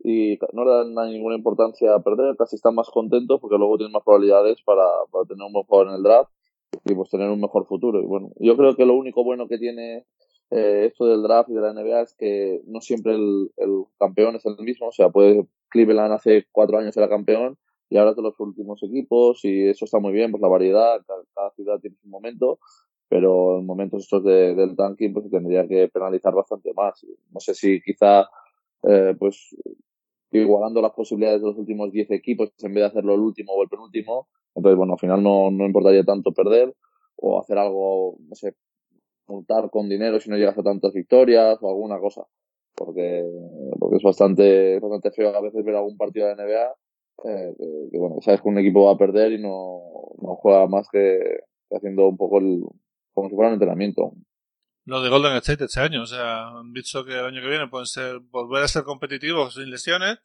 y 0.04 0.38
no 0.52 0.64
le 0.64 0.70
dan 0.70 1.10
ninguna 1.10 1.36
importancia 1.36 1.94
a 1.94 2.02
perder, 2.02 2.36
casi 2.36 2.56
están 2.56 2.74
más 2.74 2.90
contentos 2.90 3.40
porque 3.40 3.56
luego 3.56 3.76
tienen 3.76 3.92
más 3.92 4.04
probabilidades 4.04 4.62
para, 4.62 4.86
para 5.10 5.24
tener 5.24 5.44
un 5.44 5.52
buen 5.52 5.64
jugador 5.64 5.88
en 5.88 5.94
el 5.96 6.02
draft 6.02 6.30
y 6.84 6.94
pues 6.94 7.10
tener 7.10 7.28
un 7.28 7.40
mejor 7.40 7.66
futuro. 7.66 8.00
Y 8.00 8.06
bueno, 8.06 8.30
yo 8.38 8.56
creo 8.56 8.76
que 8.76 8.86
lo 8.86 8.94
único 8.94 9.24
bueno 9.24 9.48
que 9.48 9.58
tiene 9.58 10.04
eh, 10.50 10.86
esto 10.86 11.06
del 11.06 11.22
draft 11.22 11.48
y 11.50 11.54
de 11.54 11.60
la 11.60 11.72
NBA 11.72 12.00
es 12.02 12.14
que 12.14 12.60
no 12.66 12.80
siempre 12.80 13.14
el, 13.14 13.50
el 13.56 13.84
campeón 13.98 14.36
es 14.36 14.46
el 14.46 14.56
mismo. 14.58 14.88
O 14.88 14.92
sea, 14.92 15.08
puede 15.08 15.46
Cleveland 15.70 16.12
hace 16.12 16.46
cuatro 16.52 16.78
años 16.78 16.96
era 16.96 17.08
campeón 17.08 17.58
y 17.88 17.96
ahora 17.96 18.14
de 18.14 18.22
los 18.22 18.38
últimos 18.40 18.82
equipos 18.82 19.44
y 19.44 19.68
eso 19.68 19.84
está 19.84 19.98
muy 19.98 20.12
bien, 20.12 20.30
pues 20.30 20.42
la 20.42 20.48
variedad, 20.48 21.00
cada, 21.34 21.50
ciudad 21.52 21.78
tiene 21.80 21.96
su 22.02 22.08
momento, 22.08 22.58
pero 23.08 23.58
en 23.58 23.66
momentos 23.66 24.02
estos 24.02 24.24
de, 24.24 24.54
del 24.54 24.74
tanking 24.74 25.12
pues 25.12 25.26
se 25.26 25.30
tendría 25.30 25.66
que 25.66 25.88
penalizar 25.88 26.34
bastante 26.34 26.72
más. 26.74 27.04
No 27.32 27.40
sé 27.40 27.54
si 27.54 27.80
quizá 27.80 28.26
eh, 28.82 29.14
pues 29.18 29.56
igualando 30.32 30.82
las 30.82 30.92
posibilidades 30.92 31.40
de 31.40 31.46
los 31.46 31.58
últimos 31.58 31.92
10 31.92 32.10
equipos 32.10 32.52
en 32.58 32.74
vez 32.74 32.82
de 32.82 32.88
hacerlo 32.88 33.14
el 33.14 33.20
último 33.20 33.52
o 33.52 33.62
el 33.62 33.68
penúltimo, 33.68 34.28
entonces 34.54 34.76
bueno, 34.76 34.94
al 34.94 34.98
final 34.98 35.22
no, 35.22 35.50
no 35.50 35.64
importaría 35.64 36.04
tanto 36.04 36.32
perder 36.32 36.74
o 37.16 37.40
hacer 37.40 37.56
algo, 37.56 38.16
no 38.28 38.34
sé, 38.34 38.54
multar 39.28 39.70
con 39.70 39.88
dinero 39.88 40.20
si 40.20 40.28
no 40.28 40.36
llegas 40.36 40.58
a 40.58 40.62
tantas 40.62 40.92
victorias 40.92 41.58
o 41.60 41.68
alguna 41.68 41.98
cosa. 41.98 42.22
Porque, 42.74 43.24
porque 43.78 43.96
es 43.96 44.02
bastante, 44.02 44.78
bastante 44.80 45.10
feo 45.10 45.34
a 45.34 45.40
veces 45.40 45.64
ver 45.64 45.76
algún 45.76 45.96
partido 45.96 46.26
de 46.26 46.34
NBA 46.34 46.74
eh, 47.24 47.54
que, 47.90 47.98
bueno, 47.98 48.16
sabes 48.20 48.40
que 48.40 48.48
un 48.48 48.58
equipo 48.58 48.84
va 48.84 48.92
a 48.92 48.98
perder 48.98 49.32
y 49.32 49.38
no, 49.40 49.80
no 50.20 50.36
juega 50.36 50.66
más 50.66 50.88
que, 50.88 51.18
haciendo 51.70 52.08
un 52.08 52.16
poco 52.16 52.38
el, 52.38 52.62
como 53.12 53.28
si 53.28 53.34
fuera 53.34 53.48
un 53.48 53.54
entrenamiento. 53.54 54.12
Lo 54.84 55.02
de 55.02 55.08
Golden 55.10 55.36
State 55.36 55.64
este 55.64 55.80
año, 55.80 56.02
o 56.02 56.06
sea, 56.06 56.48
han 56.48 56.72
visto 56.72 57.04
que 57.04 57.12
el 57.12 57.24
año 57.24 57.40
que 57.40 57.48
viene 57.48 57.68
pueden 57.68 57.86
ser, 57.86 58.20
volver 58.20 58.62
a 58.62 58.68
ser 58.68 58.84
competitivos 58.84 59.54
sin 59.54 59.70
lesiones 59.70 60.18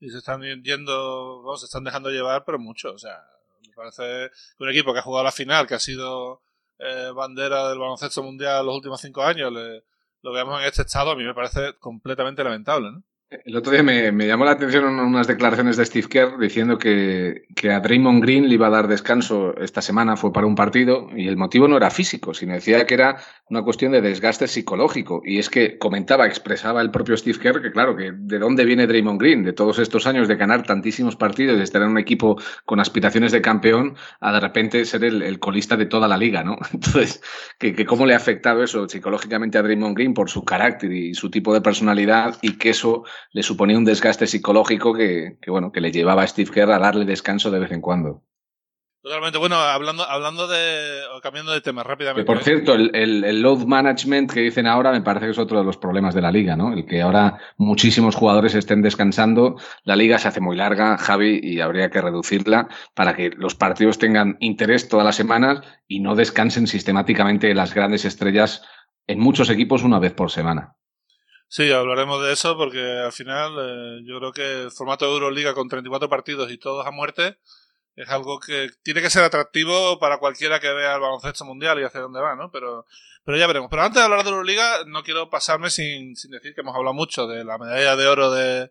y 0.00 0.10
se 0.10 0.18
están 0.18 0.42
yendo, 0.62 1.42
vamos, 1.42 1.60
se 1.60 1.66
están 1.66 1.84
dejando 1.84 2.10
llevar, 2.10 2.44
pero 2.44 2.58
mucho, 2.58 2.92
o 2.92 2.98
sea, 2.98 3.24
me 3.66 3.72
parece 3.74 4.30
que 4.58 4.64
un 4.64 4.68
equipo 4.68 4.92
que 4.92 4.98
ha 4.98 5.02
jugado 5.02 5.24
la 5.24 5.32
final, 5.32 5.66
que 5.66 5.74
ha 5.74 5.78
sido 5.78 6.42
eh, 6.78 7.10
bandera 7.14 7.70
del 7.70 7.78
baloncesto 7.78 8.22
mundial 8.22 8.66
los 8.66 8.74
últimos 8.74 9.00
cinco 9.00 9.22
años, 9.22 9.50
le, 9.50 9.82
lo 10.22 10.32
veamos 10.32 10.60
en 10.60 10.66
este 10.66 10.82
estado, 10.82 11.12
a 11.12 11.16
mí 11.16 11.24
me 11.24 11.34
parece 11.34 11.74
completamente 11.78 12.44
lamentable, 12.44 12.90
¿no? 12.92 13.02
El 13.44 13.56
otro 13.56 13.72
día 13.72 13.82
me, 13.82 14.26
llamó 14.26 14.44
la 14.44 14.52
atención 14.52 14.84
unas 14.84 15.26
declaraciones 15.26 15.76
de 15.76 15.86
Steve 15.86 16.06
Kerr 16.08 16.38
diciendo 16.38 16.76
que, 16.76 17.46
que, 17.56 17.70
a 17.70 17.80
Draymond 17.80 18.22
Green 18.22 18.48
le 18.48 18.54
iba 18.54 18.66
a 18.66 18.70
dar 18.70 18.88
descanso 18.88 19.56
esta 19.58 19.80
semana, 19.80 20.16
fue 20.16 20.32
para 20.32 20.46
un 20.46 20.54
partido, 20.54 21.08
y 21.16 21.28
el 21.28 21.36
motivo 21.36 21.66
no 21.66 21.78
era 21.78 21.90
físico, 21.90 22.34
sino 22.34 22.52
decía 22.52 22.86
que 22.86 22.94
era 22.94 23.16
una 23.48 23.62
cuestión 23.62 23.92
de 23.92 24.02
desgaste 24.02 24.48
psicológico. 24.48 25.22
Y 25.24 25.38
es 25.38 25.48
que 25.48 25.78
comentaba, 25.78 26.26
expresaba 26.26 26.82
el 26.82 26.90
propio 26.90 27.16
Steve 27.16 27.38
Kerr 27.38 27.62
que, 27.62 27.72
claro, 27.72 27.96
que 27.96 28.12
de 28.14 28.38
dónde 28.38 28.64
viene 28.64 28.86
Draymond 28.86 29.20
Green, 29.20 29.44
de 29.44 29.52
todos 29.52 29.78
estos 29.78 30.06
años 30.06 30.28
de 30.28 30.36
ganar 30.36 30.64
tantísimos 30.64 31.16
partidos, 31.16 31.56
de 31.56 31.64
estar 31.64 31.80
en 31.80 31.88
un 31.88 31.98
equipo 31.98 32.40
con 32.66 32.80
aspiraciones 32.80 33.32
de 33.32 33.40
campeón, 33.40 33.96
a 34.20 34.32
de 34.32 34.40
repente 34.40 34.84
ser 34.84 35.04
el, 35.04 35.22
el 35.22 35.38
colista 35.38 35.76
de 35.76 35.86
toda 35.86 36.06
la 36.06 36.18
liga, 36.18 36.44
¿no? 36.44 36.58
Entonces, 36.72 37.22
que, 37.58 37.74
que 37.74 37.86
cómo 37.86 38.04
le 38.04 38.14
ha 38.14 38.18
afectado 38.18 38.62
eso 38.62 38.88
psicológicamente 38.88 39.56
a 39.56 39.62
Draymond 39.62 39.96
Green 39.96 40.12
por 40.12 40.28
su 40.28 40.44
carácter 40.44 40.92
y 40.92 41.14
su 41.14 41.30
tipo 41.30 41.54
de 41.54 41.62
personalidad, 41.62 42.36
y 42.42 42.58
que 42.58 42.70
eso 42.70 43.04
le 43.30 43.42
suponía 43.42 43.78
un 43.78 43.84
desgaste 43.84 44.26
psicológico 44.26 44.94
que, 44.94 45.38
que, 45.40 45.50
bueno, 45.50 45.72
que 45.72 45.80
le 45.80 45.92
llevaba 45.92 46.22
a 46.22 46.26
Steve 46.26 46.50
Kerr 46.50 46.72
a 46.72 46.78
darle 46.78 47.04
descanso 47.04 47.50
de 47.50 47.58
vez 47.58 47.72
en 47.72 47.80
cuando. 47.80 48.22
Totalmente. 49.02 49.36
Bueno, 49.38 49.56
hablando, 49.56 50.04
hablando 50.08 50.46
de. 50.46 51.00
cambiando 51.24 51.50
de 51.50 51.60
tema 51.60 51.82
rápidamente. 51.82 52.22
Que 52.22 52.24
por 52.24 52.44
cierto, 52.44 52.74
el, 52.74 52.94
el, 52.94 53.24
el, 53.24 53.42
load 53.42 53.66
management 53.66 54.32
que 54.32 54.42
dicen 54.42 54.68
ahora 54.68 54.92
me 54.92 55.02
parece 55.02 55.26
que 55.26 55.32
es 55.32 55.38
otro 55.38 55.58
de 55.58 55.64
los 55.64 55.76
problemas 55.76 56.14
de 56.14 56.22
la 56.22 56.30
liga, 56.30 56.54
¿no? 56.54 56.72
El 56.72 56.86
que 56.86 57.02
ahora 57.02 57.40
muchísimos 57.56 58.14
jugadores 58.14 58.54
estén 58.54 58.80
descansando. 58.80 59.56
La 59.82 59.96
liga 59.96 60.18
se 60.18 60.28
hace 60.28 60.40
muy 60.40 60.54
larga, 60.54 60.98
Javi, 60.98 61.40
y 61.42 61.60
habría 61.60 61.90
que 61.90 62.00
reducirla 62.00 62.68
para 62.94 63.16
que 63.16 63.30
los 63.30 63.56
partidos 63.56 63.98
tengan 63.98 64.36
interés 64.38 64.88
todas 64.88 65.04
las 65.04 65.16
semanas 65.16 65.62
y 65.88 65.98
no 65.98 66.14
descansen 66.14 66.68
sistemáticamente 66.68 67.52
las 67.56 67.74
grandes 67.74 68.04
estrellas 68.04 68.62
en 69.08 69.18
muchos 69.18 69.50
equipos 69.50 69.82
una 69.82 69.98
vez 69.98 70.12
por 70.12 70.30
semana. 70.30 70.76
Sí, 71.54 71.70
hablaremos 71.70 72.22
de 72.24 72.32
eso 72.32 72.56
porque 72.56 72.80
al 72.80 73.12
final 73.12 73.52
eh, 73.60 74.00
yo 74.06 74.18
creo 74.18 74.32
que 74.32 74.62
el 74.62 74.70
formato 74.70 75.04
de 75.04 75.12
Euroliga 75.12 75.52
con 75.52 75.68
34 75.68 76.08
partidos 76.08 76.50
y 76.50 76.56
todos 76.56 76.86
a 76.86 76.90
muerte 76.90 77.36
es 77.94 78.08
algo 78.08 78.40
que 78.40 78.70
tiene 78.82 79.02
que 79.02 79.10
ser 79.10 79.22
atractivo 79.22 79.98
para 79.98 80.16
cualquiera 80.16 80.60
que 80.60 80.72
vea 80.72 80.94
el 80.94 81.02
baloncesto 81.02 81.44
mundial 81.44 81.78
y 81.78 81.84
hacia 81.84 82.00
dónde 82.00 82.22
va, 82.22 82.36
¿no? 82.36 82.50
Pero, 82.50 82.86
pero 83.22 83.36
ya 83.36 83.46
veremos. 83.46 83.68
Pero 83.68 83.82
antes 83.82 83.96
de 84.00 84.02
hablar 84.02 84.24
de 84.24 84.30
Euroliga, 84.30 84.84
no 84.86 85.02
quiero 85.02 85.28
pasarme 85.28 85.68
sin, 85.68 86.16
sin 86.16 86.30
decir 86.30 86.54
que 86.54 86.62
hemos 86.62 86.74
hablado 86.74 86.94
mucho 86.94 87.26
de 87.26 87.44
la 87.44 87.58
medalla 87.58 87.96
de 87.96 88.06
oro 88.06 88.30
de, 88.30 88.70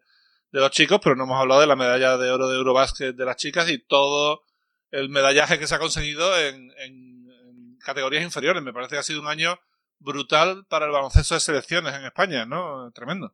de 0.52 0.60
los 0.60 0.72
chicos, 0.72 1.00
pero 1.04 1.16
no 1.16 1.26
hemos 1.26 1.40
hablado 1.40 1.62
de 1.62 1.68
la 1.68 1.76
medalla 1.76 2.18
de 2.18 2.32
oro 2.32 2.50
de 2.50 2.58
Eurobasket 2.58 3.16
de 3.16 3.26
las 3.26 3.36
chicas 3.36 3.70
y 3.70 3.78
todo 3.78 4.42
el 4.90 5.10
medallaje 5.10 5.60
que 5.60 5.68
se 5.68 5.76
ha 5.76 5.80
conseguido 5.80 6.36
en, 6.36 6.72
en, 6.80 7.30
en 7.30 7.78
categorías 7.86 8.24
inferiores. 8.24 8.64
Me 8.64 8.74
parece 8.74 8.96
que 8.96 9.00
ha 9.02 9.04
sido 9.04 9.22
un 9.22 9.28
año 9.28 9.60
brutal 10.02 10.66
para 10.70 10.86
el 10.86 10.92
baloncesto 10.92 11.36
de 11.36 11.40
selecciones 11.40 11.94
en 11.94 12.06
España, 12.06 12.46
¿no? 12.46 12.92
Tremendo. 12.92 13.34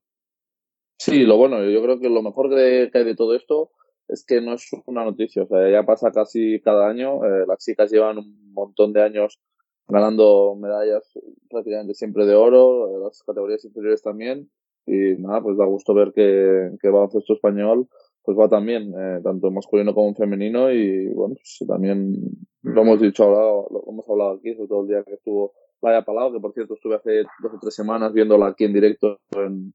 Sí, 0.99 1.23
lo 1.23 1.37
bueno, 1.37 1.63
yo 1.63 1.81
creo 1.81 1.99
que 1.99 2.09
lo 2.09 2.21
mejor 2.21 2.49
que 2.49 2.89
hay 2.93 3.03
de 3.03 3.15
todo 3.15 3.35
esto 3.35 3.71
es 4.07 4.25
que 4.25 4.41
no 4.41 4.53
es 4.53 4.69
una 4.85 5.03
noticia, 5.03 5.43
o 5.43 5.47
sea, 5.47 5.69
ya 5.69 5.83
pasa 5.83 6.11
casi 6.11 6.61
cada 6.61 6.89
año, 6.89 7.23
eh, 7.25 7.45
las 7.47 7.63
chicas 7.63 7.91
llevan 7.91 8.17
un 8.17 8.53
montón 8.53 8.93
de 8.93 9.03
años 9.03 9.39
ganando 9.87 10.55
medallas 10.55 11.03
prácticamente 11.49 11.93
siempre 11.93 12.25
de 12.25 12.35
oro, 12.35 12.99
las 13.03 13.21
categorías 13.23 13.63
inferiores 13.65 14.01
también, 14.01 14.49
y 14.85 15.15
nada, 15.19 15.41
pues 15.41 15.57
da 15.57 15.65
gusto 15.65 15.93
ver 15.93 16.13
que, 16.13 16.71
que 16.81 16.87
el 16.87 16.93
baloncesto 16.93 17.33
español 17.33 17.87
pues 18.23 18.37
va 18.37 18.49
también, 18.49 18.93
eh, 18.97 19.21
tanto 19.23 19.51
masculino 19.51 19.93
como 19.93 20.13
femenino, 20.13 20.71
y 20.71 21.07
bueno, 21.13 21.35
pues 21.35 21.65
también 21.65 22.13
lo 22.61 22.81
hemos 22.81 22.99
dicho 22.99 23.23
ahora, 23.23 23.67
lo 23.71 23.83
hemos 23.87 24.09
hablado 24.09 24.31
aquí, 24.31 24.53
sobre 24.53 24.67
todo 24.67 24.81
el 24.81 24.87
día 24.87 25.03
que 25.03 25.13
estuvo 25.13 25.53
Vaya 25.81 26.03
Palau, 26.03 26.33
que 26.33 26.39
por 26.39 26.53
cierto 26.53 26.73
estuve 26.73 26.95
hace 26.95 27.23
dos 27.41 27.53
o 27.53 27.59
tres 27.59 27.75
semanas 27.75 28.13
viéndola 28.13 28.47
aquí 28.47 28.65
en 28.65 28.73
directo 28.73 29.19
en, 29.31 29.73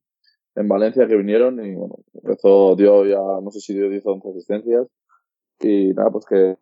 en 0.57 0.69
Valencia, 0.69 1.07
que 1.07 1.17
vinieron 1.17 1.65
y 1.65 1.75
bueno, 1.75 1.97
empezó, 2.15 2.75
dio 2.77 3.07
ya, 3.07 3.19
no 3.19 3.51
sé 3.51 3.61
si 3.61 3.75
dio 3.75 3.89
10 3.89 4.07
o 4.07 4.13
11 4.13 4.31
asistencias. 4.31 4.87
Y 5.61 5.93
nada, 5.95 6.11
pues 6.11 6.27
que, 6.27 6.57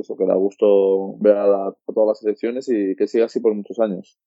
eso 0.00 0.16
que 0.16 0.26
da 0.26 0.34
gusto 0.34 1.16
ver 1.18 1.36
a, 1.36 1.72
todas 1.86 2.08
las 2.08 2.18
selecciones 2.18 2.68
y 2.68 2.94
que 2.96 3.06
siga 3.06 3.26
así 3.26 3.40
por 3.40 3.54
muchos 3.54 3.78
años. 3.80 4.18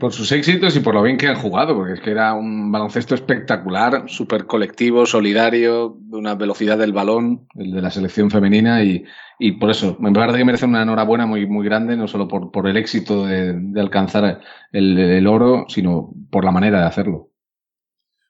Por 0.00 0.12
sus 0.12 0.32
éxitos 0.32 0.76
y 0.76 0.80
por 0.80 0.94
lo 0.94 1.02
bien 1.02 1.16
que 1.16 1.28
han 1.28 1.36
jugado, 1.36 1.74
porque 1.74 1.94
es 1.94 2.00
que 2.00 2.10
era 2.10 2.34
un 2.34 2.72
baloncesto 2.72 3.14
espectacular, 3.14 4.08
súper 4.08 4.46
colectivo, 4.46 5.06
solidario, 5.06 5.96
de 5.98 6.16
una 6.16 6.34
velocidad 6.34 6.78
del 6.78 6.92
balón, 6.92 7.46
el 7.54 7.72
de 7.72 7.82
la 7.82 7.90
selección 7.90 8.30
femenina, 8.30 8.82
y, 8.82 9.04
y 9.38 9.52
por 9.52 9.70
eso 9.70 9.96
me 10.00 10.12
parece 10.12 10.38
que 10.38 10.44
merece 10.44 10.66
una 10.66 10.82
enhorabuena 10.82 11.26
muy, 11.26 11.46
muy 11.46 11.64
grande, 11.64 11.96
no 11.96 12.08
solo 12.08 12.28
por, 12.28 12.50
por 12.50 12.68
el 12.68 12.76
éxito 12.76 13.26
de, 13.26 13.54
de 13.54 13.80
alcanzar 13.80 14.40
el, 14.72 14.98
el, 14.98 15.26
oro, 15.26 15.66
sino 15.68 16.12
por 16.30 16.44
la 16.44 16.52
manera 16.52 16.80
de 16.80 16.86
hacerlo. 16.86 17.30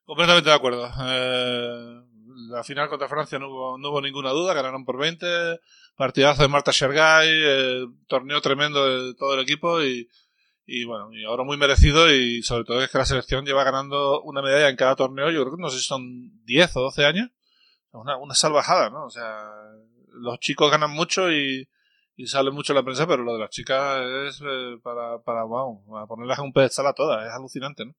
Completamente 0.04 0.50
de 0.50 0.56
acuerdo. 0.56 0.86
Eh, 0.86 2.01
final 2.64 2.88
contra 2.88 3.09
Francia 3.09 3.38
no 3.38 3.48
hubo, 3.48 3.79
no 3.79 3.90
hubo 3.90 4.01
ninguna 4.01 4.31
duda, 4.31 4.55
ganaron 4.55 4.85
por 4.85 4.98
20, 4.98 5.61
partidazo 5.96 6.42
de 6.42 6.48
Marta 6.48 6.70
Shergay, 6.72 7.29
eh, 7.31 7.87
torneo 8.07 8.40
tremendo 8.40 8.87
de 8.87 9.14
todo 9.14 9.35
el 9.35 9.40
equipo 9.40 9.83
y, 9.83 10.09
bueno, 10.87 11.12
y 11.12 11.25
ahora 11.25 11.44
muy 11.44 11.57
merecido 11.57 12.12
y 12.12 12.42
sobre 12.42 12.64
todo 12.64 12.83
es 12.83 12.90
que 12.90 12.98
la 12.98 13.05
selección 13.05 13.44
lleva 13.44 13.64
ganando 13.64 14.22
una 14.22 14.42
medalla 14.42 14.68
en 14.68 14.77
cada 14.77 14.96
torneo, 14.96 15.31
yo 15.31 15.42
creo 15.42 15.57
que 15.57 15.62
no 15.62 15.70
sé 15.70 15.79
si 15.79 15.85
son 15.85 16.44
10 16.44 16.77
o 16.77 16.81
12 16.83 17.05
años, 17.05 17.31
una, 17.92 18.16
una 18.16 18.35
salvajada, 18.35 18.90
¿no? 18.90 19.05
O 19.05 19.11
sea, 19.11 19.51
los 20.12 20.38
chicos 20.38 20.70
ganan 20.70 20.90
mucho 20.90 21.31
y, 21.31 21.68
sale 22.25 22.53
mucho 22.53 22.72
la 22.72 22.85
prensa, 22.85 23.07
pero 23.07 23.25
lo 23.25 23.35
de 23.35 23.40
las 23.40 23.51
chicas 23.51 24.01
es 24.29 24.40
eh, 24.46 24.79
para, 24.83 25.18
para, 25.22 25.42
wow, 25.42 25.85
para 25.90 26.07
ponerlas 26.07 26.38
en 26.38 26.44
un 26.44 26.53
pedestal 26.53 26.87
a 26.87 26.92
todas, 26.92 27.27
es 27.27 27.33
alucinante, 27.33 27.85
¿no? 27.85 27.94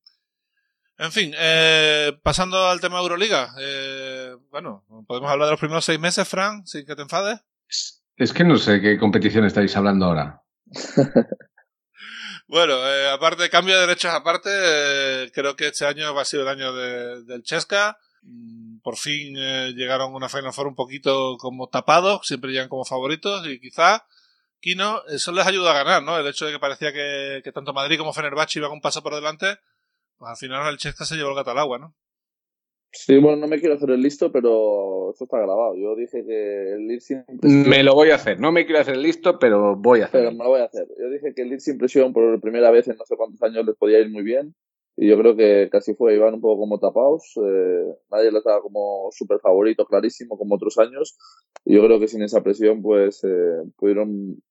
En 0.98 1.12
fin, 1.12 1.34
eh, 1.38 2.18
pasando 2.22 2.68
al 2.68 2.80
tema 2.80 2.98
de 2.98 3.04
Euroliga, 3.04 3.54
eh, 3.60 4.36
bueno, 4.52 4.86
podemos 5.08 5.30
hablar 5.30 5.48
de 5.48 5.52
los 5.52 5.60
primeros 5.60 5.86
seis 5.86 6.00
meses, 6.00 6.28
Fran, 6.28 6.66
sin 6.68 6.86
que 6.86 6.96
te 6.96 7.02
enfades. 7.02 7.40
Es 8.16 8.32
que 8.32 8.44
no 8.44 8.58
sé 8.58 8.80
qué 8.80 9.00
competición 9.00 9.46
estáis 9.46 9.76
hablando 9.76 10.06
ahora. 10.06 10.44
bueno, 12.48 12.76
eh, 12.88 13.10
aparte, 13.10 13.50
cambio 13.50 13.76
de 13.76 13.82
derechos 13.82 14.14
aparte, 14.14 14.50
eh, 14.54 15.32
creo 15.34 15.56
que 15.56 15.68
este 15.68 15.86
año 15.86 16.14
va 16.14 16.22
a 16.22 16.26
ser 16.26 16.42
el 16.42 16.48
año 16.48 16.74
de, 16.74 17.24
del 17.24 17.44
Chesca. 17.44 17.98
Mm, 18.22 18.80
por 18.80 18.98
fin 18.98 19.36
eh, 19.38 19.74
llegaron 19.76 20.14
a 20.14 20.16
una 20.16 20.30
Final 20.30 20.54
Four 20.54 20.68
un 20.68 20.76
poquito 20.76 21.38
como 21.38 21.68
tapados, 21.70 22.28
siempre 22.28 22.52
llegan 22.52 22.70
como 22.70 22.86
favoritos 22.86 23.48
y 23.48 23.60
quizá 23.60 24.06
Kino, 24.60 25.02
eso 25.10 25.32
les 25.32 25.46
ayuda 25.46 25.72
a 25.72 25.84
ganar, 25.84 26.04
¿no? 26.04 26.18
El 26.18 26.28
hecho 26.28 26.46
de 26.46 26.54
que 26.54 26.60
parecía 26.60 26.94
que, 26.94 27.42
que 27.44 27.52
tanto 27.52 27.74
Madrid 27.74 27.98
como 27.98 28.14
Fenerbahce 28.14 28.60
iban 28.60 28.72
un 28.72 28.80
paso 28.80 29.04
por 29.04 29.16
delante, 29.16 29.58
pues 30.24 30.32
al 30.32 30.38
final 30.38 30.72
el 30.72 30.78
Chesca 30.78 31.04
se 31.04 31.16
llevó 31.16 31.32
el 31.32 31.36
gato 31.36 31.52
al 31.52 31.60
agua, 31.60 31.80
¿no? 31.80 31.96
Sí, 32.94 33.18
bueno, 33.18 33.38
no 33.38 33.48
me 33.48 33.60
quiero 33.60 33.76
hacer 33.76 33.90
el 33.90 34.02
listo, 34.02 34.32
pero 34.32 35.12
esto 35.12 35.26
está 35.26 35.38
grabado. 35.40 35.76
Yo 35.76 35.96
dije 35.96 36.24
que 36.26 36.74
el 36.74 36.88
Leeds 36.88 37.06
siempre... 37.06 37.50
Me 37.50 37.84
lo 37.84 37.96
voy 37.96 38.12
a 38.12 38.16
hacer. 38.16 38.40
No 38.40 38.52
me 38.52 38.66
quiero 38.66 38.80
hacer 38.82 38.94
el 38.94 39.02
listo, 39.02 39.40
pero 39.40 39.76
voy 39.76 40.02
a 40.02 40.06
hacerlo. 40.06 40.30
Pero 40.30 40.38
me 40.38 40.44
lo 40.44 40.50
voy 40.52 40.62
a 40.62 40.66
hacer. 40.66 40.88
Yo 40.98 41.10
dije 41.10 41.34
que 41.36 41.42
el 41.42 41.50
Leeds 41.50 41.64
sin 41.64 41.78
presión 41.78 42.14
por 42.14 42.40
primera 42.40 42.70
vez 42.72 42.88
en 42.88 42.96
no 42.96 43.04
sé 43.06 43.18
cuántos 43.18 43.42
años 43.42 43.66
les 43.66 43.76
podía 43.76 44.00
ir 44.00 44.12
muy 44.12 44.24
bien. 44.24 44.56
Y 44.96 45.10
yo 45.10 45.18
creo 45.18 45.36
que 45.36 45.70
casi 45.72 45.96
fue. 45.96 46.16
Iban 46.16 46.36
un 46.36 46.42
poco 46.42 46.62
como 46.62 46.80
tapados. 46.80 47.34
Eh, 47.36 47.96
nadie 48.12 48.32
les 48.32 48.44
daba 48.44 48.62
como 48.62 49.10
súper 49.12 49.40
favorito, 49.40 49.86
clarísimo, 49.86 50.38
como 50.38 50.56
otros 50.56 50.78
años. 50.78 51.18
Y 51.66 51.76
yo 51.76 51.84
creo 51.84 52.00
que 52.00 52.08
sin 52.08 52.22
esa 52.22 52.44
presión, 52.44 52.84
pues 52.84 53.24
eh, 53.24 53.64
pudieron 53.76 54.42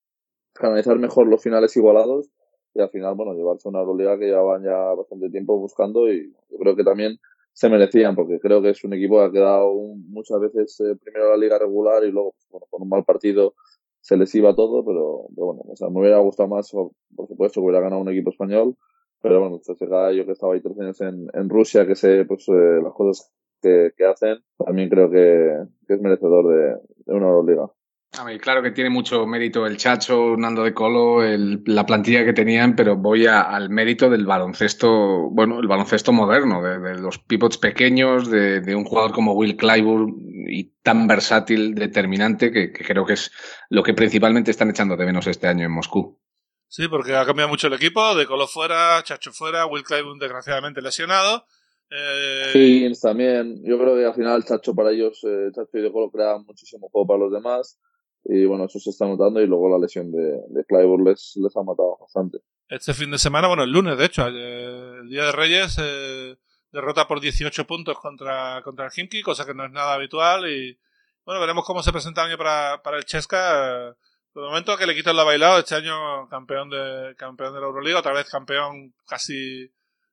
canalizar 0.52 0.98
mejor 0.98 1.28
los 1.28 1.42
finales 1.42 1.76
igualados. 1.76 2.28
Y 2.74 2.80
al 2.80 2.90
final, 2.90 3.14
bueno, 3.14 3.34
llevarse 3.34 3.68
una 3.68 3.80
Euroliga 3.80 4.18
que 4.18 4.26
llevaban 4.26 4.64
ya 4.64 4.94
bastante 4.94 5.28
tiempo 5.30 5.58
buscando. 5.58 6.10
Y 6.10 6.32
yo 6.50 6.58
creo 6.58 6.74
que 6.76 6.84
también 6.84 7.18
se 7.52 7.68
merecían, 7.68 8.14
porque 8.14 8.38
creo 8.40 8.62
que 8.62 8.70
es 8.70 8.82
un 8.84 8.94
equipo 8.94 9.18
que 9.18 9.24
ha 9.24 9.30
quedado 9.30 9.74
muchas 10.08 10.40
veces 10.40 10.80
eh, 10.80 10.96
primero 11.02 11.30
la 11.30 11.36
liga 11.36 11.58
regular 11.58 12.02
y 12.04 12.10
luego, 12.10 12.32
pues, 12.32 12.48
bueno, 12.50 12.66
con 12.70 12.82
un 12.82 12.88
mal 12.88 13.04
partido 13.04 13.54
se 14.00 14.16
les 14.16 14.34
iba 14.34 14.54
todo, 14.54 14.84
pero, 14.84 15.26
bueno, 15.30 15.62
o 15.68 15.76
sea, 15.76 15.88
me 15.88 16.00
hubiera 16.00 16.18
gustado 16.18 16.48
más, 16.48 16.70
por 16.72 17.28
supuesto, 17.28 17.60
que 17.60 17.64
hubiera 17.64 17.80
ganado 17.80 18.02
un 18.02 18.08
equipo 18.08 18.30
español, 18.30 18.76
pero 19.20 19.40
bueno, 19.40 19.60
CSKA, 19.60 20.12
yo 20.12 20.26
que 20.26 20.32
estaba 20.32 20.54
ahí 20.54 20.60
tres 20.60 20.78
años 20.80 21.00
en, 21.02 21.28
en 21.32 21.48
Rusia, 21.48 21.86
que 21.86 21.94
sé, 21.94 22.24
pues, 22.24 22.48
eh, 22.48 22.80
las 22.82 22.92
cosas 22.94 23.30
que, 23.60 23.92
que, 23.96 24.04
hacen, 24.04 24.38
también 24.58 24.88
creo 24.88 25.08
que, 25.08 25.56
que 25.86 25.94
es 25.94 26.00
merecedor 26.00 26.48
de, 26.48 26.80
de 27.06 27.14
una 27.14 27.28
Euroliga. 27.28 27.70
A 28.18 28.24
mí, 28.24 28.38
claro 28.38 28.62
que 28.62 28.72
tiene 28.72 28.90
mucho 28.90 29.26
mérito 29.26 29.66
el 29.66 29.78
Chacho, 29.78 30.36
Nando 30.36 30.64
de 30.64 30.74
Colo, 30.74 31.24
el, 31.24 31.62
la 31.64 31.86
plantilla 31.86 32.26
que 32.26 32.34
tenían, 32.34 32.76
pero 32.76 32.94
voy 32.94 33.26
a, 33.26 33.40
al 33.40 33.70
mérito 33.70 34.10
del 34.10 34.26
baloncesto, 34.26 35.30
bueno, 35.30 35.60
el 35.60 35.66
baloncesto 35.66 36.12
moderno, 36.12 36.62
de, 36.62 36.78
de 36.78 36.98
los 36.98 37.18
pivots 37.18 37.56
pequeños, 37.56 38.30
de, 38.30 38.60
de, 38.60 38.74
un 38.74 38.84
jugador 38.84 39.12
como 39.12 39.32
Will 39.32 39.56
Clyburn 39.56 40.14
y 40.46 40.74
tan 40.82 41.06
versátil, 41.06 41.74
determinante, 41.74 42.52
que, 42.52 42.70
que, 42.70 42.84
creo 42.84 43.06
que 43.06 43.14
es 43.14 43.32
lo 43.70 43.82
que 43.82 43.94
principalmente 43.94 44.50
están 44.50 44.68
echando 44.68 44.94
de 44.94 45.06
menos 45.06 45.26
este 45.26 45.46
año 45.46 45.64
en 45.64 45.72
Moscú. 45.72 46.20
Sí, 46.68 46.88
porque 46.88 47.16
ha 47.16 47.24
cambiado 47.24 47.48
mucho 47.48 47.68
el 47.68 47.74
equipo, 47.74 48.14
de 48.14 48.26
Colo 48.26 48.46
fuera, 48.46 49.02
Chacho 49.02 49.32
fuera, 49.32 49.64
Will 49.64 49.84
Clyburn 49.84 50.18
desgraciadamente 50.18 50.82
lesionado. 50.82 51.46
Eh... 51.88 52.50
Sí, 52.52 52.92
también. 53.00 53.62
Yo 53.64 53.78
creo 53.78 53.96
que 53.96 54.04
al 54.04 54.14
final 54.14 54.44
Chacho 54.44 54.74
para 54.74 54.90
ellos, 54.90 55.18
eh, 55.24 55.48
Chacho 55.54 55.78
y 55.78 55.80
de 55.80 55.90
Colo 55.90 56.10
creaban 56.10 56.44
muchísimo 56.44 56.90
juego 56.90 57.06
para 57.06 57.20
los 57.20 57.32
demás 57.32 57.78
y 58.24 58.44
bueno, 58.44 58.64
eso 58.64 58.78
se 58.78 58.90
está 58.90 59.06
notando 59.06 59.40
y 59.40 59.46
luego 59.46 59.68
la 59.68 59.78
lesión 59.78 60.12
de, 60.12 60.40
de 60.48 60.64
Clyburn 60.64 61.04
les, 61.04 61.36
ha 61.56 61.62
matado 61.62 61.98
bastante. 62.00 62.38
Este 62.68 62.94
fin 62.94 63.10
de 63.10 63.18
semana, 63.18 63.48
bueno, 63.48 63.64
el 63.64 63.70
lunes, 63.70 63.98
de 63.98 64.04
hecho, 64.04 64.26
el 64.26 65.08
Día 65.08 65.24
de 65.24 65.32
Reyes, 65.32 65.76
eh, 65.82 66.36
derrota 66.70 67.06
por 67.06 67.20
18 67.20 67.66
puntos 67.66 67.98
contra, 67.98 68.62
contra 68.62 68.86
el 68.86 68.92
Himki, 68.94 69.22
cosa 69.22 69.44
que 69.44 69.54
no 69.54 69.64
es 69.64 69.72
nada 69.72 69.94
habitual 69.94 70.48
y 70.48 70.78
bueno, 71.24 71.40
veremos 71.40 71.64
cómo 71.64 71.82
se 71.82 71.92
presenta 71.92 72.22
el 72.22 72.30
año 72.30 72.38
para, 72.38 72.82
para 72.82 72.96
el 72.96 73.04
Chesca. 73.04 73.94
De 74.34 74.40
momento 74.40 74.76
que 74.76 74.86
le 74.86 74.94
quito 74.94 75.12
lo 75.12 75.24
bailado, 75.24 75.58
este 75.58 75.74
año 75.74 76.26
campeón 76.28 76.70
de, 76.70 77.14
campeón 77.16 77.54
de 77.54 77.60
la 77.60 77.66
Euroliga, 77.66 77.98
otra 77.98 78.12
vez 78.12 78.28
campeón 78.30 78.94
casi, 79.06 79.70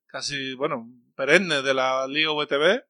casi, 0.08 0.56
bueno, 0.56 0.88
perenne 1.16 1.62
de 1.62 1.74
la 1.74 2.06
Liga 2.08 2.32
VTB 2.32 2.89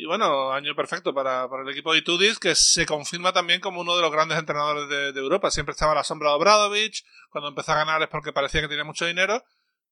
y 0.00 0.06
bueno, 0.06 0.52
año 0.52 0.76
perfecto 0.76 1.12
para, 1.12 1.48
para 1.50 1.64
el 1.64 1.68
equipo 1.70 1.92
de 1.92 1.98
Itudis, 1.98 2.38
que 2.38 2.54
se 2.54 2.86
confirma 2.86 3.32
también 3.32 3.60
como 3.60 3.80
uno 3.80 3.96
de 3.96 4.02
los 4.02 4.12
grandes 4.12 4.38
entrenadores 4.38 4.88
de, 4.88 5.20
Europa. 5.20 5.50
Siempre 5.50 5.72
estaba 5.72 5.90
a 5.90 5.96
la 5.96 6.04
sombra 6.04 6.28
de 6.28 6.36
Obradovich, 6.36 7.04
cuando 7.30 7.48
empezó 7.48 7.72
a 7.72 7.78
ganar 7.78 8.00
es 8.00 8.08
porque 8.08 8.32
parecía 8.32 8.60
que 8.60 8.68
tenía 8.68 8.84
mucho 8.84 9.06
dinero, 9.06 9.42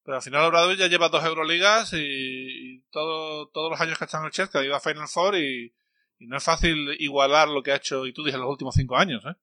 pero 0.05 0.15
al 0.15 0.23
final 0.23 0.45
Obradovich 0.45 0.79
ya 0.79 0.87
lleva 0.87 1.09
dos 1.09 1.25
Euroligas 1.25 1.91
y, 1.91 1.97
y 1.97 2.81
todo, 2.89 3.49
todos 3.49 3.69
los 3.69 3.81
años 3.81 3.97
que 3.97 4.05
está 4.05 4.19
en 4.19 4.25
el 4.25 4.31
Chelsea 4.31 4.61
ha 4.61 4.63
ido 4.63 4.77
a 4.77 4.79
Final 4.79 5.09
Four 5.09 5.35
y, 5.35 5.75
y, 6.19 6.27
no 6.27 6.37
es 6.37 6.43
fácil 6.43 6.95
igualar 6.99 7.49
lo 7.49 7.61
que 7.61 7.73
ha 7.73 7.75
hecho 7.75 8.05
Itudis 8.05 8.33
en 8.33 8.39
los 8.39 8.49
últimos 8.49 8.75
cinco 8.75 8.95
años. 8.95 9.25
¿eh? 9.25 9.35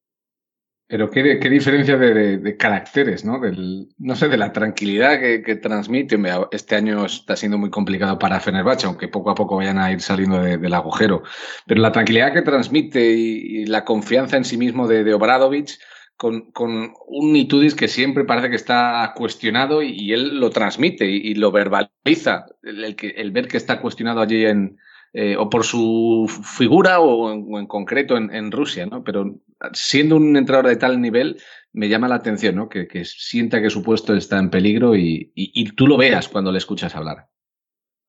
Pero 0.87 1.11
qué, 1.11 1.38
qué 1.40 1.49
diferencia 1.49 1.97
de, 1.97 2.12
de, 2.12 2.38
de, 2.38 2.57
caracteres, 2.59 3.25
¿no? 3.25 3.40
Del, 3.40 3.88
no 3.99 4.14
sé, 4.14 4.29
de 4.29 4.37
la 4.37 4.53
tranquilidad 4.53 5.18
que, 5.18 5.42
que, 5.42 5.57
transmite. 5.57 6.18
Este 6.53 6.77
año 6.77 7.07
está 7.07 7.37
siendo 7.37 7.57
muy 7.57 7.70
complicado 7.70 8.18
para 8.18 8.38
Fenerbahce, 8.38 8.87
aunque 8.87 9.09
poco 9.09 9.31
a 9.31 9.35
poco 9.35 9.57
vayan 9.57 9.79
a 9.79 9.90
ir 9.90 10.03
saliendo 10.03 10.42
de, 10.42 10.59
del 10.59 10.75
agujero. 10.75 11.23
Pero 11.66 11.81
la 11.81 11.90
tranquilidad 11.90 12.35
que 12.35 12.42
transmite 12.42 13.12
y, 13.12 13.62
y 13.62 13.66
la 13.66 13.85
confianza 13.85 14.37
en 14.37 14.44
sí 14.44 14.59
mismo 14.59 14.87
de, 14.87 15.05
de 15.05 15.14
Obradovich 15.14 15.79
con, 16.16 16.53
con, 16.53 16.92
un 17.07 17.33
Nitudis 17.33 17.75
que 17.75 17.88
siempre 17.88 18.25
parece 18.25 18.51
que 18.51 18.57
está 18.57 19.14
cuestionado 19.16 19.83
y, 19.83 19.90
y 19.90 20.12
él 20.12 20.38
lo 20.38 20.51
transmite 20.51 21.07
y, 21.07 21.16
y 21.16 21.35
lo 21.35 21.51
verbaliza. 21.51 22.44
El, 22.62 22.85
el, 22.85 22.94
que, 22.94 23.09
el 23.09 23.31
ver 23.31 23.49
que 23.49 23.57
está 23.57 23.81
cuestionado 23.81 24.20
allí 24.20 24.44
en, 24.44 24.77
eh, 25.16 25.37
o 25.37 25.49
por 25.49 25.62
su 25.62 26.27
figura 26.42 26.99
o 26.99 27.33
en, 27.33 27.47
o 27.49 27.61
en 27.61 27.66
concreto 27.66 28.16
en, 28.16 28.35
en, 28.35 28.51
Rusia, 28.51 28.85
¿no? 28.85 29.05
Pero 29.05 29.37
siendo 29.72 30.16
un 30.16 30.37
entrenador 30.37 30.68
de 30.68 30.77
tal 30.77 31.00
nivel, 31.00 31.40
me 31.72 31.88
llama 31.88 32.09
la 32.09 32.16
atención, 32.16 32.57
¿no? 32.57 32.68
Que, 32.68 32.87
sienta 33.05 33.61
que 33.61 33.70
su 33.70 33.83
puesto 33.83 34.14
está 34.14 34.38
en 34.38 34.50
peligro 34.50 34.96
y, 34.96 35.33
tú 35.77 35.87
lo 35.87 35.96
veas 35.96 36.29
cuando 36.29 36.53
le 36.53 36.59
escuchas 36.59 36.94
hablar. 36.94 37.29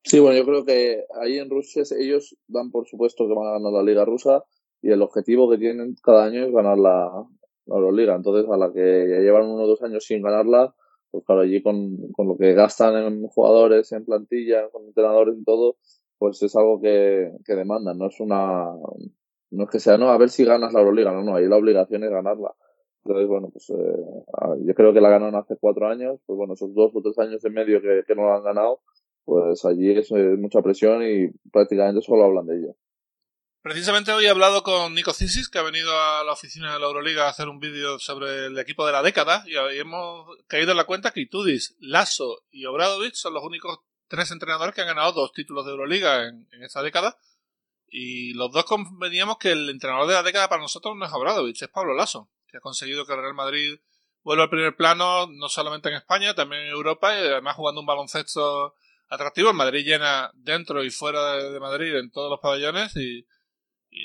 Sí, 0.04 0.20
bueno, 0.20 0.38
yo 0.38 0.44
creo 0.44 0.64
que 0.64 1.04
ahí 1.20 1.38
en 1.38 1.50
Rusia 1.50 1.82
ellos 1.98 2.36
dan 2.46 2.70
por 2.70 2.86
supuesto 2.86 3.26
que 3.26 3.34
van 3.34 3.48
a 3.48 3.52
ganar 3.52 3.72
la 3.72 3.82
Liga 3.82 4.04
Rusa 4.04 4.44
y 4.80 4.90
el 4.90 5.02
objetivo 5.02 5.50
que 5.50 5.58
tienen 5.58 5.96
cada 6.00 6.26
año 6.26 6.44
es 6.44 6.52
ganar 6.52 6.78
la, 6.78 7.10
la 7.66 7.74
Euroliga. 7.74 8.14
Entonces, 8.14 8.48
a 8.48 8.56
la 8.56 8.72
que 8.72 9.08
ya 9.10 9.18
llevan 9.18 9.46
uno 9.46 9.64
o 9.64 9.66
dos 9.66 9.82
años 9.82 10.04
sin 10.04 10.22
ganarla, 10.22 10.72
pues 11.10 11.24
claro, 11.24 11.40
allí 11.40 11.60
con, 11.60 12.12
con 12.12 12.28
lo 12.28 12.36
que 12.36 12.52
gastan 12.54 12.96
en 12.96 13.26
jugadores, 13.26 13.90
en 13.90 14.04
plantilla, 14.04 14.68
con 14.70 14.84
entrenadores 14.84 15.36
y 15.38 15.44
todo, 15.44 15.76
pues 16.18 16.42
es 16.42 16.54
algo 16.56 16.80
que, 16.80 17.32
que 17.44 17.54
demandan, 17.54 17.98
no 17.98 18.06
es 18.06 18.20
una, 18.20 18.70
no 19.50 19.64
es 19.64 19.70
que 19.70 19.80
sea, 19.80 19.96
no, 19.98 20.08
a 20.10 20.18
ver 20.18 20.30
si 20.30 20.44
ganas 20.44 20.72
la 20.72 20.80
Euroliga, 20.80 21.12
no, 21.12 21.22
no, 21.22 21.36
ahí 21.36 21.46
la 21.46 21.56
obligación 21.56 22.04
es 22.04 22.10
ganarla. 22.10 22.54
Entonces, 23.04 23.28
bueno, 23.28 23.50
pues 23.52 23.70
eh, 23.70 24.64
yo 24.64 24.74
creo 24.74 24.92
que 24.92 25.00
la 25.00 25.08
ganaron 25.08 25.36
hace 25.36 25.56
cuatro 25.60 25.86
años, 25.86 26.18
pues 26.26 26.36
bueno, 26.36 26.54
esos 26.54 26.74
dos 26.74 26.90
o 26.92 27.02
tres 27.02 27.16
años 27.18 27.44
y 27.44 27.50
medio 27.50 27.80
que, 27.80 28.02
que 28.06 28.14
no 28.16 28.26
la 28.28 28.36
han 28.36 28.42
ganado, 28.42 28.80
pues 29.24 29.64
allí 29.64 29.92
es, 29.92 30.10
es, 30.10 30.38
mucha 30.38 30.60
presión 30.60 31.02
y 31.04 31.28
prácticamente 31.52 32.02
solo 32.02 32.24
hablan 32.24 32.46
de 32.46 32.58
ello. 32.58 32.76
Precisamente 33.62 34.12
hoy 34.12 34.26
he 34.26 34.28
hablado 34.28 34.62
con 34.62 34.94
Nico 34.94 35.12
Cisis, 35.12 35.48
que 35.48 35.58
ha 35.58 35.62
venido 35.62 35.90
a 35.90 36.24
la 36.24 36.32
oficina 36.32 36.72
de 36.72 36.80
la 36.80 36.86
Euroliga 36.86 37.26
a 37.26 37.30
hacer 37.30 37.48
un 37.48 37.58
vídeo 37.58 37.98
sobre 37.98 38.46
el 38.46 38.58
equipo 38.58 38.86
de 38.86 38.92
la 38.92 39.02
década, 39.02 39.44
y 39.46 39.56
hemos 39.78 40.26
caído 40.46 40.72
en 40.72 40.76
la 40.76 40.84
cuenta 40.84 41.12
que 41.12 41.20
Itudis, 41.20 41.76
Lasso 41.80 42.42
y 42.50 42.64
Obradovic 42.66 43.14
son 43.14 43.34
los 43.34 43.44
únicos 43.44 43.78
tres 44.08 44.30
entrenadores 44.30 44.74
que 44.74 44.82
han 44.82 44.86
ganado 44.88 45.12
dos 45.12 45.32
títulos 45.32 45.64
de 45.64 45.72
Euroliga 45.72 46.28
en, 46.28 46.48
en 46.52 46.62
esta 46.62 46.82
década. 46.82 47.16
Y 47.98 48.34
los 48.34 48.52
dos 48.52 48.66
conveníamos 48.66 49.38
que 49.38 49.52
el 49.52 49.70
entrenador 49.70 50.06
de 50.06 50.12
la 50.12 50.22
década 50.22 50.50
para 50.50 50.60
nosotros 50.60 50.94
no 50.94 51.06
es 51.06 51.12
Obradovich, 51.14 51.62
es 51.62 51.70
Pablo 51.70 51.94
Lasso, 51.94 52.28
que 52.46 52.58
ha 52.58 52.60
conseguido 52.60 53.06
que 53.06 53.14
el 53.14 53.22
Real 53.22 53.32
Madrid 53.32 53.78
vuelva 54.22 54.44
al 54.44 54.50
primer 54.50 54.76
plano, 54.76 55.26
no 55.26 55.48
solamente 55.48 55.88
en 55.88 55.94
España, 55.94 56.34
también 56.34 56.64
en 56.64 56.72
Europa, 56.72 57.14
y 57.14 57.20
además 57.20 57.56
jugando 57.56 57.80
un 57.80 57.86
baloncesto 57.86 58.74
atractivo. 59.08 59.48
El 59.48 59.56
Madrid 59.56 59.82
llena 59.82 60.30
dentro 60.34 60.84
y 60.84 60.90
fuera 60.90 61.36
de, 61.36 61.58
Madrid 61.58 61.96
en 61.96 62.10
todos 62.10 62.28
los 62.28 62.38
pabellones 62.38 62.94
y, 62.96 63.26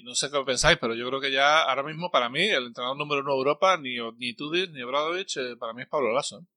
no 0.04 0.16
sé 0.16 0.32
qué 0.32 0.42
pensáis, 0.46 0.78
pero 0.80 0.96
yo 0.96 1.06
creo 1.10 1.20
que 1.20 1.34
ya 1.34 1.64
ahora 1.64 1.84
mismo 1.84 2.10
para 2.12 2.30
mí 2.30 2.48
el 2.48 2.68
entrenador 2.68 2.98
número 2.98 3.20
uno 3.24 3.34
de 3.34 3.38
Europa, 3.39 3.76
ni, 3.76 3.98
ni 4.16 4.34
Tudis 4.34 4.70
ni 4.70 4.84
Bradovich, 4.84 5.36
eh, 5.36 5.58
para 5.60 5.74
mí 5.74 5.82
es 5.82 5.89
Pablo 5.89 6.14
Lasso. 6.14 6.48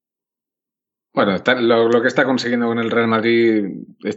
Bueno, 1.15 1.41
lo, 1.61 2.01
que 2.01 2.09
está 2.09 2.25
consiguiendo 2.25 2.67
con 2.67 2.77
el 2.77 2.91
Real 2.91 3.07
Madrid 3.07 3.65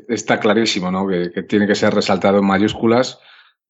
está 0.08 0.40
clarísimo, 0.40 0.90
¿no? 0.90 1.06
Que, 1.06 1.44
tiene 1.44 1.68
que 1.68 1.76
ser 1.76 1.94
resaltado 1.94 2.38
en 2.38 2.44
mayúsculas, 2.44 3.20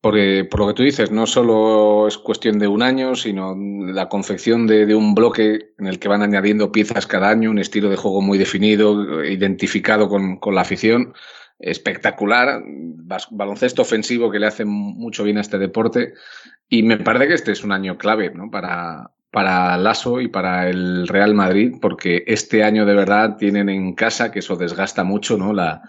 porque 0.01 0.49
por 0.51 0.61
lo 0.61 0.69
que 0.69 0.75
tú 0.75 0.83
dices, 0.83 1.11
no 1.11 1.27
solo 1.27 2.09
es 2.09 2.17
cuestión 2.17 2.59
de 2.59 2.69
un 2.69 2.83
año, 2.83 3.15
sino 3.15 3.55
la 3.55 4.09
confección 4.09 4.67
de, 4.67 4.95
un 4.95 5.15
bloque 5.15 5.75
en 5.79 5.87
el 5.87 5.99
que 5.99 6.09
van 6.09 6.23
añadiendo 6.23 6.73
piezas 6.73 7.07
cada 7.07 7.29
año, 7.29 7.51
un 7.51 7.59
estilo 7.59 7.91
de 7.91 7.97
juego 7.97 8.23
muy 8.23 8.39
definido, 8.39 9.23
identificado 9.23 10.09
con 10.09 10.55
la 10.55 10.63
afición, 10.63 11.13
espectacular, 11.59 12.63
baloncesto 13.31 13.83
ofensivo 13.83 14.31
que 14.31 14.39
le 14.39 14.47
hace 14.47 14.65
mucho 14.65 15.23
bien 15.23 15.37
a 15.37 15.43
este 15.43 15.59
deporte, 15.59 16.15
y 16.69 16.83
me 16.83 16.97
parece 16.97 17.29
que 17.29 17.35
este 17.35 17.53
es 17.53 17.63
un 17.63 17.73
año 17.73 17.99
clave, 17.99 18.31
¿no? 18.31 18.51
Para, 18.51 19.11
para 19.31 19.77
Lasso 19.77 20.21
y 20.21 20.29
para 20.29 20.69
el 20.69 21.07
Real 21.07 21.35
Madrid, 21.35 21.75
porque 21.81 22.25
este 22.27 22.65
año 22.65 22.87
de 22.87 22.95
verdad 22.95 23.37
tienen 23.37 23.69
en 23.69 23.95
casa, 23.95 24.31
que 24.31 24.39
eso 24.39 24.57
desgasta 24.57 25.05
mucho, 25.05 25.37
¿no? 25.37 25.53
La, 25.53 25.83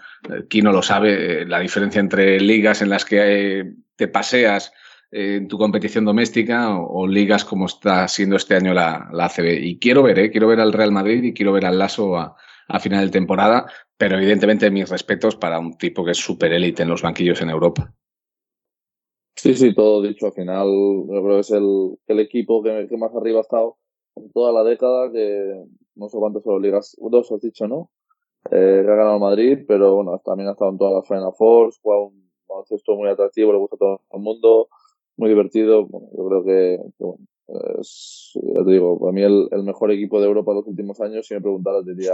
no 0.62 0.72
lo 0.72 0.82
sabe, 0.82 1.42
eh, 1.42 1.46
la 1.46 1.60
diferencia 1.60 2.00
entre 2.00 2.38
ligas 2.40 2.82
en 2.82 2.90
las 2.90 3.04
que 3.04 3.60
eh, 3.60 3.72
te 3.96 4.08
paseas 4.08 4.72
eh, 5.10 5.36
en 5.36 5.48
tu 5.48 5.56
competición 5.56 6.04
doméstica 6.04 6.76
o, 6.76 7.06
ligas 7.06 7.44
como 7.44 7.66
está 7.66 8.06
siendo 8.08 8.36
este 8.36 8.56
año 8.56 8.74
la, 8.74 9.08
la. 9.12 9.30
Y 9.38 9.78
quiero 9.78 10.02
ver, 10.02 10.18
¿eh? 10.18 10.30
quiero 10.30 10.48
ver 10.48 10.60
al 10.60 10.72
Real 10.72 10.92
Madrid 10.92 11.22
y 11.22 11.32
quiero 11.32 11.52
ver 11.52 11.64
al 11.64 11.78
Lasso 11.78 12.18
a, 12.18 12.36
a 12.68 12.80
final 12.80 13.06
de 13.06 13.12
temporada, 13.12 13.66
pero 13.96 14.16
evidentemente 14.16 14.70
mis 14.70 14.88
respetos 14.88 15.36
para 15.36 15.58
un 15.58 15.76
tipo 15.78 16.04
que 16.04 16.12
es 16.12 16.18
super 16.18 16.52
élite 16.52 16.82
en 16.82 16.90
los 16.90 17.02
banquillos 17.02 17.40
en 17.40 17.50
Europa. 17.50 17.92
Sí, 19.42 19.54
sí, 19.54 19.74
todo 19.74 20.02
dicho. 20.02 20.26
Al 20.26 20.32
final, 20.32 20.66
yo 20.66 21.22
creo 21.22 21.36
que 21.36 21.40
es 21.40 21.50
el, 21.50 21.96
el 22.08 22.20
equipo 22.20 22.62
que, 22.62 22.86
que, 22.90 22.96
más 22.98 23.14
arriba 23.14 23.38
ha 23.38 23.40
estado 23.40 23.78
en 24.16 24.30
toda 24.32 24.52
la 24.52 24.68
década, 24.68 25.10
que 25.10 25.64
no 25.94 26.10
sé 26.10 26.18
cuántas 26.18 26.42
ligas, 26.60 26.94
dos 26.98 27.32
has 27.32 27.40
dicho, 27.40 27.66
¿no? 27.66 27.90
Eh, 28.50 28.82
que 28.84 28.90
ha 28.90 28.96
ganado 28.96 29.18
Madrid, 29.18 29.60
pero 29.66 29.94
bueno, 29.94 30.20
también 30.22 30.48
ha 30.50 30.52
estado 30.52 30.72
en 30.72 30.76
todas 30.76 30.92
las 30.92 31.08
Final 31.08 31.32
Four, 31.38 31.72
juega 31.80 32.02
un 32.02 32.30
baloncesto 32.46 32.94
muy 32.96 33.08
atractivo, 33.08 33.52
le 33.52 33.58
gusta 33.58 33.76
a 33.76 33.78
todo 33.78 34.00
el 34.12 34.20
mundo, 34.20 34.68
muy 35.16 35.30
divertido. 35.30 35.88
Yo 35.88 36.28
creo 36.28 36.44
que, 36.44 36.78
bueno, 36.98 37.24
es, 37.80 38.32
ya 38.34 38.62
te 38.62 38.70
digo, 38.72 39.00
para 39.00 39.12
mí 39.12 39.22
el, 39.22 39.48
el, 39.52 39.62
mejor 39.62 39.90
equipo 39.90 40.20
de 40.20 40.26
Europa 40.26 40.50
en 40.50 40.58
los 40.58 40.66
últimos 40.66 41.00
años, 41.00 41.26
si 41.26 41.32
me 41.32 41.40
preguntaras, 41.40 41.86
diría 41.86 42.12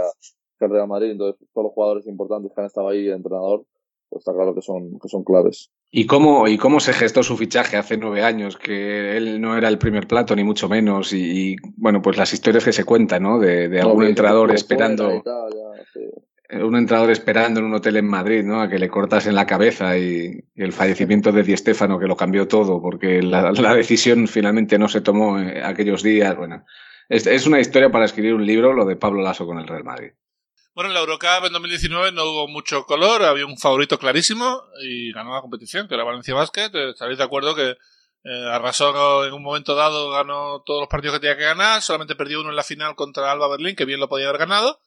que 0.57 0.65
el 0.65 0.71
Real 0.71 0.87
Madrid. 0.87 1.11
Entonces, 1.11 1.45
todos 1.53 1.65
los 1.65 1.73
jugadores 1.73 2.07
importantes 2.07 2.53
que 2.53 2.61
han 2.61 2.67
estado 2.67 2.87
ahí, 2.87 3.05
el 3.05 3.15
entrenador, 3.15 3.65
pues 4.09 4.21
está 4.21 4.33
claro 4.33 4.55
que 4.55 4.61
son, 4.61 4.99
que 4.99 5.09
son 5.09 5.23
claves. 5.23 5.71
¿Y 5.89 6.05
cómo, 6.05 6.47
¿Y 6.47 6.57
cómo 6.57 6.79
se 6.79 6.93
gestó 6.93 7.23
su 7.23 7.37
fichaje 7.37 7.77
hace 7.77 7.97
nueve 7.97 8.23
años? 8.23 8.57
Que 8.57 9.17
él 9.17 9.39
no 9.39 9.57
era 9.57 9.67
el 9.67 9.77
primer 9.77 10.07
plato, 10.07 10.35
ni 10.35 10.43
mucho 10.43 10.67
menos. 10.67 11.13
Y, 11.13 11.55
bueno, 11.75 12.01
pues 12.01 12.17
las 12.17 12.33
historias 12.33 12.65
que 12.65 12.73
se 12.73 12.83
cuentan, 12.83 13.23
¿no? 13.23 13.39
De, 13.39 13.69
de 13.69 13.81
algún 13.81 14.05
entrenador 14.05 14.51
esperando. 14.51 15.23
Un 16.49 16.77
entrenador 16.77 17.11
esperando 17.11 17.59
en 17.59 17.65
un 17.65 17.73
hotel 17.73 17.97
en 17.97 18.07
Madrid, 18.07 18.43
¿no? 18.43 18.61
A 18.61 18.69
que 18.69 18.79
le 18.79 18.87
cortasen 18.87 19.35
la 19.35 19.45
cabeza 19.45 19.97
y, 19.97 20.45
el 20.55 20.71
fallecimiento 20.71 21.33
de 21.33 21.43
Di 21.43 21.57
Stéfano, 21.57 21.99
que 21.99 22.07
lo 22.07 22.15
cambió 22.15 22.47
todo, 22.47 22.81
porque 22.81 23.21
la, 23.21 23.51
la 23.51 23.75
decisión 23.75 24.27
finalmente 24.27 24.79
no 24.79 24.87
se 24.87 25.01
tomó 25.01 25.39
eh, 25.39 25.61
aquellos 25.61 26.03
días. 26.03 26.37
Bueno, 26.37 26.63
es, 27.09 27.27
es 27.27 27.47
una 27.47 27.59
historia 27.59 27.91
para 27.91 28.05
escribir 28.05 28.33
un 28.33 28.45
libro, 28.45 28.71
lo 28.71 28.85
de 28.85 28.95
Pablo 28.95 29.21
Lasso 29.21 29.45
con 29.45 29.59
el 29.59 29.67
Real 29.67 29.83
Madrid. 29.83 30.11
Bueno, 30.77 30.91
en 30.91 30.93
la 30.93 30.99
Eurocup 30.99 31.43
en 31.47 31.53
2019 31.53 32.11
no 32.11 32.23
hubo 32.25 32.47
mucho 32.47 32.83
color, 32.85 33.23
había 33.23 33.47
un 33.47 33.57
favorito 33.57 33.97
clarísimo 33.97 34.61
y 34.83 35.11
ganó 35.11 35.33
la 35.33 35.41
competición, 35.41 35.87
que 35.87 35.95
era 35.95 36.03
Valencia 36.03 36.35
Basket. 36.35 36.69
Eh, 36.71 36.89
¿Estaréis 36.91 37.17
de 37.17 37.23
acuerdo 37.23 37.55
que 37.55 37.71
eh, 37.71 38.45
arrasó 38.51 39.25
en 39.25 39.33
un 39.33 39.41
momento 39.41 39.73
dado, 39.73 40.11
ganó 40.11 40.61
todos 40.67 40.81
los 40.81 40.87
partidos 40.87 41.15
que 41.15 41.21
tenía 41.21 41.35
que 41.35 41.45
ganar, 41.45 41.81
solamente 41.81 42.15
perdió 42.15 42.41
uno 42.41 42.51
en 42.51 42.55
la 42.55 42.61
final 42.61 42.93
contra 42.93 43.31
Alba 43.31 43.47
Berlín, 43.47 43.75
que 43.75 43.85
bien 43.85 43.99
lo 43.99 44.07
podía 44.07 44.29
haber 44.29 44.37
ganado. 44.37 44.79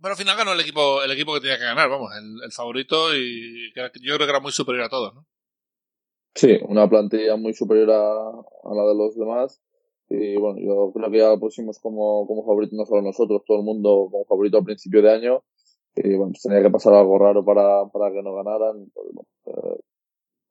Pero 0.00 0.12
al 0.12 0.18
final 0.18 0.36
ganó 0.36 0.52
el 0.52 0.60
equipo, 0.60 1.02
el 1.02 1.10
equipo 1.10 1.34
que 1.34 1.40
tenía 1.40 1.58
que 1.58 1.64
ganar, 1.64 1.90
vamos, 1.90 2.12
el, 2.14 2.52
favorito 2.52 3.12
y 3.12 3.72
yo 3.74 4.14
creo 4.14 4.18
que 4.18 4.30
era 4.30 4.38
muy 4.38 4.52
superior 4.52 4.84
a 4.84 4.88
todos, 4.88 5.16
¿no? 5.16 5.26
Sí, 6.36 6.60
una 6.68 6.88
plantilla 6.88 7.34
muy 7.34 7.54
superior 7.54 7.90
a 7.90 8.72
la 8.72 8.82
de 8.84 8.94
los 8.94 9.16
demás 9.16 9.63
y 10.08 10.36
bueno, 10.36 10.58
yo 10.60 10.92
creo 10.92 11.10
que 11.10 11.18
ya 11.18 11.28
lo 11.28 11.40
pusimos 11.40 11.78
como, 11.78 12.26
como 12.26 12.44
favorito 12.44 12.76
no 12.76 12.84
solo 12.84 13.02
nosotros, 13.02 13.42
todo 13.46 13.58
el 13.58 13.64
mundo 13.64 14.08
como 14.10 14.24
favorito 14.24 14.58
al 14.58 14.64
principio 14.64 15.02
de 15.02 15.12
año. 15.12 15.42
Y 15.96 16.14
bueno, 16.14 16.32
pues 16.32 16.42
tenía 16.42 16.62
que 16.62 16.70
pasar 16.70 16.94
algo 16.94 17.18
raro 17.18 17.44
para, 17.44 17.86
para 17.86 18.12
que 18.12 18.22
no 18.22 18.34
ganaran. 18.34 18.90
Pues, 18.92 19.08
eh, 19.46 19.80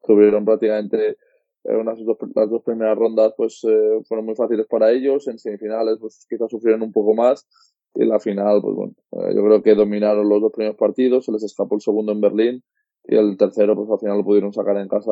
tuvieron 0.04 0.46
prácticamente 0.46 1.18
eh, 1.66 1.76
unas 1.76 2.04
dos, 2.04 2.18
las 2.36 2.50
dos 2.50 2.64
primeras 2.64 2.98
rondas 2.98 3.34
pues 3.38 3.62
eh, 3.64 4.02
fueron 4.08 4.26
muy 4.26 4.36
fáciles 4.36 4.68
para 4.68 4.92
ellos. 4.92 5.28
En 5.28 5.40
semifinales 5.40 5.98
pues 6.00 6.26
quizás 6.30 6.50
sufrieron 6.50 6.82
un 6.82 6.92
poco 6.92 7.14
más. 7.14 7.48
Y 7.96 8.04
en 8.04 8.10
la 8.10 8.20
final, 8.20 8.62
pues 8.62 8.76
bueno, 8.76 8.94
eh, 9.12 9.36
yo 9.36 9.44
creo 9.44 9.62
que 9.62 9.76
dominaron 9.76 10.28
los 10.28 10.42
dos 10.42 10.52
primeros 10.52 10.78
partidos, 10.78 11.26
se 11.26 11.32
les 11.32 11.44
escapó 11.44 11.76
el 11.76 11.82
segundo 11.82 12.12
en 12.12 12.22
Berlín 12.22 12.64
y 13.06 13.16
el 13.16 13.38
tercero 13.38 13.76
pues 13.76 13.90
al 13.90 14.00
final 14.00 14.18
lo 14.18 14.24
pudieron 14.24 14.52
sacar 14.54 14.78
en 14.78 14.88
casa. 14.88 15.12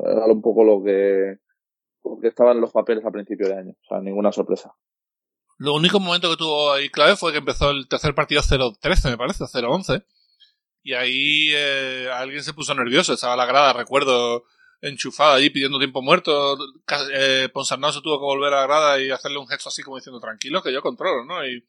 Era 0.00 0.26
un 0.26 0.42
poco 0.42 0.64
lo 0.64 0.82
que 0.82 1.36
que 2.20 2.28
estaban 2.28 2.60
los 2.60 2.72
papeles 2.72 3.04
a 3.04 3.10
principio 3.10 3.48
de 3.48 3.58
año. 3.58 3.70
O 3.72 3.88
sea, 3.88 4.00
ninguna 4.00 4.32
sorpresa. 4.32 4.74
Lo 5.58 5.74
único 5.74 6.00
momento 6.00 6.30
que 6.30 6.36
tuvo 6.36 6.72
ahí 6.72 6.88
clave 6.90 7.16
fue 7.16 7.32
que 7.32 7.38
empezó 7.38 7.70
el 7.70 7.88
tercer 7.88 8.14
partido 8.14 8.42
0-13, 8.42 9.10
me 9.10 9.16
parece, 9.16 9.44
0-11. 9.44 10.04
Y 10.82 10.92
ahí 10.92 11.50
eh, 11.52 12.08
alguien 12.12 12.44
se 12.44 12.52
puso 12.52 12.74
nervioso, 12.74 13.14
estaba 13.14 13.36
la 13.36 13.46
grada, 13.46 13.72
recuerdo, 13.72 14.44
enchufada 14.80 15.34
allí 15.34 15.50
pidiendo 15.50 15.78
tiempo 15.78 16.02
muerto. 16.02 16.56
Eh, 17.12 17.48
Ponsarnau 17.52 17.92
se 17.92 18.02
tuvo 18.02 18.18
que 18.18 18.24
volver 18.24 18.52
a 18.52 18.60
la 18.60 18.66
grada 18.66 19.00
y 19.00 19.10
hacerle 19.10 19.38
un 19.38 19.48
gesto 19.48 19.68
así 19.68 19.82
como 19.82 19.96
diciendo 19.96 20.20
tranquilo, 20.20 20.62
que 20.62 20.72
yo 20.72 20.82
controlo, 20.82 21.24
¿no? 21.24 21.44
Y, 21.46 21.64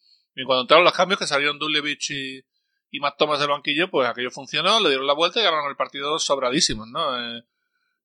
cuando 0.45 0.61
entraron 0.61 0.85
los 0.85 0.93
cambios, 0.93 1.19
que 1.19 1.25
salieron 1.25 1.57
Dulevich 1.57 2.11
y, 2.11 2.45
y 2.91 2.99
Matt 2.99 3.17
Thomas 3.17 3.39
del 3.39 3.49
banquillo, 3.49 3.89
pues 3.89 4.07
aquello 4.07 4.29
funcionó, 4.29 4.79
le 4.79 4.89
dieron 4.89 5.07
la 5.07 5.13
vuelta 5.13 5.39
y 5.39 5.43
ganaron 5.43 5.69
el 5.69 5.75
partido 5.75 6.19
sobradísimos, 6.19 6.87
¿no? 6.87 7.17
Eh, 7.19 7.43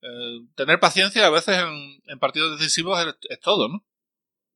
eh, 0.02 0.46
tener 0.56 0.80
paciencia 0.80 1.26
a 1.26 1.30
veces 1.30 1.56
en, 1.58 2.18
partidos 2.18 2.58
decisivos 2.58 2.98
es, 3.28 3.40
todo, 3.40 3.68
¿no? 3.68 3.84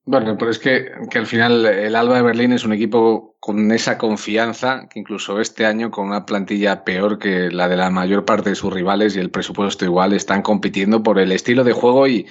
Bueno, 0.04 0.36
pero 0.38 0.52
es 0.52 0.58
que, 0.60 0.90
al 1.14 1.26
final 1.26 1.66
el 1.66 1.96
Alba 1.96 2.16
de 2.16 2.22
Berlín 2.22 2.52
es 2.52 2.64
un 2.64 2.72
equipo 2.72 3.36
con 3.40 3.72
esa 3.72 3.98
confianza 3.98 4.88
que 4.88 5.00
incluso 5.00 5.40
este 5.40 5.66
año 5.66 5.90
con 5.90 6.06
una 6.06 6.26
plantilla 6.26 6.84
peor 6.84 7.18
que 7.18 7.50
la 7.50 7.68
de 7.68 7.76
la 7.76 7.90
mayor 7.90 8.24
parte 8.24 8.50
de 8.50 8.56
sus 8.56 8.72
rivales 8.72 9.16
y 9.16 9.20
el 9.20 9.30
presupuesto 9.30 9.84
igual 9.84 10.12
están 10.12 10.42
compitiendo 10.42 11.02
por 11.02 11.18
el 11.18 11.32
estilo 11.32 11.64
de 11.64 11.72
juego 11.72 12.06
y, 12.06 12.26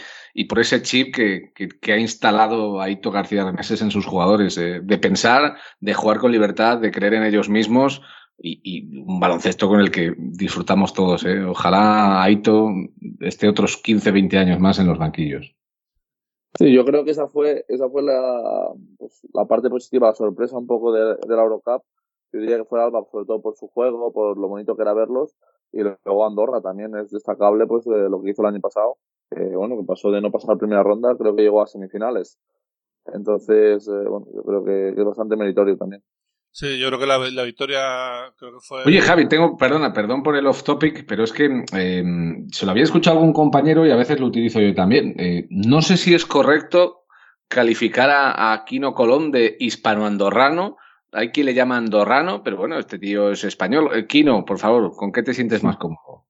por 0.48 0.60
ese 0.60 0.82
chip 0.82 1.16
que, 1.16 1.94
ha 1.94 1.98
instalado 1.98 2.82
Aito 2.82 3.12
García 3.12 3.44
Reneses 3.44 3.82
en 3.82 3.92
sus 3.92 4.06
jugadores, 4.06 4.56
de 4.56 4.98
pensar, 4.98 5.58
de 5.80 5.94
jugar 5.94 6.20
con 6.20 6.32
libertad, 6.32 6.78
de 6.78 6.92
creer 6.92 7.16
en 7.16 7.24
ellos 7.24 7.50
mismos, 7.50 8.02
y, 8.38 9.02
un 9.02 9.20
baloncesto 9.20 9.68
con 9.68 9.80
el 9.80 9.92
que 9.92 10.14
disfrutamos 10.18 10.94
todos. 10.94 11.26
¿eh? 11.26 11.44
Ojalá 11.44 12.24
Aito 12.24 12.70
esté 13.20 13.48
otros 13.48 13.78
15, 13.78 14.12
20 14.12 14.38
años 14.38 14.60
más 14.60 14.80
en 14.80 14.88
los 14.88 14.98
banquillos. 14.98 15.56
Sí, 16.58 16.74
yo 16.74 16.86
creo 16.86 17.04
que 17.04 17.12
esa 17.12 17.28
fue, 17.28 17.66
esa 17.68 17.90
fue 17.90 18.02
la, 18.02 18.72
pues, 18.98 19.28
la 19.34 19.46
parte 19.46 19.70
positiva, 19.70 20.08
la 20.08 20.16
sorpresa 20.16 20.58
un 20.58 20.68
poco 20.68 20.94
de, 20.94 21.16
de 21.16 21.36
la 21.36 21.44
Eurocup. 21.44 21.84
Yo 22.32 22.40
diría 22.40 22.58
que 22.58 22.66
fue 22.66 22.82
Alba, 22.82 23.04
sobre 23.12 23.26
todo 23.26 23.42
por 23.42 23.56
su 23.56 23.68
juego, 23.68 24.12
por 24.14 24.38
lo 24.38 24.48
bonito 24.48 24.76
que 24.76 24.82
era 24.82 24.94
verlos. 24.94 25.36
Y 25.72 25.82
luego 25.82 26.26
Andorra 26.26 26.62
también 26.62 26.96
es 26.96 27.12
destacable, 27.12 27.68
pues, 27.68 27.84
de 27.86 28.10
lo 28.10 28.22
que 28.22 28.32
hizo 28.32 28.42
el 28.42 28.48
año 28.48 28.62
pasado. 28.62 28.98
bueno, 29.32 29.78
que 29.78 29.84
pasó 29.84 30.12
de 30.12 30.22
no 30.22 30.32
pasar 30.32 30.58
primera 30.58 30.84
ronda, 30.84 31.16
creo 31.18 31.36
que 31.36 31.42
llegó 31.42 31.62
a 31.62 31.68
semifinales. 31.68 32.38
Entonces, 33.14 33.88
eh, 33.88 34.08
bueno, 34.08 34.28
yo 34.34 34.44
creo 34.44 34.64
que 34.64 34.90
es 34.90 35.06
bastante 35.06 35.36
meritorio 35.36 35.78
también. 35.78 36.04
Sí, 36.56 36.80
yo 36.80 36.88
creo 36.88 37.00
que 37.02 37.06
la, 37.06 37.18
la, 37.18 37.44
victoria 37.44 38.34
creo 38.38 38.54
que 38.54 38.60
fue. 38.62 38.84
Oye, 38.86 39.02
Javi, 39.02 39.28
tengo, 39.28 39.58
perdona, 39.58 39.92
perdón 39.92 40.24
por 40.24 40.38
el 40.38 40.48
off 40.48 40.64
topic, 40.64 41.06
pero 41.06 41.26
es 41.26 41.34
que 41.34 41.66
eh, 41.74 42.04
se 42.50 42.66
lo 42.66 42.72
había 42.72 42.86
escuchado 42.86 43.18
algún 43.18 43.34
compañero 43.34 43.86
y 43.86 43.92
a 43.92 43.98
veces 43.98 44.22
lo 44.22 44.28
utilizo 44.28 44.62
yo 44.62 44.74
también. 44.74 45.16
Eh, 45.18 45.48
no 45.50 45.82
sé 45.82 45.98
si 45.98 46.14
es 46.14 46.26
correcto 46.26 47.04
calificar 47.50 48.10
a, 48.10 48.54
a 48.54 48.64
Quino 48.64 48.94
Colón 48.94 49.32
de 49.32 49.58
hispano-andorrano. 49.60 50.78
Hay 51.12 51.32
quien 51.32 51.48
le 51.48 51.54
llama 51.54 51.76
andorrano, 51.76 52.42
pero 52.42 52.56
bueno, 52.56 52.80
este 52.80 53.00
tío 53.00 53.32
es 53.32 53.44
español. 53.44 53.90
Eh, 53.94 54.08
Quino, 54.08 54.46
por 54.46 54.58
favor, 54.58 54.96
¿con 54.96 55.12
qué 55.12 55.24
te 55.24 55.34
sientes 55.34 55.62
más 55.62 55.76
cómodo? 55.76 56.24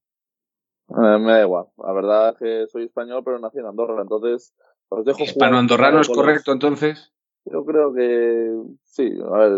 Eh, 0.89 1.19
me 1.19 1.33
da 1.33 1.41
igual. 1.41 1.65
La 1.77 1.93
verdad 1.93 2.29
es 2.29 2.37
que 2.39 2.67
soy 2.71 2.85
español, 2.85 3.21
pero 3.23 3.37
nací 3.37 3.59
en 3.59 3.67
Andorra, 3.67 4.01
entonces 4.01 4.55
os 4.89 5.05
dejo. 5.05 5.21
¿Hispano-andorrano 5.21 6.01
es 6.01 6.09
correcto 6.09 6.51
entonces? 6.51 7.13
Yo 7.45 7.63
creo 7.63 7.93
que 7.93 8.55
sí. 8.85 9.19
A 9.31 9.37
ver, 9.37 9.51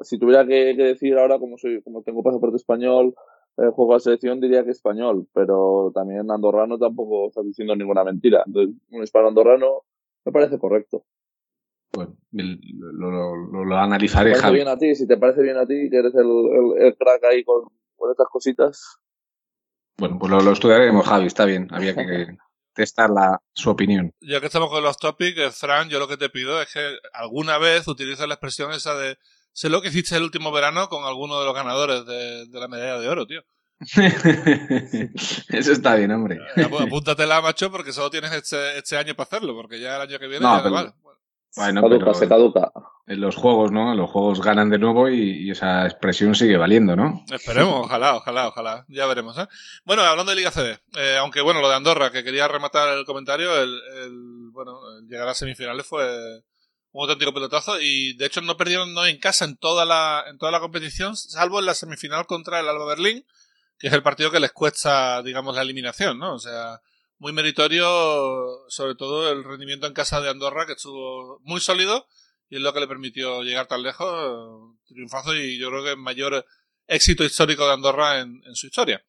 si 0.00 0.18
tuviera 0.18 0.46
que, 0.46 0.74
decir 0.74 1.16
ahora, 1.18 1.38
como 1.38 1.58
soy, 1.58 1.82
como 1.82 2.02
tengo 2.02 2.22
pasaporte 2.22 2.56
español, 2.56 3.14
eh, 3.58 3.70
juego 3.74 3.94
a 3.94 4.00
selección, 4.00 4.40
diría 4.40 4.64
que 4.64 4.70
español, 4.70 5.26
pero 5.32 5.90
también 5.94 6.30
andorrano 6.30 6.78
tampoco 6.78 7.28
está 7.28 7.42
diciendo 7.42 7.74
ninguna 7.74 8.04
mentira. 8.04 8.42
Entonces, 8.46 8.74
un 8.90 9.02
hispano 9.02 9.28
andorrano, 9.28 9.82
me 10.24 10.32
parece 10.32 10.58
correcto. 10.58 11.04
Bueno, 11.92 12.14
lo, 12.32 13.64
lo, 13.64 13.76
analizaré, 13.78 14.34
te 14.34 14.50
bien 14.50 14.68
a 14.68 14.76
ti, 14.76 14.94
si 14.94 15.06
te 15.06 15.16
parece 15.16 15.42
bien 15.42 15.56
a 15.56 15.64
ti, 15.64 15.88
que 15.88 15.96
eres 15.96 16.14
el, 16.14 16.26
el, 16.78 16.96
crack 16.96 17.24
ahí 17.24 17.42
con, 17.42 17.62
con, 17.96 18.10
estas 18.10 18.26
cositas. 18.30 18.98
Bueno, 19.96 20.18
pues 20.18 20.30
lo, 20.30 20.52
estudiaremos, 20.52 21.06
Javi, 21.06 21.26
está 21.26 21.46
bien. 21.46 21.68
Había 21.70 21.94
que 21.94 22.26
testar 22.74 23.08
la, 23.08 23.40
su 23.54 23.70
opinión. 23.70 24.12
Ya 24.20 24.40
que 24.40 24.46
estamos 24.46 24.68
con 24.68 24.82
los 24.82 24.98
topics, 24.98 25.58
Fran, 25.58 25.88
yo 25.88 25.98
lo 25.98 26.06
que 26.06 26.18
te 26.18 26.28
pido 26.28 26.60
es 26.60 26.70
que 26.70 26.80
alguna 27.14 27.56
vez 27.56 27.88
utilices 27.88 28.28
la 28.28 28.34
expresión 28.34 28.72
esa 28.72 28.94
de 28.94 29.16
sé 29.56 29.70
lo 29.70 29.80
que 29.80 29.88
hiciste 29.88 30.14
el 30.16 30.22
último 30.22 30.52
verano 30.52 30.90
con 30.90 31.04
alguno 31.04 31.40
de 31.40 31.46
los 31.46 31.54
ganadores 31.54 32.04
de, 32.04 32.46
de 32.46 32.60
la 32.60 32.68
medalla 32.68 33.00
de 33.00 33.08
oro, 33.08 33.26
tío. 33.26 33.42
Eso 35.48 35.72
está 35.72 35.94
bien, 35.94 36.12
hombre. 36.12 36.38
apúntatela, 36.62 37.40
macho, 37.40 37.70
porque 37.70 37.92
solo 37.92 38.10
tienes 38.10 38.32
este, 38.32 38.78
este, 38.78 38.98
año 38.98 39.14
para 39.14 39.28
hacerlo, 39.28 39.54
porque 39.54 39.80
ya 39.80 39.96
el 39.96 40.02
año 40.02 40.18
que 40.18 40.26
viene 40.26 40.44
ya 40.44 40.62
pero... 40.62 40.94
Bueno, 41.56 41.80
caduca, 41.80 42.12
se 42.12 42.28
caduca. 42.28 42.70
En 43.06 43.18
los 43.22 43.34
juegos, 43.34 43.72
¿no? 43.72 43.94
los 43.94 44.10
juegos 44.10 44.42
ganan 44.42 44.68
de 44.68 44.78
nuevo 44.78 45.08
y, 45.08 45.50
esa 45.50 45.86
expresión 45.86 46.34
sigue 46.34 46.58
valiendo, 46.58 46.94
¿no? 46.94 47.24
Esperemos, 47.32 47.86
ojalá, 47.86 48.16
ojalá, 48.16 48.48
ojalá. 48.48 48.84
Ya 48.88 49.06
veremos, 49.06 49.38
¿eh? 49.38 49.48
Bueno, 49.86 50.02
hablando 50.02 50.32
de 50.32 50.36
Liga 50.36 50.50
CB, 50.50 50.78
eh, 50.98 51.16
aunque 51.18 51.40
bueno, 51.40 51.62
lo 51.62 51.70
de 51.70 51.76
Andorra, 51.76 52.10
que 52.10 52.24
quería 52.24 52.46
rematar 52.46 52.98
el 52.98 53.06
comentario, 53.06 53.58
el, 53.58 54.50
bueno, 54.52 54.80
llegar 55.08 55.28
a 55.28 55.34
semifinales 55.34 55.86
fue 55.86 56.42
un 56.96 57.02
auténtico 57.02 57.34
pelotazo 57.34 57.78
y 57.78 58.14
de 58.14 58.24
hecho 58.24 58.40
no 58.40 58.56
perdieron 58.56 58.94
no 58.94 59.04
en 59.04 59.18
casa 59.18 59.44
en 59.44 59.58
toda 59.58 59.84
la, 59.84 60.24
en 60.28 60.38
toda 60.38 60.50
la 60.50 60.60
competición, 60.60 61.14
salvo 61.14 61.58
en 61.60 61.66
la 61.66 61.74
semifinal 61.74 62.26
contra 62.26 62.60
el 62.60 62.68
Alba 62.68 62.86
Berlín, 62.86 63.26
que 63.78 63.88
es 63.88 63.92
el 63.92 64.02
partido 64.02 64.30
que 64.30 64.40
les 64.40 64.52
cuesta, 64.52 65.22
digamos, 65.22 65.54
la 65.54 65.60
eliminación, 65.60 66.18
¿no? 66.18 66.34
O 66.34 66.38
sea, 66.38 66.80
muy 67.18 67.34
meritorio, 67.34 68.64
sobre 68.68 68.94
todo 68.94 69.30
el 69.30 69.44
rendimiento 69.44 69.86
en 69.86 69.92
casa 69.92 70.22
de 70.22 70.30
Andorra, 70.30 70.64
que 70.64 70.72
estuvo 70.72 71.38
muy 71.42 71.60
sólido 71.60 72.06
y 72.48 72.56
es 72.56 72.62
lo 72.62 72.72
que 72.72 72.80
le 72.80 72.88
permitió 72.88 73.42
llegar 73.42 73.66
tan 73.66 73.82
lejos, 73.82 74.74
triunfazo 74.86 75.36
y 75.36 75.58
yo 75.58 75.68
creo 75.68 75.84
que 75.84 75.90
el 75.90 75.96
mayor 75.98 76.46
éxito 76.86 77.24
histórico 77.24 77.66
de 77.66 77.74
Andorra 77.74 78.20
en, 78.20 78.40
su 78.54 78.68
historia. 78.68 79.04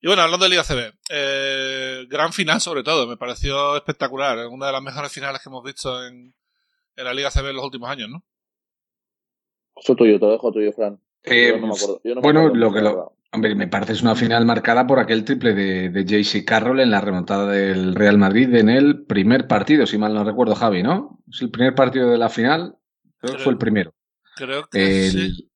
Y 0.00 0.06
bueno, 0.06 0.22
hablando 0.22 0.44
de 0.44 0.50
Liga 0.50 0.62
CB, 0.62 0.92
eh, 1.10 2.06
gran 2.08 2.32
final 2.32 2.60
sobre 2.60 2.84
todo, 2.84 3.08
me 3.08 3.16
pareció 3.16 3.76
espectacular, 3.76 4.46
una 4.46 4.66
de 4.66 4.72
las 4.72 4.82
mejores 4.82 5.10
finales 5.10 5.42
que 5.42 5.48
hemos 5.48 5.64
visto 5.64 6.06
en, 6.06 6.32
en 6.98 7.04
la 7.04 7.14
Liga 7.14 7.30
CB 7.30 7.50
en 7.50 7.56
los 7.56 7.64
últimos 7.64 7.88
años, 7.88 8.10
¿no? 8.10 8.22
Eso 9.76 9.94
tuyo, 9.94 10.18
te 10.18 10.26
lo 10.26 10.32
dejo 10.32 10.52
tuyo, 10.52 10.72
Fran. 10.72 11.00
Eh, 11.22 11.60
bueno, 12.20 12.48
lo 12.54 12.72
que 12.72 12.80
lo, 12.80 13.18
Hombre, 13.30 13.54
me 13.54 13.68
parece 13.68 13.92
es 13.92 14.02
una 14.02 14.16
final 14.16 14.46
marcada 14.46 14.86
por 14.86 14.98
aquel 14.98 15.24
triple 15.24 15.52
de, 15.52 15.90
de 15.90 16.04
JC 16.04 16.46
Carroll 16.46 16.80
en 16.80 16.90
la 16.90 17.02
remontada 17.02 17.52
del 17.52 17.94
Real 17.94 18.16
Madrid 18.16 18.54
en 18.54 18.70
el 18.70 19.04
primer 19.04 19.46
partido, 19.46 19.86
si 19.86 19.98
mal 19.98 20.14
no 20.14 20.24
recuerdo, 20.24 20.54
Javi, 20.54 20.82
¿no? 20.82 21.20
Es 21.30 21.42
el 21.42 21.50
primer 21.50 21.74
partido 21.74 22.10
de 22.10 22.16
la 22.16 22.30
final, 22.30 22.76
creo, 23.18 23.36
que 23.36 23.42
fue 23.42 23.52
el 23.52 23.58
primero. 23.58 23.94
Creo 24.34 24.66
que 24.70 25.10
sí. 25.10 25.50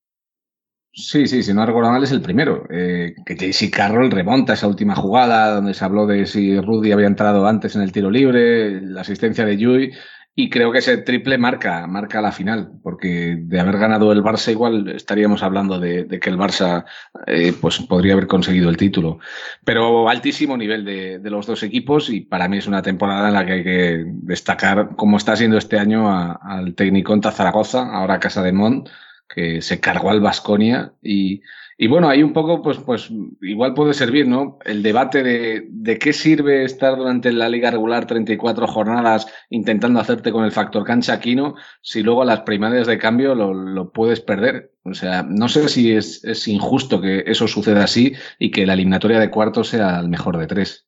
Sí, 0.94 1.26
sí, 1.26 1.42
si 1.42 1.54
no 1.54 1.64
recuerdo 1.64 1.90
mal 1.90 2.02
es 2.02 2.12
el 2.12 2.20
primero. 2.20 2.66
Eh, 2.70 3.14
que 3.24 3.34
JC 3.34 3.70
Carroll 3.70 4.10
remonta 4.10 4.52
esa 4.52 4.68
última 4.68 4.94
jugada 4.94 5.54
donde 5.54 5.72
se 5.72 5.86
habló 5.86 6.06
de 6.06 6.26
si 6.26 6.60
Rudy 6.60 6.92
había 6.92 7.06
entrado 7.06 7.46
antes 7.46 7.74
en 7.74 7.80
el 7.80 7.92
tiro 7.92 8.10
libre, 8.10 8.82
la 8.82 9.00
asistencia 9.00 9.46
de 9.46 9.56
Yui 9.56 9.92
y 10.34 10.48
creo 10.48 10.72
que 10.72 10.78
ese 10.78 10.96
triple 10.98 11.36
marca, 11.36 11.86
marca 11.86 12.22
la 12.22 12.32
final, 12.32 12.72
porque 12.82 13.36
de 13.38 13.60
haber 13.60 13.76
ganado 13.76 14.12
el 14.12 14.22
Barça 14.22 14.50
igual 14.50 14.88
estaríamos 14.88 15.42
hablando 15.42 15.78
de, 15.78 16.06
que 16.20 16.30
el 16.30 16.38
Barça 16.38 16.86
eh, 17.26 17.52
pues 17.60 17.80
podría 17.80 18.14
haber 18.14 18.26
conseguido 18.26 18.70
el 18.70 18.78
título. 18.78 19.18
Pero 19.64 20.08
altísimo 20.08 20.56
nivel 20.56 20.86
de, 20.86 21.20
los 21.30 21.46
dos 21.46 21.62
equipos 21.62 22.08
y 22.08 22.20
para 22.20 22.48
mí 22.48 22.58
es 22.58 22.66
una 22.66 22.80
temporada 22.80 23.28
en 23.28 23.34
la 23.34 23.44
que 23.44 23.52
hay 23.52 23.64
que 23.64 24.04
destacar 24.06 24.96
cómo 24.96 25.18
está 25.18 25.36
siendo 25.36 25.58
este 25.58 25.78
año 25.78 26.10
al 26.10 26.74
técnico 26.74 27.12
en 27.12 27.22
Zaragoza, 27.22 27.90
ahora 27.92 28.20
Casa 28.20 28.42
de 28.42 28.52
Mont, 28.52 28.88
que 29.34 29.62
se 29.62 29.80
cargó 29.80 30.10
al 30.10 30.20
Basconia 30.20 30.92
y 31.02 31.42
y 31.82 31.88
bueno, 31.88 32.08
ahí 32.08 32.22
un 32.22 32.32
poco, 32.32 32.62
pues, 32.62 32.78
pues 32.78 33.10
igual 33.40 33.74
puede 33.74 33.92
servir, 33.92 34.28
¿no? 34.28 34.58
El 34.64 34.84
debate 34.84 35.24
de, 35.24 35.66
de 35.68 35.98
qué 35.98 36.12
sirve 36.12 36.64
estar 36.64 36.96
durante 36.96 37.32
la 37.32 37.48
liga 37.48 37.72
regular 37.72 38.06
34 38.06 38.68
jornadas 38.68 39.26
intentando 39.50 39.98
hacerte 39.98 40.30
con 40.30 40.44
el 40.44 40.52
factor 40.52 40.84
cancha 40.84 41.14
Aquino 41.14 41.56
si 41.80 42.04
luego 42.04 42.22
a 42.22 42.26
las 42.26 42.42
primarias 42.42 42.86
de 42.86 42.98
cambio 42.98 43.34
lo, 43.34 43.52
lo 43.52 43.90
puedes 43.90 44.20
perder. 44.20 44.72
O 44.84 44.94
sea, 44.94 45.24
no 45.24 45.48
sé 45.48 45.68
si 45.68 45.92
es, 45.92 46.22
es, 46.24 46.46
injusto 46.46 47.00
que 47.00 47.24
eso 47.26 47.48
suceda 47.48 47.82
así 47.82 48.12
y 48.38 48.52
que 48.52 48.64
la 48.64 48.74
eliminatoria 48.74 49.18
de 49.18 49.32
cuartos 49.32 49.68
sea 49.68 49.98
el 49.98 50.08
mejor 50.08 50.38
de 50.38 50.46
tres. 50.46 50.86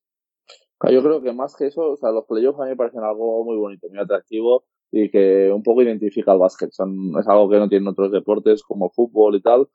Yo 0.89 1.03
creo 1.03 1.23
que 1.23 1.33
más 1.33 1.57
que 1.57 1.67
eso, 1.67 1.93
o 1.93 1.97
sea, 1.97 2.11
los 2.11 2.27
playoffs 2.27 2.61
a 2.61 2.65
mí 2.65 2.71
me 2.71 2.77
parecen 2.77 3.03
algo 3.03 3.43
muy 3.43 3.57
bonito, 3.57 3.89
muy 3.89 3.99
atractivo 3.99 4.65
y 4.97 5.11
que 5.11 5.51
un 5.53 5.63
poco 5.63 5.83
identifica 5.83 6.33
al 6.33 6.39
básquet. 6.39 6.71
Son, 6.73 7.13
es 7.19 7.27
algo 7.27 7.49
que 7.49 7.59
no 7.59 7.69
tienen 7.69 7.89
otros 7.89 8.13
deportes 8.13 8.63
como 8.63 8.91
fútbol 8.91 9.37
y 9.37 9.43
tal 9.43 9.69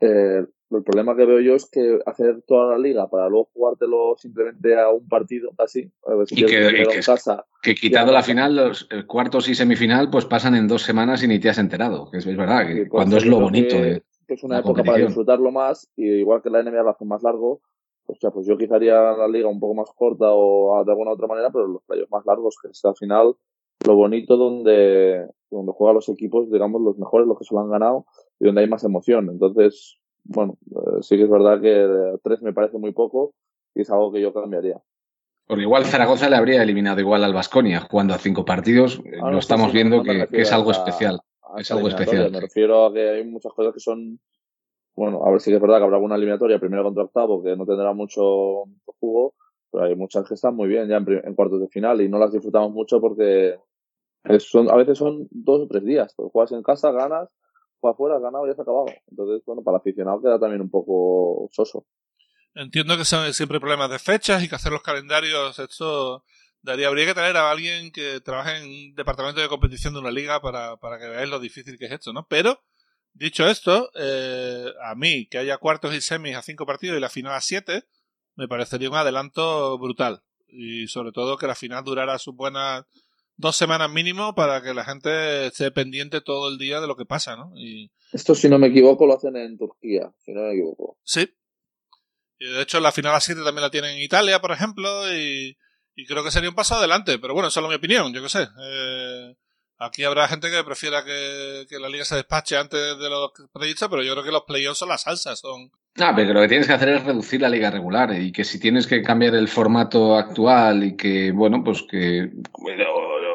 eh, 0.00 0.46
el 0.70 0.82
problema 0.84 1.16
que 1.16 1.24
veo 1.24 1.40
yo 1.40 1.54
es 1.54 1.68
que 1.70 1.98
hacer 2.04 2.42
toda 2.46 2.72
la 2.72 2.78
liga 2.78 3.08
para 3.08 3.28
luego 3.28 3.48
jugártelo 3.54 4.16
simplemente 4.18 4.78
a 4.78 4.90
un 4.90 5.08
partido 5.08 5.50
así. 5.56 5.90
y 6.30 6.44
que, 6.44 6.86
que, 7.62 7.74
quitando 7.74 8.12
la 8.12 8.22
final, 8.22 8.54
los 8.54 8.86
cuartos 9.06 9.48
y 9.48 9.54
semifinal, 9.54 10.10
pues 10.10 10.26
pasan 10.26 10.54
en 10.54 10.68
dos 10.68 10.82
semanas 10.82 11.22
y 11.22 11.28
ni 11.28 11.38
te 11.38 11.48
has 11.48 11.58
enterado. 11.58 12.10
Que 12.10 12.18
es, 12.18 12.26
verdad, 12.36 12.66
que 12.66 12.74
pues 12.74 12.90
cuando 12.90 13.16
es 13.16 13.24
lo 13.24 13.40
bonito. 13.40 13.76
de, 13.76 14.02
es 14.28 14.44
una 14.44 14.58
época 14.58 14.84
para 14.84 15.06
disfrutarlo 15.06 15.50
más 15.50 15.90
y 15.96 16.04
igual 16.06 16.42
que 16.42 16.50
la 16.50 16.62
NBA 16.62 16.82
lo 16.82 16.90
hace 16.90 17.06
más 17.06 17.22
largo. 17.22 17.62
O 18.04 18.14
sea, 18.14 18.30
pues 18.30 18.46
yo 18.46 18.56
quizá 18.58 18.76
haría 18.76 19.00
la 19.12 19.28
liga 19.28 19.48
un 19.48 19.60
poco 19.60 19.74
más 19.74 19.90
corta 19.96 20.26
o 20.30 20.82
de 20.84 20.92
alguna 20.92 21.12
otra 21.12 21.26
manera, 21.26 21.48
pero 21.50 21.66
los 21.66 21.82
playoffs 21.84 22.10
más 22.10 22.26
largos, 22.26 22.56
que 22.62 22.68
es 22.68 22.84
al 22.84 22.96
final 22.96 23.34
lo 23.86 23.94
bonito 23.94 24.36
donde, 24.36 25.26
donde 25.50 25.72
juegan 25.72 25.96
los 25.96 26.08
equipos, 26.08 26.50
digamos, 26.50 26.80
los 26.82 26.98
mejores, 26.98 27.26
los 27.26 27.38
que 27.38 27.44
se 27.44 27.54
lo 27.54 27.60
han 27.60 27.70
ganado 27.70 28.06
y 28.40 28.46
donde 28.46 28.62
hay 28.62 28.68
más 28.68 28.84
emoción. 28.84 29.28
Entonces, 29.30 29.98
bueno, 30.24 30.58
eh, 30.70 31.02
sí 31.02 31.16
que 31.16 31.24
es 31.24 31.30
verdad 31.30 31.60
que 31.60 32.18
tres 32.22 32.42
me 32.42 32.52
parece 32.52 32.78
muy 32.78 32.92
poco 32.92 33.34
y 33.74 33.82
es 33.82 33.90
algo 33.90 34.12
que 34.12 34.20
yo 34.20 34.32
cambiaría. 34.32 34.80
Porque 35.46 35.62
igual 35.62 35.86
Zaragoza 35.86 36.28
le 36.28 36.36
habría 36.36 36.62
eliminado 36.62 37.00
igual 37.00 37.24
al 37.24 37.32
Vasconia 37.32 37.80
jugando 37.80 38.12
a 38.12 38.18
cinco 38.18 38.44
partidos. 38.44 39.00
Eh, 39.04 39.16
lo 39.18 39.38
estamos 39.38 39.72
viendo 39.72 40.02
que, 40.02 40.28
es 40.32 40.52
algo 40.52 40.70
especial. 40.70 41.20
es 41.56 41.70
algo 41.70 41.88
especial. 41.88 42.30
Me 42.30 42.40
refiero 42.40 42.84
a 42.84 42.92
que 42.92 43.08
hay 43.08 43.24
muchas 43.24 43.52
cosas 43.54 43.72
que 43.72 43.80
son. 43.80 44.20
Bueno, 44.94 45.24
a 45.24 45.30
ver 45.30 45.40
si 45.40 45.52
es 45.52 45.60
verdad 45.60 45.78
que 45.78 45.84
habrá 45.84 45.96
alguna 45.96 46.16
eliminatoria 46.16 46.58
primero 46.58 46.82
contra 46.84 47.04
octavo 47.04 47.42
que 47.42 47.56
no 47.56 47.64
tendrá 47.64 47.94
mucho, 47.94 48.64
jugo, 49.00 49.34
pero 49.70 49.84
hay 49.84 49.94
muchas 49.94 50.26
que 50.28 50.34
están 50.34 50.54
muy 50.54 50.68
bien 50.68 50.88
ya 50.88 50.96
en, 50.96 51.34
cuartos 51.34 51.60
de 51.60 51.68
final 51.68 52.00
y 52.00 52.08
no 52.08 52.18
las 52.18 52.32
disfrutamos 52.32 52.72
mucho 52.72 53.00
porque 53.00 53.56
son, 54.40 54.70
a 54.70 54.76
veces 54.76 54.98
son 54.98 55.28
dos 55.30 55.62
o 55.62 55.68
tres 55.68 55.84
días. 55.84 56.12
Pues 56.16 56.30
juegas 56.32 56.52
en 56.52 56.62
casa, 56.62 56.92
ganas 56.92 57.28
fue 57.80 57.90
afuera, 57.90 58.18
ganado 58.18 58.46
y 58.46 58.50
ya 58.50 58.54
se 58.54 58.60
ha 58.60 58.64
acabado. 58.64 58.86
Entonces, 59.10 59.44
bueno, 59.46 59.62
para 59.62 59.76
el 59.76 59.80
aficionado 59.80 60.20
queda 60.20 60.38
también 60.38 60.60
un 60.60 60.70
poco 60.70 61.48
soso. 61.52 61.86
Entiendo 62.54 62.96
que 62.96 63.04
son 63.04 63.32
siempre 63.34 63.60
problemas 63.60 63.90
de 63.90 63.98
fechas 63.98 64.42
y 64.42 64.48
que 64.48 64.56
hacer 64.56 64.72
los 64.72 64.82
calendarios, 64.82 65.58
esto 65.58 66.24
daría, 66.62 66.88
habría 66.88 67.06
que 67.06 67.14
traer 67.14 67.36
a 67.36 67.50
alguien 67.50 67.92
que 67.92 68.20
trabaje 68.20 68.58
en 68.58 68.94
departamento 68.94 69.40
de 69.40 69.48
competición 69.48 69.94
de 69.94 70.00
una 70.00 70.10
liga 70.10 70.40
para, 70.40 70.76
para 70.76 70.98
que 70.98 71.08
veáis 71.08 71.30
lo 71.30 71.38
difícil 71.38 71.78
que 71.78 71.86
es 71.86 71.92
esto, 71.92 72.12
¿no? 72.12 72.26
Pero, 72.28 72.60
dicho 73.12 73.46
esto, 73.46 73.90
eh, 73.94 74.72
a 74.82 74.94
mí 74.96 75.26
que 75.26 75.38
haya 75.38 75.58
cuartos 75.58 75.94
y 75.94 76.00
semis 76.00 76.36
a 76.36 76.42
cinco 76.42 76.66
partidos 76.66 76.96
y 76.96 77.00
la 77.00 77.10
final 77.10 77.34
a 77.34 77.40
siete, 77.40 77.84
me 78.34 78.48
parecería 78.48 78.90
un 78.90 78.96
adelanto 78.96 79.78
brutal. 79.78 80.22
Y 80.48 80.88
sobre 80.88 81.12
todo 81.12 81.36
que 81.36 81.46
la 81.46 81.54
final 81.54 81.84
durara 81.84 82.18
sus 82.18 82.34
buenas 82.34 82.86
dos 83.38 83.56
semanas 83.56 83.90
mínimo 83.90 84.34
para 84.34 84.60
que 84.60 84.74
la 84.74 84.84
gente 84.84 85.46
esté 85.46 85.70
pendiente 85.70 86.20
todo 86.20 86.50
el 86.50 86.58
día 86.58 86.80
de 86.80 86.86
lo 86.86 86.96
que 86.96 87.06
pasa, 87.06 87.36
¿no? 87.36 87.52
Y... 87.56 87.90
Esto, 88.12 88.34
si 88.34 88.48
no 88.48 88.58
me 88.58 88.66
equivoco, 88.66 89.06
lo 89.06 89.16
hacen 89.16 89.36
en 89.36 89.56
Turquía, 89.56 90.12
si 90.18 90.32
no 90.32 90.42
me 90.42 90.52
equivoco. 90.52 90.98
Sí. 91.04 91.30
Y 92.38 92.50
de 92.50 92.62
hecho, 92.62 92.80
la 92.80 92.92
final 92.92 93.14
a 93.14 93.20
7 93.20 93.40
también 93.42 93.62
la 93.62 93.70
tienen 93.70 93.92
en 93.92 94.02
Italia, 94.02 94.40
por 94.40 94.52
ejemplo, 94.52 94.88
y, 95.14 95.56
creo 96.06 96.22
que 96.22 96.30
sería 96.30 96.50
un 96.50 96.54
paso 96.54 96.74
adelante. 96.74 97.18
Pero 97.18 97.34
bueno, 97.34 97.48
esa 97.48 97.60
es 97.60 97.68
mi 97.68 97.74
opinión, 97.74 98.12
yo 98.12 98.22
qué 98.22 98.28
sé. 98.28 98.48
Eh, 98.60 99.34
aquí 99.78 100.04
habrá 100.04 100.26
gente 100.26 100.50
que 100.50 100.64
prefiera 100.64 101.04
que, 101.04 101.66
la 101.78 101.88
liga 101.88 102.04
se 102.04 102.16
despache 102.16 102.56
antes 102.56 102.98
de 102.98 103.08
lo 103.08 103.32
previsto, 103.52 103.88
pero 103.88 104.02
yo 104.02 104.12
creo 104.12 104.24
que 104.24 104.32
los 104.32 104.44
playoffs 104.44 104.78
son 104.78 104.88
la 104.88 104.98
salsa, 104.98 105.36
son... 105.36 105.70
Ah, 106.00 106.12
pero 106.14 106.32
lo 106.32 106.40
que 106.40 106.48
tienes 106.48 106.66
que 106.66 106.72
hacer 106.72 106.90
es 106.90 107.04
reducir 107.04 107.40
la 107.40 107.48
liga 107.48 107.70
regular 107.70 108.14
y 108.20 108.30
que 108.30 108.44
si 108.44 108.60
tienes 108.60 108.86
que 108.86 109.02
cambiar 109.02 109.34
el 109.34 109.48
formato 109.48 110.16
actual 110.16 110.84
y 110.84 110.96
que, 110.96 111.32
bueno, 111.32 111.62
pues 111.64 111.82
que 111.90 112.30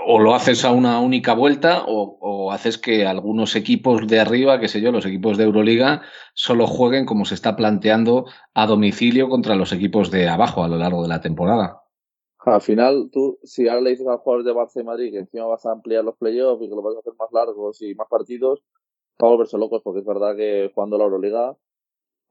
o 0.05 0.19
lo 0.19 0.33
haces 0.35 0.65
a 0.65 0.71
una 0.71 0.99
única 0.99 1.33
vuelta 1.33 1.83
o, 1.87 2.51
haces 2.51 2.77
que 2.77 3.05
algunos 3.05 3.55
equipos 3.55 4.05
de 4.05 4.19
arriba, 4.19 4.59
qué 4.59 4.67
sé 4.67 4.79
yo, 4.79 4.91
los 4.91 5.05
equipos 5.05 5.37
de 5.37 5.45
Euroliga, 5.45 6.03
solo 6.35 6.67
jueguen 6.67 7.05
como 7.05 7.25
se 7.25 7.33
está 7.33 7.55
planteando 7.55 8.25
a 8.53 8.67
domicilio 8.67 9.27
contra 9.27 9.55
los 9.55 9.71
equipos 9.71 10.11
de 10.11 10.27
abajo 10.27 10.63
a 10.63 10.67
lo 10.67 10.77
largo 10.77 11.01
de 11.01 11.07
la 11.07 11.21
temporada. 11.21 11.81
Al 12.45 12.61
final, 12.61 13.09
tú, 13.11 13.39
si 13.43 13.67
ahora 13.67 13.81
le 13.81 13.91
dices 13.91 14.05
a 14.05 14.11
los 14.11 14.21
jugadores 14.21 14.45
de 14.45 14.53
Barça 14.53 14.81
y 14.81 14.83
Madrid 14.83 15.11
que 15.11 15.19
encima 15.19 15.45
vas 15.45 15.65
a 15.65 15.71
ampliar 15.71 16.03
los 16.03 16.17
playoffs 16.17 16.61
y 16.61 16.69
que 16.69 16.75
lo 16.75 16.81
vas 16.81 16.95
a 16.95 16.99
hacer 16.99 17.13
más 17.17 17.29
largos 17.31 17.81
y 17.81 17.95
más 17.95 18.07
partidos, 18.07 18.61
va 19.21 19.27
a 19.27 19.31
volverse 19.31 19.57
locos 19.57 19.81
porque 19.83 20.01
es 20.01 20.05
verdad 20.05 20.35
que 20.35 20.69
jugando 20.75 20.97
la 20.97 21.05
Euroliga 21.05 21.55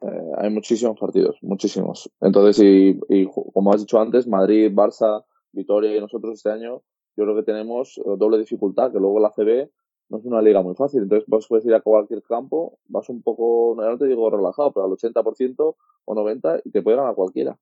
eh, 0.02 0.32
hay 0.36 0.50
muchísimos 0.50 1.00
partidos, 1.00 1.36
muchísimos. 1.40 2.10
Entonces, 2.20 2.62
y, 2.62 3.00
y 3.08 3.26
como 3.26 3.72
has 3.72 3.80
dicho 3.80 3.98
antes, 3.98 4.28
Madrid, 4.28 4.70
Barça, 4.72 5.24
Vitoria 5.52 5.96
y 5.96 6.00
nosotros 6.00 6.34
este 6.34 6.50
año 6.50 6.82
yo 7.16 7.24
creo 7.24 7.36
que 7.36 7.42
tenemos 7.42 8.00
doble 8.18 8.38
dificultad, 8.38 8.92
que 8.92 8.98
luego 8.98 9.20
la 9.20 9.30
CB 9.30 9.70
no 10.12 10.18
es 10.18 10.24
una 10.26 10.42
liga 10.42 10.62
muy 10.62 10.74
fácil. 10.74 11.02
Entonces 11.02 11.26
vos 11.26 11.46
puedes 11.48 11.64
ir 11.64 11.74
a 11.74 11.80
cualquier 11.80 12.22
campo, 12.22 12.78
vas 12.88 13.08
un 13.08 13.22
poco, 13.22 13.74
no 13.76 13.98
te 13.98 14.06
digo 14.06 14.30
relajado, 14.30 14.72
pero 14.72 14.84
al 14.84 14.92
80% 14.92 15.76
o 16.04 16.14
90% 16.14 16.62
y 16.64 16.70
te 16.70 16.82
puede 16.82 16.98
ganar 16.98 17.14
cualquiera. 17.14 17.58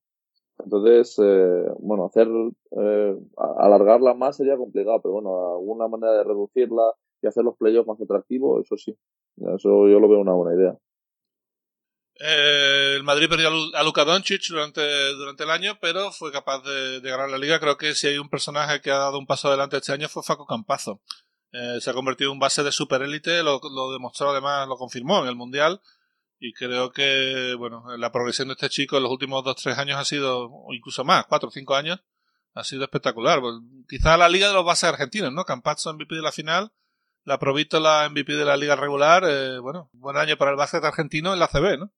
Entonces, 0.58 1.16
eh, 1.22 1.64
bueno, 1.78 2.06
hacer, 2.06 2.28
eh, 2.72 3.18
alargarla 3.36 4.14
más 4.14 4.36
sería 4.36 4.56
complicado, 4.56 5.00
pero 5.00 5.14
bueno, 5.14 5.52
alguna 5.54 5.88
manera 5.88 6.12
de 6.12 6.24
reducirla 6.24 6.92
y 7.22 7.26
hacer 7.28 7.44
los 7.44 7.56
playoffs 7.56 7.86
más 7.88 8.00
atractivos, 8.00 8.64
eso 8.64 8.76
sí. 8.76 8.96
Eso 9.36 9.88
yo 9.88 10.00
lo 10.00 10.08
veo 10.08 10.20
una 10.20 10.34
buena 10.34 10.54
idea. 10.54 10.78
Eh, 12.22 12.96
el 12.96 13.02
Madrid 13.02 13.30
perdió 13.30 13.48
a 13.48 13.82
Luka 13.82 14.04
Doncic 14.04 14.48
durante, 14.48 14.82
durante 15.14 15.44
el 15.44 15.50
año, 15.50 15.78
pero 15.80 16.12
fue 16.12 16.30
capaz 16.30 16.62
de, 16.62 17.00
ganar 17.00 17.30
la 17.30 17.38
liga. 17.38 17.58
Creo 17.58 17.78
que 17.78 17.94
si 17.94 18.08
hay 18.08 18.18
un 18.18 18.28
personaje 18.28 18.82
que 18.82 18.90
ha 18.90 18.98
dado 18.98 19.18
un 19.18 19.26
paso 19.26 19.48
adelante 19.48 19.78
este 19.78 19.92
año 19.92 20.08
fue 20.08 20.22
Faco 20.22 20.46
Campazo. 20.46 21.00
Eh, 21.52 21.78
se 21.80 21.90
ha 21.90 21.94
convertido 21.94 22.30
en 22.32 22.38
base 22.38 22.62
de 22.62 22.72
superélite, 22.72 23.42
lo, 23.42 23.60
lo 23.74 23.90
demostró 23.92 24.30
además, 24.30 24.68
lo 24.68 24.76
confirmó 24.76 25.22
en 25.22 25.28
el 25.28 25.34
Mundial. 25.34 25.80
Y 26.38 26.52
creo 26.52 26.92
que, 26.92 27.54
bueno, 27.58 27.84
la 27.96 28.12
progresión 28.12 28.48
de 28.48 28.54
este 28.54 28.68
chico 28.68 28.96
en 28.96 29.02
los 29.02 29.12
últimos 29.12 29.42
2-3 29.44 29.78
años 29.78 29.98
ha 29.98 30.04
sido, 30.04 30.50
o 30.50 30.74
incluso 30.74 31.04
más, 31.04 31.26
4 31.26 31.48
o 31.48 31.52
5 31.52 31.74
años, 31.74 32.00
ha 32.54 32.64
sido 32.64 32.84
espectacular. 32.84 33.40
Pues, 33.40 33.54
quizá 33.88 34.16
la 34.16 34.28
liga 34.28 34.48
de 34.48 34.54
los 34.54 34.64
bases 34.64 34.84
argentinos, 34.84 35.32
¿no? 35.32 35.44
Campazzo 35.44 35.92
MVP 35.94 36.16
de 36.16 36.22
la 36.22 36.32
final, 36.32 36.72
la 37.24 37.38
Provítola 37.38 38.08
MVP 38.10 38.34
de 38.34 38.44
la 38.44 38.56
liga 38.56 38.76
regular, 38.76 39.24
eh, 39.26 39.58
bueno, 39.58 39.90
buen 39.92 40.16
año 40.16 40.36
para 40.36 40.50
el 40.50 40.56
básquet 40.56 40.84
argentino 40.84 41.32
en 41.32 41.38
la 41.38 41.48
CB, 41.48 41.78
¿no? 41.78 41.92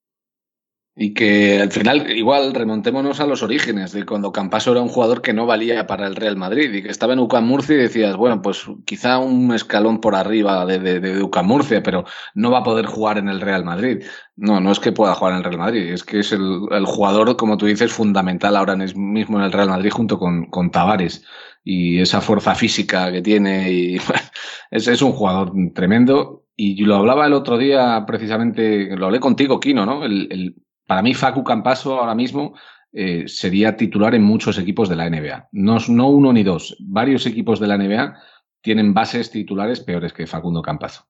Y 0.95 1.15
que 1.15 1.59
al 1.59 1.73
final, 1.73 2.11
igual, 2.11 2.53
remontémonos 2.53 3.19
a 3.21 3.27
los 3.27 3.43
orígenes 3.43 3.93
de 3.93 4.05
cuando 4.05 4.31
Campaso 4.31 4.73
era 4.73 4.83
un 4.83 4.89
jugador 4.89 5.23
que 5.23 5.33
no 5.33 5.47
valía 5.47 5.87
para 5.87 6.07
el 6.07 6.17
Real 6.17 6.37
Madrid 6.37 6.71
y 6.71 6.83
que 6.83 6.91
estaba 6.91 7.15
en 7.15 7.21
UCAM 7.21 7.47
Murcia 7.47 7.77
y 7.77 7.79
decías, 7.79 8.15
bueno, 8.15 8.43
pues 8.43 8.67
quizá 8.85 9.19
un 9.19 9.55
escalón 9.55 10.03
por 10.03 10.15
arriba 10.15 10.67
de, 10.67 10.79
de, 10.79 11.23
UCAM 11.23 11.47
Murcia, 11.47 11.83
pero 11.83 12.05
no 12.35 12.51
va 12.51 12.59
a 12.59 12.63
poder 12.63 12.85
jugar 12.85 13.17
en 13.17 13.29
el 13.31 13.41
Real 13.41 13.65
Madrid. 13.65 14.05
No, 14.37 14.61
no 14.61 14.71
es 14.71 14.81
que 14.81 14.93
pueda 14.93 15.15
jugar 15.15 15.33
en 15.33 15.39
el 15.39 15.45
Real 15.45 15.59
Madrid, 15.59 15.93
es 15.93 16.05
que 16.05 16.21
es 16.21 16.31
el, 16.33 16.85
jugador, 16.85 17.37
como 17.37 17.57
tú 17.57 17.65
dices, 17.65 17.91
fundamental 17.91 18.55
ahora 18.55 18.77
mismo 18.77 19.39
en 19.39 19.45
el 19.45 19.53
Real 19.53 19.71
Madrid 19.71 19.91
junto 19.91 20.19
con, 20.19 20.47
con 20.51 20.71
Tavares 20.71 21.25
y 21.65 22.01
esa 22.01 22.21
fuerza 22.21 22.55
física 22.55 23.11
que 23.13 23.23
tiene 23.23 23.71
y 23.73 23.97
es, 24.71 25.03
un 25.03 25.13
jugador 25.13 25.53
tremendo 25.75 26.45
y 26.57 26.85
lo 26.85 26.97
hablaba 26.97 27.27
el 27.27 27.33
otro 27.33 27.57
día 27.57 28.05
precisamente, 28.07 28.95
lo 28.97 29.07
hablé 29.07 29.21
contigo, 29.21 29.59
Kino, 29.59 29.87
¿no? 29.87 30.05
El, 30.05 30.55
para 30.87 31.03
mí, 31.03 31.15
Facu 31.15 31.45
Campaso 31.45 31.99
ahora 31.99 32.15
mismo 32.15 32.55
eh, 32.93 33.27
sería 33.27 33.77
titular 33.77 34.15
en 34.15 34.23
muchos 34.23 34.59
equipos 34.59 34.89
de 34.89 34.97
la 34.97 35.09
NBA. 35.09 35.49
No, 35.53 35.79
no 35.89 36.11
uno 36.11 36.33
ni 36.33 36.43
dos. 36.43 36.77
Varios 36.81 37.27
equipos 37.27 37.59
de 37.61 37.67
la 37.67 37.79
NBA 37.79 38.17
tienen 38.61 38.93
bases 38.93 39.31
titulares 39.31 39.81
peores 39.81 40.13
que 40.13 40.27
Facundo 40.27 40.61
Campazo. 40.63 41.05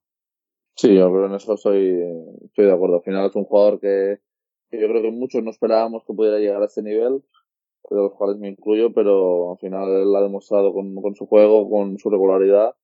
Sí, 0.77 0.95
yo 0.95 1.11
creo 1.11 1.27
en 1.27 1.35
eso 1.35 1.55
estoy, 1.55 2.01
estoy 2.45 2.67
de 2.67 2.73
acuerdo. 2.73 2.97
Al 2.97 3.03
final 3.03 3.27
es 3.27 3.37
un 3.37 3.45
jugador 3.45 3.81
que, 3.81 4.21
yo 4.71 4.89
creo 4.89 5.03
que 5.03 5.11
muchos 5.11 5.43
no 5.43 5.51
esperábamos 5.51 6.05
que 6.07 6.15
pudiera 6.15 6.39
llegar 6.39 6.63
a 6.63 6.67
este 6.67 6.83
nivel, 6.83 7.23
de 7.91 7.97
los 7.97 8.13
cuales 8.13 8.39
me 8.39 8.49
incluyo, 8.49 8.93
pero 8.93 9.53
al 9.53 9.59
final 9.59 9.89
él 9.91 10.17
ha 10.17 10.23
demostrado 10.23 10.73
con, 10.73 10.95
con 10.95 11.15
su 11.15 11.27
juego, 11.27 11.69
con 11.69 11.99
su 11.99 12.09
regularidad, 12.09 12.75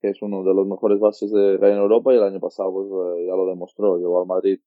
que 0.00 0.10
es 0.10 0.20
uno 0.20 0.42
de 0.44 0.52
los 0.52 0.66
mejores 0.66 1.00
bases 1.00 1.30
de, 1.32 1.58
que 1.58 1.66
en 1.66 1.78
Europa 1.78 2.12
y 2.12 2.16
el 2.16 2.24
año 2.24 2.40
pasado 2.40 2.72
pues 2.72 2.88
eh, 2.88 3.26
ya 3.26 3.36
lo 3.36 3.46
demostró. 3.46 3.96
Llegó 3.96 4.20
al 4.20 4.26
Madrid 4.26 4.60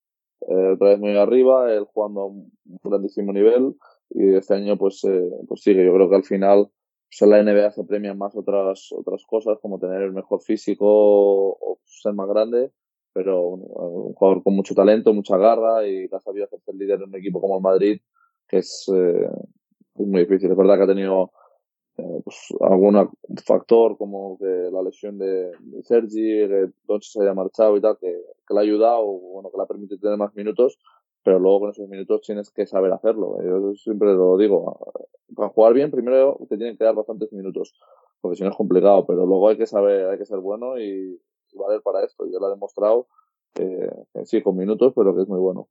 eh, 0.47 0.71
otra 0.73 0.89
vez 0.89 0.99
muy 0.99 1.17
arriba, 1.17 1.73
él 1.73 1.85
jugando 1.85 2.21
a 2.21 2.25
un 2.27 2.51
grandísimo 2.83 3.33
nivel 3.33 3.75
y 4.09 4.35
este 4.35 4.55
año 4.55 4.77
pues, 4.77 5.03
eh, 5.03 5.29
pues 5.47 5.61
sigue. 5.61 5.85
Yo 5.85 5.93
creo 5.93 6.09
que 6.09 6.15
al 6.15 6.23
final 6.23 6.69
pues 7.11 7.21
en 7.23 7.29
la 7.29 7.43
NBA 7.43 7.71
se 7.71 7.83
premian 7.83 8.17
más 8.17 8.35
otras, 8.37 8.89
otras 8.93 9.25
cosas 9.25 9.57
como 9.61 9.79
tener 9.79 10.01
el 10.01 10.13
mejor 10.13 10.41
físico 10.41 10.87
o 10.87 11.79
ser 11.83 12.13
más 12.13 12.29
grande, 12.29 12.71
pero 13.11 13.49
un, 13.49 14.13
jugador 14.13 14.43
con 14.43 14.55
mucho 14.55 14.73
talento, 14.73 15.13
mucha 15.13 15.37
garra 15.37 15.85
y 15.85 16.07
que 16.07 16.15
ha 16.15 16.21
sabido 16.21 16.45
hacerse 16.45 16.71
líder 16.73 17.01
en 17.01 17.09
un 17.09 17.15
equipo 17.15 17.41
como 17.41 17.57
el 17.57 17.63
Madrid, 17.63 17.99
que 18.47 18.59
es, 18.59 18.89
eh, 18.95 19.27
es 19.95 20.07
muy 20.07 20.21
difícil. 20.21 20.51
Es 20.51 20.57
verdad 20.57 20.77
que 20.77 20.83
ha 20.83 20.87
tenido 20.87 21.31
pues, 22.23 22.53
algún 22.61 23.09
factor 23.45 23.97
como 23.97 24.37
que 24.37 24.69
la 24.71 24.81
lesión 24.81 25.17
de, 25.17 25.51
Sergi, 25.83 26.47
que 26.47 26.69
Doncic 26.85 27.13
se 27.13 27.21
haya 27.21 27.33
marchado 27.33 27.77
y 27.77 27.81
tal, 27.81 27.97
que, 27.97 28.07
que, 28.47 28.53
le 28.53 28.59
ha 28.59 28.63
ayudado, 28.63 29.05
bueno, 29.05 29.49
que 29.49 29.57
le 29.57 29.63
ha 29.63 29.67
permitido 29.67 29.99
tener 29.99 30.17
más 30.17 30.33
minutos, 30.35 30.77
pero 31.23 31.39
luego 31.39 31.61
con 31.61 31.69
esos 31.71 31.87
minutos 31.87 32.21
tienes 32.21 32.51
que 32.51 32.65
saber 32.65 32.91
hacerlo. 32.91 33.37
Yo 33.43 33.75
siempre 33.75 34.13
lo 34.13 34.37
digo, 34.37 34.79
para 35.35 35.49
jugar 35.49 35.73
bien 35.73 35.91
primero 35.91 36.37
te 36.49 36.57
tienen 36.57 36.77
que 36.77 36.83
dar 36.83 36.95
bastantes 36.95 37.31
minutos, 37.31 37.73
porque 38.21 38.37
si 38.37 38.43
no 38.43 38.49
es 38.49 38.55
complicado, 38.55 39.05
pero 39.05 39.25
luego 39.25 39.49
hay 39.49 39.57
que 39.57 39.67
saber, 39.67 40.07
hay 40.07 40.17
que 40.17 40.25
ser 40.25 40.39
bueno 40.39 40.79
y, 40.79 41.19
y 41.51 41.57
valer 41.57 41.81
para 41.81 42.03
esto. 42.03 42.25
Y 42.25 42.35
él 42.35 42.43
ha 42.43 42.49
demostrado 42.49 43.07
eh, 43.55 43.91
sí, 44.25 44.41
con 44.41 44.55
minutos, 44.55 44.93
pero 44.95 45.15
que 45.15 45.23
es 45.23 45.27
muy 45.27 45.39
bueno. 45.39 45.67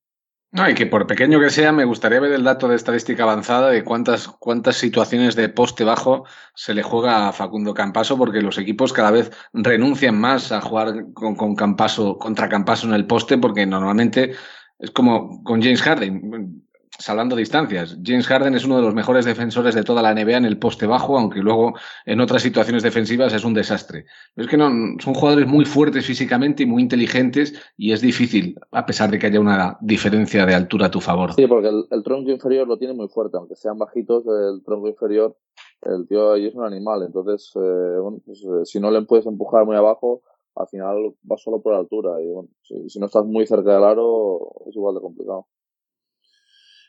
No, 0.53 0.69
y 0.69 0.75
que 0.75 0.87
por 0.87 1.07
pequeño 1.07 1.39
que 1.39 1.51
sea, 1.51 1.71
me 1.71 1.85
gustaría 1.85 2.19
ver 2.19 2.33
el 2.33 2.43
dato 2.43 2.67
de 2.67 2.75
estadística 2.75 3.23
avanzada 3.23 3.71
de 3.71 3.85
cuántas, 3.85 4.27
cuántas 4.27 4.77
situaciones 4.77 5.37
de 5.37 5.49
poste 5.49 5.85
bajo 5.85 6.25
se 6.55 6.75
le 6.75 6.83
juega 6.83 7.29
a 7.29 7.33
Facundo 7.33 7.73
Campaso, 7.73 8.19
porque 8.19 8.43
los 8.43 8.59
equipos 8.59 8.93
cada 8.93 9.13
vez 9.13 9.31
renuncian 9.53 10.19
más 10.19 10.51
a 10.51 10.61
jugar 10.61 11.13
con, 11.15 11.37
con 11.37 11.55
Campaso, 11.55 12.19
contra 12.19 12.49
Campaso 12.49 12.89
en 12.89 12.95
el 12.95 13.07
poste, 13.07 13.39
porque 13.39 13.65
normalmente 13.65 14.33
es 14.81 14.91
como 14.91 15.45
con 15.45 15.63
James 15.63 15.83
Harden 15.83 16.65
salvando 17.01 17.35
distancias. 17.35 17.99
James 18.05 18.27
Harden 18.27 18.55
es 18.55 18.65
uno 18.65 18.77
de 18.77 18.83
los 18.83 18.95
mejores 18.95 19.25
defensores 19.25 19.75
de 19.75 19.83
toda 19.83 20.03
la 20.03 20.15
NBA 20.15 20.37
en 20.37 20.45
el 20.45 20.59
poste 20.59 20.87
bajo, 20.87 21.19
aunque 21.19 21.41
luego 21.41 21.75
en 22.05 22.21
otras 22.21 22.43
situaciones 22.43 22.83
defensivas 22.83 23.33
es 23.33 23.45
un 23.45 23.55
desastre. 23.55 24.05
Pero 24.35 24.45
es 24.45 24.51
que 24.51 24.57
no, 24.57 24.71
son 25.01 25.15
jugadores 25.15 25.49
muy 25.49 25.65
fuertes 25.65 26.07
físicamente 26.07 26.63
y 26.63 26.67
muy 26.67 26.83
inteligentes 26.83 27.55
y 27.77 27.93
es 27.93 28.01
difícil, 28.01 28.57
a 28.71 28.87
pesar 28.87 29.11
de 29.11 29.19
que 29.19 29.27
haya 29.27 29.41
una 29.41 29.79
diferencia 29.81 30.47
de 30.47 30.55
altura 30.55 30.87
a 30.87 30.91
tu 30.91 31.01
favor. 31.01 31.33
Sí, 31.33 31.47
porque 31.47 31.69
el, 31.69 32.03
tronco 32.03 32.31
inferior 32.31 32.69
lo 32.69 32.79
tiene 32.79 32.95
muy 32.95 33.09
fuerte, 33.09 33.37
aunque 33.37 33.57
sean 33.57 33.79
bajitos, 33.79 34.25
el 34.27 34.63
tronco 34.63 34.89
inferior, 34.89 35.37
el 35.83 36.07
tío 36.07 36.33
ahí 36.33 36.47
es 36.47 36.55
un 36.55 36.65
animal. 36.65 37.03
Entonces, 37.03 37.51
eh, 37.57 37.99
pues, 38.25 38.45
eh, 38.45 38.65
si 38.65 38.79
no 38.79 38.91
le 38.91 39.03
puedes 39.03 39.27
empujar 39.27 39.65
muy 39.65 39.77
abajo, 39.77 40.23
al 40.57 40.69
final 40.69 41.15
va 41.31 41.37
solo 41.39 41.63
por 41.63 41.75
altura. 41.75 42.21
Y 42.21 42.27
bueno, 42.27 42.51
si, 42.63 42.89
si 42.91 42.99
no 42.99 43.07
estás 43.07 43.25
muy 43.25 43.47
cerca 43.47 43.75
del 43.75 43.85
aro, 43.85 44.53
es 44.69 44.77
igual 44.77 44.95
de 44.95 45.01
complicado. 45.01 45.47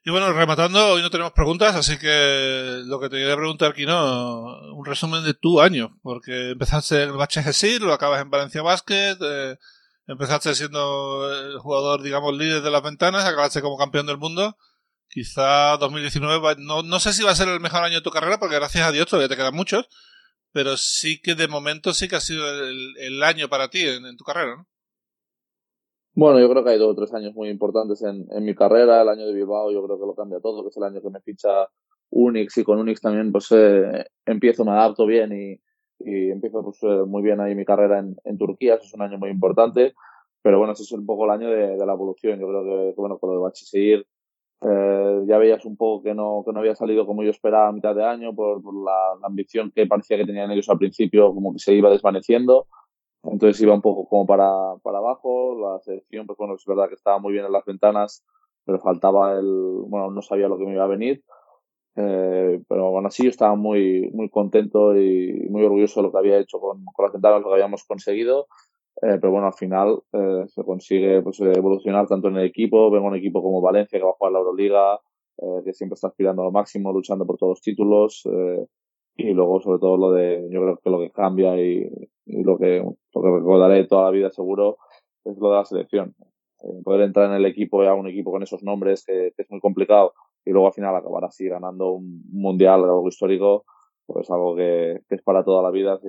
Y 0.03 0.09
bueno, 0.09 0.33
rematando, 0.33 0.93
hoy 0.93 1.03
no 1.03 1.11
tenemos 1.11 1.31
preguntas, 1.31 1.75
así 1.75 1.99
que 1.99 2.81
lo 2.85 2.99
que 2.99 3.07
te 3.07 3.17
quería 3.17 3.35
preguntar 3.35 3.71
aquí, 3.71 3.85
¿no? 3.85 4.73
Un 4.73 4.83
resumen 4.83 5.23
de 5.23 5.35
tu 5.35 5.61
año, 5.61 5.99
porque 6.01 6.51
empezaste 6.51 7.03
en 7.03 7.09
el 7.09 7.17
Bache 7.17 7.43
Gesir, 7.43 7.83
lo 7.83 7.93
acabas 7.93 8.19
en 8.19 8.31
Valencia 8.31 8.63
Basket, 8.63 9.17
eh, 9.21 9.57
empezaste 10.07 10.55
siendo 10.55 11.31
el 11.31 11.59
jugador, 11.59 12.01
digamos, 12.01 12.35
líder 12.35 12.63
de 12.63 12.71
las 12.71 12.81
ventanas, 12.81 13.25
acabaste 13.25 13.61
como 13.61 13.77
campeón 13.77 14.07
del 14.07 14.17
mundo. 14.17 14.57
Quizá 15.07 15.77
2019, 15.77 16.55
no, 16.57 16.81
no 16.81 16.99
sé 16.99 17.13
si 17.13 17.21
va 17.23 17.31
a 17.31 17.35
ser 17.35 17.49
el 17.49 17.59
mejor 17.59 17.83
año 17.83 17.97
de 17.97 18.01
tu 18.01 18.09
carrera, 18.09 18.39
porque 18.39 18.55
gracias 18.55 18.87
a 18.87 18.91
Dios 18.91 19.05
todavía 19.07 19.29
te 19.29 19.35
quedan 19.37 19.53
muchos, 19.53 19.87
pero 20.51 20.77
sí 20.77 21.21
que 21.21 21.35
de 21.35 21.47
momento 21.47 21.93
sí 21.93 22.07
que 22.07 22.15
ha 22.15 22.21
sido 22.21 22.49
el, 22.65 22.97
el 22.97 23.21
año 23.21 23.49
para 23.49 23.69
ti 23.69 23.81
en, 23.87 24.05
en 24.07 24.17
tu 24.17 24.23
carrera, 24.23 24.55
¿no? 24.55 24.67
Bueno, 26.13 26.39
yo 26.39 26.49
creo 26.49 26.63
que 26.63 26.71
hay 26.71 26.77
dos 26.77 26.91
o 26.91 26.95
tres 26.95 27.13
años 27.13 27.33
muy 27.33 27.49
importantes 27.49 28.01
en, 28.03 28.27
en 28.31 28.43
mi 28.43 28.53
carrera. 28.53 29.01
El 29.01 29.09
año 29.09 29.25
de 29.25 29.33
Bilbao 29.33 29.71
yo 29.71 29.83
creo 29.85 29.99
que 29.99 30.05
lo 30.05 30.15
cambia 30.15 30.39
todo, 30.41 30.61
que 30.63 30.69
es 30.69 30.77
el 30.77 30.83
año 30.83 31.01
que 31.01 31.09
me 31.09 31.21
ficha 31.21 31.67
Unix 32.09 32.57
y 32.57 32.63
con 32.63 32.79
Unix 32.79 32.99
también 32.99 33.31
pues 33.31 33.47
eh, 33.51 34.05
empiezo, 34.25 34.65
me 34.65 34.71
adapto 34.71 35.05
bien 35.05 35.31
y, 35.31 35.59
y 35.99 36.29
empiezo 36.31 36.63
pues 36.63 36.83
eh, 36.83 37.05
muy 37.07 37.23
bien 37.23 37.39
ahí 37.39 37.55
mi 37.55 37.65
carrera 37.65 37.99
en, 37.99 38.15
en 38.25 38.37
Turquía. 38.37 38.75
Eso 38.75 38.85
es 38.85 38.93
un 38.93 39.01
año 39.03 39.17
muy 39.17 39.29
importante. 39.29 39.93
Pero 40.41 40.57
bueno, 40.57 40.73
ese 40.73 40.83
es 40.83 40.91
un 40.91 41.05
poco 41.05 41.25
el 41.25 41.31
año 41.31 41.49
de, 41.49 41.77
la 41.85 41.93
evolución. 41.93 42.39
Yo 42.39 42.47
creo 42.47 42.63
que, 42.63 42.93
bueno, 42.97 43.17
con 43.17 43.29
lo 43.29 43.35
de 43.37 43.41
Bachiseir 43.43 44.05
eh, 44.61 45.21
ya 45.27 45.37
veías 45.37 45.65
un 45.65 45.77
poco 45.77 46.03
que 46.03 46.13
no, 46.13 46.43
que 46.45 46.51
no 46.51 46.59
había 46.59 46.75
salido 46.75 47.05
como 47.05 47.23
yo 47.23 47.29
esperaba 47.29 47.67
a 47.67 47.71
mitad 47.71 47.95
de 47.95 48.03
año 48.03 48.35
por, 48.35 48.61
por 48.61 48.73
la 48.73 49.25
ambición 49.25 49.71
que 49.73 49.87
parecía 49.87 50.17
que 50.17 50.25
tenían 50.25 50.51
ellos 50.51 50.69
al 50.69 50.77
principio, 50.77 51.33
como 51.33 51.53
que 51.53 51.59
se 51.59 51.73
iba 51.73 51.89
desvaneciendo. 51.89 52.67
Entonces 53.23 53.61
iba 53.61 53.73
un 53.73 53.81
poco 53.81 54.07
como 54.07 54.25
para, 54.25 54.75
para 54.83 54.97
abajo. 54.97 55.57
La 55.59 55.79
selección, 55.79 56.25
pues 56.25 56.37
bueno, 56.37 56.55
es 56.55 56.65
verdad 56.65 56.87
que 56.87 56.95
estaba 56.95 57.19
muy 57.19 57.33
bien 57.33 57.45
en 57.45 57.51
las 57.51 57.65
ventanas, 57.65 58.23
pero 58.65 58.79
faltaba 58.79 59.33
el, 59.39 59.45
bueno, 59.87 60.11
no 60.11 60.21
sabía 60.21 60.47
lo 60.47 60.57
que 60.57 60.65
me 60.65 60.73
iba 60.73 60.83
a 60.83 60.87
venir. 60.87 61.23
Eh, 61.95 62.61
pero 62.69 62.87
aún 62.87 63.05
así 63.05 63.23
yo 63.23 63.29
estaba 63.29 63.55
muy, 63.55 64.09
muy 64.13 64.29
contento 64.29 64.95
y 64.97 65.47
muy 65.49 65.63
orgulloso 65.63 65.99
de 65.99 66.07
lo 66.07 66.11
que 66.11 66.17
había 66.19 66.39
hecho 66.39 66.59
con, 66.59 66.83
con 66.85 67.05
las 67.05 67.13
ventanas, 67.13 67.41
lo 67.41 67.49
que 67.49 67.53
habíamos 67.53 67.83
conseguido. 67.83 68.47
Eh, 69.01 69.17
pero 69.19 69.31
bueno, 69.31 69.47
al 69.47 69.53
final 69.53 69.99
eh, 70.13 70.43
se 70.47 70.63
consigue 70.63 71.21
pues, 71.21 71.39
evolucionar 71.39 72.07
tanto 72.07 72.27
en 72.27 72.37
el 72.37 72.45
equipo. 72.45 72.91
Vengo 72.91 73.07
un 73.07 73.15
equipo 73.15 73.41
como 73.41 73.61
Valencia 73.61 73.97
que 73.99 74.05
va 74.05 74.11
a 74.11 74.13
jugar 74.13 74.33
la 74.33 74.39
Euroliga, 74.39 74.99
eh, 75.37 75.61
que 75.65 75.73
siempre 75.73 75.95
está 75.95 76.07
aspirando 76.07 76.43
a 76.43 76.45
lo 76.45 76.51
máximo, 76.51 76.93
luchando 76.93 77.25
por 77.25 77.37
todos 77.37 77.51
los 77.51 77.61
títulos. 77.61 78.23
Eh, 78.25 78.65
y 79.17 79.33
luego 79.33 79.59
sobre 79.59 79.79
todo 79.79 79.97
lo 79.97 80.11
de 80.11 80.47
yo 80.51 80.61
creo 80.61 80.77
que 80.77 80.89
lo 80.89 80.99
que 80.99 81.11
cambia 81.11 81.59
y, 81.61 81.89
y 82.31 82.43
lo 82.43 82.57
que 82.57 82.79
lo 82.79 83.21
que 83.21 83.29
recordaré 83.29 83.85
toda 83.87 84.05
la 84.05 84.11
vida 84.11 84.31
seguro 84.31 84.77
es 85.25 85.37
lo 85.37 85.51
de 85.51 85.57
la 85.57 85.65
selección 85.65 86.15
eh, 86.63 86.81
poder 86.83 87.01
entrar 87.01 87.29
en 87.29 87.35
el 87.35 87.45
equipo 87.45 87.83
ya 87.83 87.93
un 87.93 88.07
equipo 88.07 88.31
con 88.31 88.43
esos 88.43 88.63
nombres 88.63 89.03
que, 89.05 89.33
que, 89.35 89.43
es 89.43 89.51
muy 89.51 89.59
complicado 89.59 90.13
y 90.45 90.51
luego 90.51 90.67
al 90.67 90.73
final 90.73 90.95
acabar 90.95 91.25
así 91.25 91.47
ganando 91.47 91.91
un 91.91 92.23
mundial 92.31 92.83
algo 92.83 93.07
histórico 93.07 93.65
pues 94.11 94.29
algo 94.29 94.55
que, 94.55 95.01
es 95.09 95.21
para 95.23 95.43
toda 95.43 95.63
la 95.63 95.71
vida. 95.71 95.99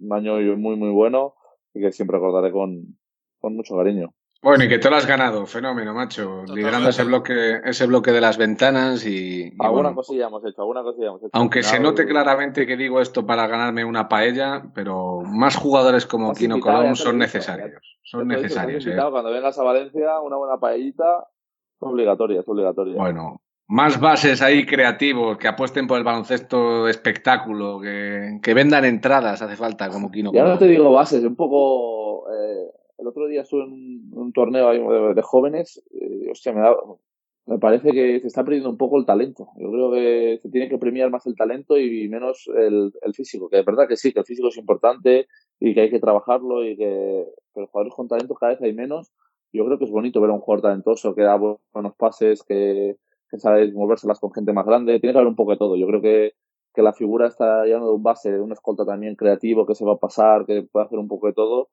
Un 0.00 0.12
año 0.12 0.34
muy, 0.56 0.76
muy 0.76 0.90
bueno 0.90 1.34
y 1.74 1.80
que 1.80 1.92
siempre 1.92 2.16
recordaré 2.16 2.52
con, 2.52 2.98
con 3.40 3.56
mucho 3.56 3.76
cariño. 3.76 4.14
Bueno, 4.40 4.64
y 4.64 4.68
que 4.68 4.78
tú 4.78 4.88
lo 4.88 4.96
has 4.96 5.06
ganado, 5.06 5.46
fenómeno, 5.46 5.92
macho. 5.92 6.44
Liderando 6.46 6.90
ese 6.90 7.02
bloque, 7.02 7.60
ese 7.64 7.86
bloque 7.86 8.12
de 8.12 8.20
las 8.20 8.38
ventanas 8.38 9.04
y. 9.04 9.52
alguna 9.58 9.92
cosilla 9.94 10.28
hemos 10.28 10.44
hecho, 10.44 10.62
alguna 10.62 10.82
cosilla 10.82 11.08
hemos 11.08 11.22
hecho. 11.22 11.30
Aunque 11.32 11.64
se 11.64 11.80
note 11.80 12.06
claramente 12.06 12.64
que 12.64 12.76
digo 12.76 13.00
esto 13.00 13.26
para 13.26 13.48
ganarme 13.48 13.84
una 13.84 14.08
paella, 14.08 14.62
pero 14.74 15.22
más 15.22 15.56
jugadores 15.56 16.06
como 16.06 16.32
Kino 16.34 16.60
Colón 16.60 16.94
son 16.94 17.18
necesarios. 17.18 17.98
Son 18.04 18.28
necesarios. 18.28 18.86
¿eh? 18.86 18.96
Cuando 19.10 19.30
vengas 19.30 19.58
a 19.58 19.64
Valencia, 19.64 20.20
una 20.20 20.36
buena 20.36 20.58
paellita 20.58 21.26
obligatoria, 21.80 22.40
es 22.40 22.48
obligatoria. 22.48 22.94
Bueno, 22.94 23.40
más 23.66 24.00
bases 24.00 24.40
ahí 24.40 24.64
creativos, 24.64 25.36
que 25.36 25.48
apuesten 25.48 25.88
por 25.88 25.98
el 25.98 26.04
baloncesto 26.04 26.88
espectáculo, 26.88 27.80
que, 27.80 28.38
que 28.40 28.54
vendan 28.54 28.84
entradas, 28.84 29.42
hace 29.42 29.56
falta, 29.56 29.90
como 29.90 30.10
Kino 30.10 30.32
Ya 30.32 30.44
no 30.44 30.56
te 30.58 30.66
digo 30.66 30.92
bases, 30.92 31.24
un 31.24 31.34
poco. 31.34 32.30
Eh, 32.30 32.77
el 32.98 33.06
otro 33.06 33.26
día 33.26 33.42
estuve 33.42 33.64
en 33.64 34.10
un, 34.12 34.32
torneo 34.32 35.14
de, 35.14 35.22
jóvenes, 35.22 35.82
y, 35.90 36.28
hostia, 36.28 36.52
me, 36.52 36.62
me 37.46 37.58
parece 37.58 37.92
que 37.92 38.20
se 38.20 38.26
está 38.26 38.44
perdiendo 38.44 38.68
un 38.68 38.76
poco 38.76 38.98
el 38.98 39.06
talento. 39.06 39.48
Yo 39.56 39.70
creo 39.70 39.92
que 39.92 40.38
se 40.42 40.50
tiene 40.50 40.68
que 40.68 40.78
premiar 40.78 41.10
más 41.10 41.26
el 41.26 41.36
talento 41.36 41.78
y 41.78 42.08
menos 42.08 42.48
el, 42.54 42.92
físico, 43.14 43.48
que 43.48 43.60
es 43.60 43.64
verdad 43.64 43.88
que 43.88 43.96
sí, 43.96 44.12
que 44.12 44.20
el 44.20 44.26
físico 44.26 44.48
es 44.48 44.58
importante 44.58 45.28
y 45.58 45.74
que 45.74 45.80
hay 45.82 45.90
que 45.90 46.00
trabajarlo 46.00 46.62
y 46.64 46.76
que 46.76 47.24
pero 47.54 47.66
jugadores 47.68 47.94
con 47.94 48.08
talento 48.08 48.34
cada 48.34 48.52
vez 48.52 48.62
hay 48.62 48.74
menos. 48.74 49.12
Yo 49.52 49.64
creo 49.64 49.78
que 49.78 49.86
es 49.86 49.90
bonito 49.90 50.20
ver 50.20 50.30
a 50.30 50.34
un 50.34 50.40
jugador 50.40 50.62
talentoso 50.62 51.14
que 51.14 51.22
da 51.22 51.36
buenos 51.36 51.94
pases, 51.96 52.42
que, 52.42 52.96
que 53.30 53.38
sabe 53.38 53.72
movérselas 53.72 54.20
con 54.20 54.32
gente 54.32 54.52
más 54.52 54.66
grande. 54.66 55.00
Tiene 55.00 55.14
que 55.14 55.18
haber 55.18 55.28
un 55.28 55.36
poco 55.36 55.52
de 55.52 55.56
todo. 55.56 55.76
Yo 55.76 55.86
creo 55.86 56.02
que, 56.02 56.32
que 56.74 56.82
la 56.82 56.92
figura 56.92 57.28
está 57.28 57.66
ya 57.66 57.78
de 57.78 57.90
un 57.90 58.02
base, 58.02 58.30
de 58.30 58.40
un 58.42 58.52
escolta 58.52 58.84
también 58.84 59.16
creativo 59.16 59.64
que 59.64 59.74
se 59.74 59.86
va 59.86 59.94
a 59.94 59.98
pasar, 59.98 60.44
que 60.44 60.64
puede 60.70 60.84
hacer 60.84 60.98
un 60.98 61.08
poco 61.08 61.28
de 61.28 61.32
todo 61.32 61.70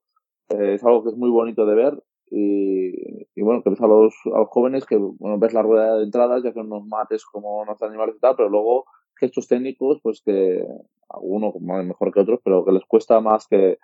eh, 0.50 0.76
es 0.76 0.84
algo 0.84 1.04
que 1.04 1.10
es 1.10 1.18
muy 1.18 1.30
bonito 1.30 1.66
de 1.66 1.76
ver 1.76 2.04
y, 2.30 3.28
y 3.36 3.42
bueno, 3.42 3.62
que 3.64 3.70
ves 3.70 3.82
a 3.82 3.88
los, 3.88 4.16
jóvenes 4.50 4.86
que, 4.86 4.98
bueno, 4.98 5.38
ves 5.38 5.54
la 5.54 5.62
rueda 5.62 5.98
de 5.98 6.04
entradas, 6.04 6.44
ya 6.44 6.54
que 6.54 6.60
unos 6.60 6.86
mates 6.86 7.26
como 7.26 7.62
unos 7.62 7.82
animales 7.82 8.16
y 8.18 8.20
tal, 8.20 8.36
pero 8.36 8.50
luego 8.50 8.86
gestos 9.20 9.48
técnicos, 9.48 10.00
pues 10.02 10.22
que 10.22 10.66
algunos 11.10 11.56
mejor 11.62 12.12
que 12.12 12.22
otros, 12.22 12.40
pero 12.44 12.66
que 12.66 12.72
les 12.72 12.86
cuesta 12.86 13.20
más 13.22 13.48
que 13.48 13.78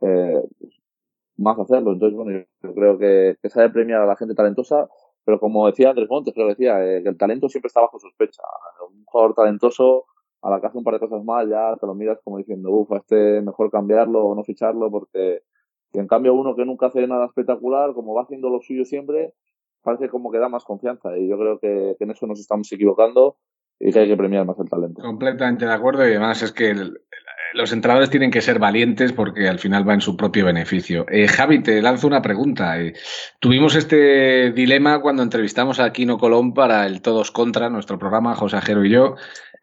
eh, 0.00 0.42
más 1.36 1.58
hacerlo. 1.58 1.92
Entonces, 1.92 2.16
bueno, 2.16 2.44
yo 2.62 2.74
creo 2.74 2.98
que, 2.98 3.36
que 3.42 3.50
sabe 3.50 3.70
premiar 3.70 4.02
a 4.02 4.06
la 4.06 4.16
gente 4.16 4.34
talentosa, 4.34 4.88
pero 5.24 5.38
como 5.40 5.66
decía 5.66 5.90
Andrés 5.90 6.08
Montes, 6.08 6.34
creo 6.34 6.46
que 6.46 6.54
decía, 6.54 6.84
eh, 6.84 7.02
que 7.02 7.08
el 7.08 7.18
talento 7.18 7.48
siempre 7.48 7.68
está 7.68 7.80
bajo 7.80 7.98
sospecha. 7.98 8.42
Un 8.88 9.04
jugador 9.04 9.34
talentoso, 9.34 10.06
a 10.42 10.50
la 10.50 10.60
que 10.60 10.68
hace 10.68 10.78
un 10.78 10.84
par 10.84 10.94
de 10.94 11.00
cosas 11.00 11.24
mal, 11.24 11.48
ya 11.48 11.76
te 11.80 11.86
lo 11.86 11.94
miras 11.94 12.20
como 12.22 12.38
diciendo, 12.38 12.70
uff, 12.70 12.92
a 12.92 12.98
este 12.98 13.42
mejor 13.42 13.70
cambiarlo 13.70 14.24
o 14.24 14.34
no 14.34 14.44
ficharlo 14.44 14.90
porque 14.90 15.42
en 16.00 16.06
cambio 16.06 16.34
uno 16.34 16.54
que 16.54 16.64
nunca 16.64 16.86
hace 16.86 17.06
nada 17.06 17.26
espectacular, 17.26 17.92
como 17.94 18.14
va 18.14 18.22
haciendo 18.22 18.48
lo 18.50 18.60
suyo 18.60 18.84
siempre, 18.84 19.32
parece 19.82 20.08
como 20.08 20.30
que 20.30 20.38
da 20.38 20.48
más 20.48 20.64
confianza. 20.64 21.16
Y 21.16 21.28
yo 21.28 21.38
creo 21.38 21.58
que, 21.58 21.96
en 21.98 22.10
eso 22.10 22.26
nos 22.26 22.40
estamos 22.40 22.70
equivocando 22.72 23.36
y 23.78 23.92
que 23.92 24.00
hay 24.00 24.08
que 24.08 24.16
premiar 24.16 24.44
más 24.44 24.58
el 24.58 24.68
talento. 24.68 25.02
Completamente 25.02 25.66
de 25.66 25.72
acuerdo 25.72 26.04
y 26.04 26.10
además 26.10 26.42
es 26.42 26.52
que 26.52 26.74
los 27.54 27.72
entrenadores 27.72 28.10
tienen 28.10 28.30
que 28.30 28.40
ser 28.40 28.58
valientes 28.58 29.12
porque 29.12 29.48
al 29.48 29.58
final 29.58 29.88
va 29.88 29.94
en 29.94 30.00
su 30.00 30.16
propio 30.16 30.46
beneficio. 30.46 31.06
Eh, 31.08 31.28
Javi, 31.28 31.62
te 31.62 31.80
lanzo 31.80 32.06
una 32.06 32.20
pregunta. 32.20 32.80
Eh, 32.80 32.94
tuvimos 33.40 33.74
este 33.76 34.52
dilema 34.52 35.00
cuando 35.00 35.22
entrevistamos 35.22 35.80
a 35.80 35.92
Kino 35.92 36.18
Colón 36.18 36.52
para 36.52 36.86
el 36.86 37.00
Todos 37.00 37.30
Contra, 37.30 37.70
nuestro 37.70 37.98
programa, 37.98 38.34
José 38.34 38.56
Ajero 38.56 38.84
y 38.84 38.90
yo. 38.90 39.16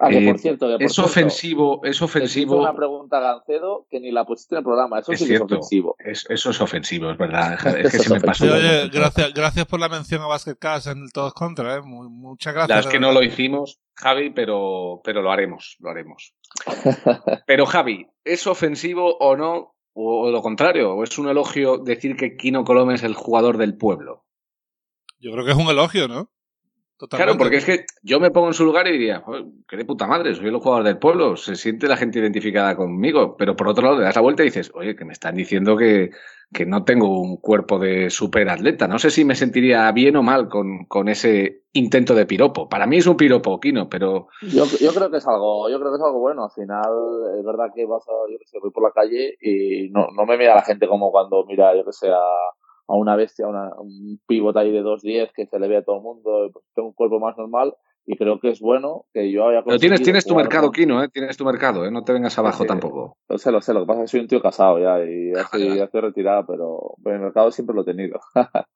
Ah, 0.04 0.10
que 0.10 0.22
por 0.26 0.36
eh, 0.36 0.40
cierto, 0.40 0.80
es 0.80 1.00
ofensivo, 1.00 1.80
es 1.86 2.02
ofensivo. 2.02 2.58
una 2.58 2.76
pregunta 2.76 3.22
Gancedo 3.22 3.88
que 3.90 4.02
ni 4.02 4.12
la 4.12 4.26
pusiste 4.26 4.56
en 4.56 4.60
el 4.60 4.64
programa, 4.66 5.00
eso 5.00 5.14
sí 5.14 5.34
es 5.34 5.40
ofensivo. 5.40 5.96
eso 5.98 6.50
es 6.50 6.62
ofensivo, 6.62 7.10
es 7.10 7.18
verdad. 7.18 7.58
Es 7.84 7.92
que 7.92 8.00
se 8.00 8.14
me 8.14 8.20
pasó. 8.20 8.46
Oye, 8.46 8.90
gracias, 8.90 9.34
gracias 9.34 9.66
por 9.66 9.80
la 9.80 9.88
mención 9.88 10.22
a 10.22 10.28
Basket 10.28 10.58
Cast 10.60 10.88
en 10.88 11.04
el 11.04 11.14
Todos 11.14 11.34
Contra, 11.34 11.78
¿eh? 11.78 11.82
muchas 11.84 12.54
gracias. 12.54 12.76
La 12.76 12.82
es 12.82 12.88
que 12.88 13.00
no 13.00 13.14
lo 13.14 13.24
hicimos, 13.24 13.80
Javi, 13.96 14.32
pero, 14.32 15.00
pero 15.06 15.22
lo 15.22 15.32
haremos, 15.32 15.78
lo 15.80 15.90
haremos. 15.90 16.34
pero 17.48 17.66
Javi, 17.66 18.08
¿es 18.26 18.46
ofensivo 18.46 19.18
o 19.20 19.38
no? 19.38 19.74
O, 19.94 20.32
lo 20.32 20.42
contrario, 20.42 20.96
¿o 20.96 21.04
es 21.04 21.18
un 21.18 21.30
elogio 21.30 21.78
decir 21.78 22.18
que 22.18 22.36
Kino 22.36 22.66
Colome 22.66 22.96
es 22.96 23.04
el 23.04 23.14
jugador 23.14 23.58
del 23.58 23.78
pueblo? 23.78 24.26
Yo 25.20 25.32
creo 25.32 25.46
que 25.46 25.52
es 25.52 25.58
un 25.58 25.70
elogio, 25.70 26.10
¿no? 26.10 26.30
Claro, 27.10 27.38
porque 27.38 27.58
es 27.58 27.66
que 27.66 27.86
yo 28.02 28.20
me 28.20 28.32
pongo 28.32 28.48
en 28.48 28.54
su 28.54 28.64
lugar 28.64 28.88
y 28.88 28.94
diría, 28.94 29.24
qué 29.68 29.78
de 29.78 29.86
puta 29.86 30.08
madre, 30.08 30.36
soy 30.36 30.48
el 30.48 30.58
jugador 30.58 30.86
del 30.86 31.00
pueblo, 31.00 31.36
se 31.36 31.56
siente 31.56 31.88
la 31.88 31.98
gente 31.98 32.20
identificada 32.20 32.76
conmigo, 32.76 33.36
pero 33.36 33.56
por 33.56 33.68
otro 33.68 33.84
lado 33.84 33.98
le 33.98 34.06
das 34.06 34.16
la 34.16 34.22
vuelta 34.22 34.44
y 34.44 34.48
dices, 34.48 34.72
oye, 34.74 34.96
que 34.96 35.04
me 35.04 35.14
están 35.14 35.36
diciendo 35.36 35.76
que, 35.76 36.12
que 36.54 36.66
no 36.66 36.86
tengo 36.86 37.20
un 37.20 37.38
cuerpo 37.38 37.80
de 37.80 38.10
superatleta. 38.10 38.88
No 38.88 39.00
sé 39.00 39.10
si 39.10 39.26
me 39.26 39.36
sentiría 39.36 39.92
bien 39.92 40.16
o 40.16 40.24
mal 40.24 40.48
con, 40.48 40.86
con, 40.86 41.10
ese 41.10 41.64
intento 41.74 42.16
de 42.16 42.26
piropo. 42.26 42.70
Para 42.70 42.86
mí 42.86 42.98
es 42.98 43.08
un 43.08 43.18
piropo, 43.18 43.60
Kino, 43.60 43.90
pero... 43.90 44.28
Yo, 44.42 44.66
yo 44.80 44.94
creo 44.94 45.10
que 45.10 45.18
es 45.18 45.28
algo, 45.28 45.70
yo 45.70 45.80
creo 45.80 45.92
que 45.92 45.98
es 45.98 46.04
algo 46.04 46.20
bueno. 46.20 46.46
Al 46.46 46.52
final, 46.52 46.92
es 47.38 47.44
verdad 47.44 47.72
que 47.76 47.86
vas 47.86 48.08
a, 48.08 48.32
yo 48.32 48.38
que 48.38 48.46
sé, 48.46 48.60
voy 48.60 48.72
por 48.72 48.84
la 48.84 48.92
calle 48.92 49.36
y 49.42 49.90
no, 49.90 50.08
no 50.16 50.26
me 50.26 50.38
mira 50.38 50.56
la 50.56 50.62
gente 50.62 50.88
como 50.88 51.12
cuando 51.12 51.44
mira, 51.46 51.76
yo 51.76 51.84
que 51.84 51.92
sé, 51.92 52.10
a 52.10 52.22
a 52.88 52.96
una 52.96 53.16
bestia, 53.16 53.46
a 53.46 53.82
un 53.82 54.20
pivot 54.28 54.56
ahí 54.58 54.72
de 54.72 54.84
2.10 54.84 55.32
que 55.34 55.46
se 55.46 55.60
le 55.60 55.68
ve 55.68 55.78
a 55.78 55.84
todo 55.84 55.98
el 55.98 56.04
mundo, 56.04 56.50
pues 56.52 56.66
tengo 56.76 56.90
un 56.90 56.94
cuerpo 56.94 57.20
más 57.20 57.38
normal 57.38 57.74
y 58.06 58.18
creo 58.18 58.40
que 58.40 58.50
es 58.50 58.60
bueno 58.60 59.06
que 59.14 59.32
yo 59.32 59.48
haya 59.48 59.64
Pero 59.64 59.80
tienes, 59.80 60.02
tienes 60.02 60.26
tu 60.26 60.36
mercado, 60.36 60.72
Kino, 60.72 61.02
¿eh? 61.02 61.10
Tienes 61.10 61.38
tu 61.38 61.46
mercado, 61.46 61.86
¿eh? 61.86 61.92
No 61.92 62.04
te 62.04 62.12
vengas 62.12 62.38
abajo 62.38 62.66
tampoco. 62.66 63.18
Lo 63.30 63.38
sé, 63.38 63.52
lo 63.52 63.62
sé. 63.62 63.74
Lo 63.74 63.82
que 63.82 63.86
pasa 63.86 64.04
es 64.04 64.06
que 64.06 64.12
soy 64.12 64.20
un 64.22 64.28
tío 64.28 64.42
casado 64.42 64.80
ya 64.80 65.04
y 65.06 65.34
ya 65.34 65.42
estoy, 65.42 65.78
ya 65.78 65.86
estoy 65.86 66.02
retirado, 66.02 66.46
pero, 66.46 66.96
el 67.06 67.22
mercado 67.22 67.52
siempre 67.52 67.76
lo 67.76 67.84
he 67.84 67.86
tenido. 67.86 68.20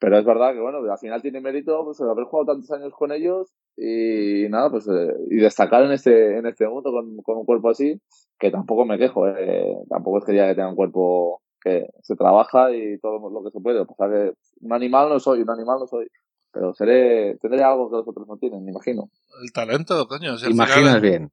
pero 0.00 0.18
es 0.18 0.24
verdad 0.24 0.54
que, 0.54 0.60
bueno, 0.60 0.78
al 0.78 0.98
final 0.98 1.22
tiene 1.22 1.40
mérito 1.40 1.84
pues, 1.84 2.00
haber 2.00 2.24
jugado 2.24 2.52
tantos 2.52 2.70
años 2.72 2.92
con 2.92 3.12
ellos 3.12 3.52
y 3.76 4.48
nada, 4.48 4.70
pues 4.70 4.88
eh, 4.88 5.14
y 5.30 5.36
destacar 5.36 5.84
en 5.84 5.92
este, 5.92 6.38
en 6.38 6.46
este 6.46 6.66
mundo 6.66 6.90
con, 6.90 7.16
con, 7.18 7.38
un 7.38 7.44
cuerpo 7.44 7.70
así, 7.70 8.00
que 8.40 8.50
tampoco 8.50 8.84
me 8.84 8.98
quejo, 8.98 9.28
eh. 9.28 9.76
tampoco 9.88 10.18
es 10.18 10.24
que 10.24 10.34
ya 10.34 10.48
que 10.48 10.56
tenga 10.56 10.70
un 10.70 10.76
cuerpo 10.76 11.40
que 11.62 11.86
se 12.02 12.16
trabaja 12.16 12.72
y 12.72 12.98
todo 12.98 13.30
lo 13.30 13.44
que 13.44 13.50
se 13.50 13.60
puede. 13.60 13.80
O 13.80 13.86
sea 13.96 14.08
que 14.08 14.32
un 14.60 14.72
animal 14.72 15.08
no 15.08 15.20
soy, 15.20 15.42
un 15.42 15.50
animal 15.50 15.78
no 15.80 15.86
soy. 15.86 16.08
Pero 16.52 16.74
seré, 16.74 17.36
tendré 17.38 17.62
algo 17.62 17.90
que 17.90 17.96
los 17.96 18.08
otros 18.08 18.26
no 18.28 18.36
tienen, 18.36 18.64
me 18.64 18.72
imagino. 18.72 19.08
El 19.42 19.52
talento, 19.52 20.06
coño. 20.06 20.34
Imaginas 20.48 21.00
bien. 21.00 21.32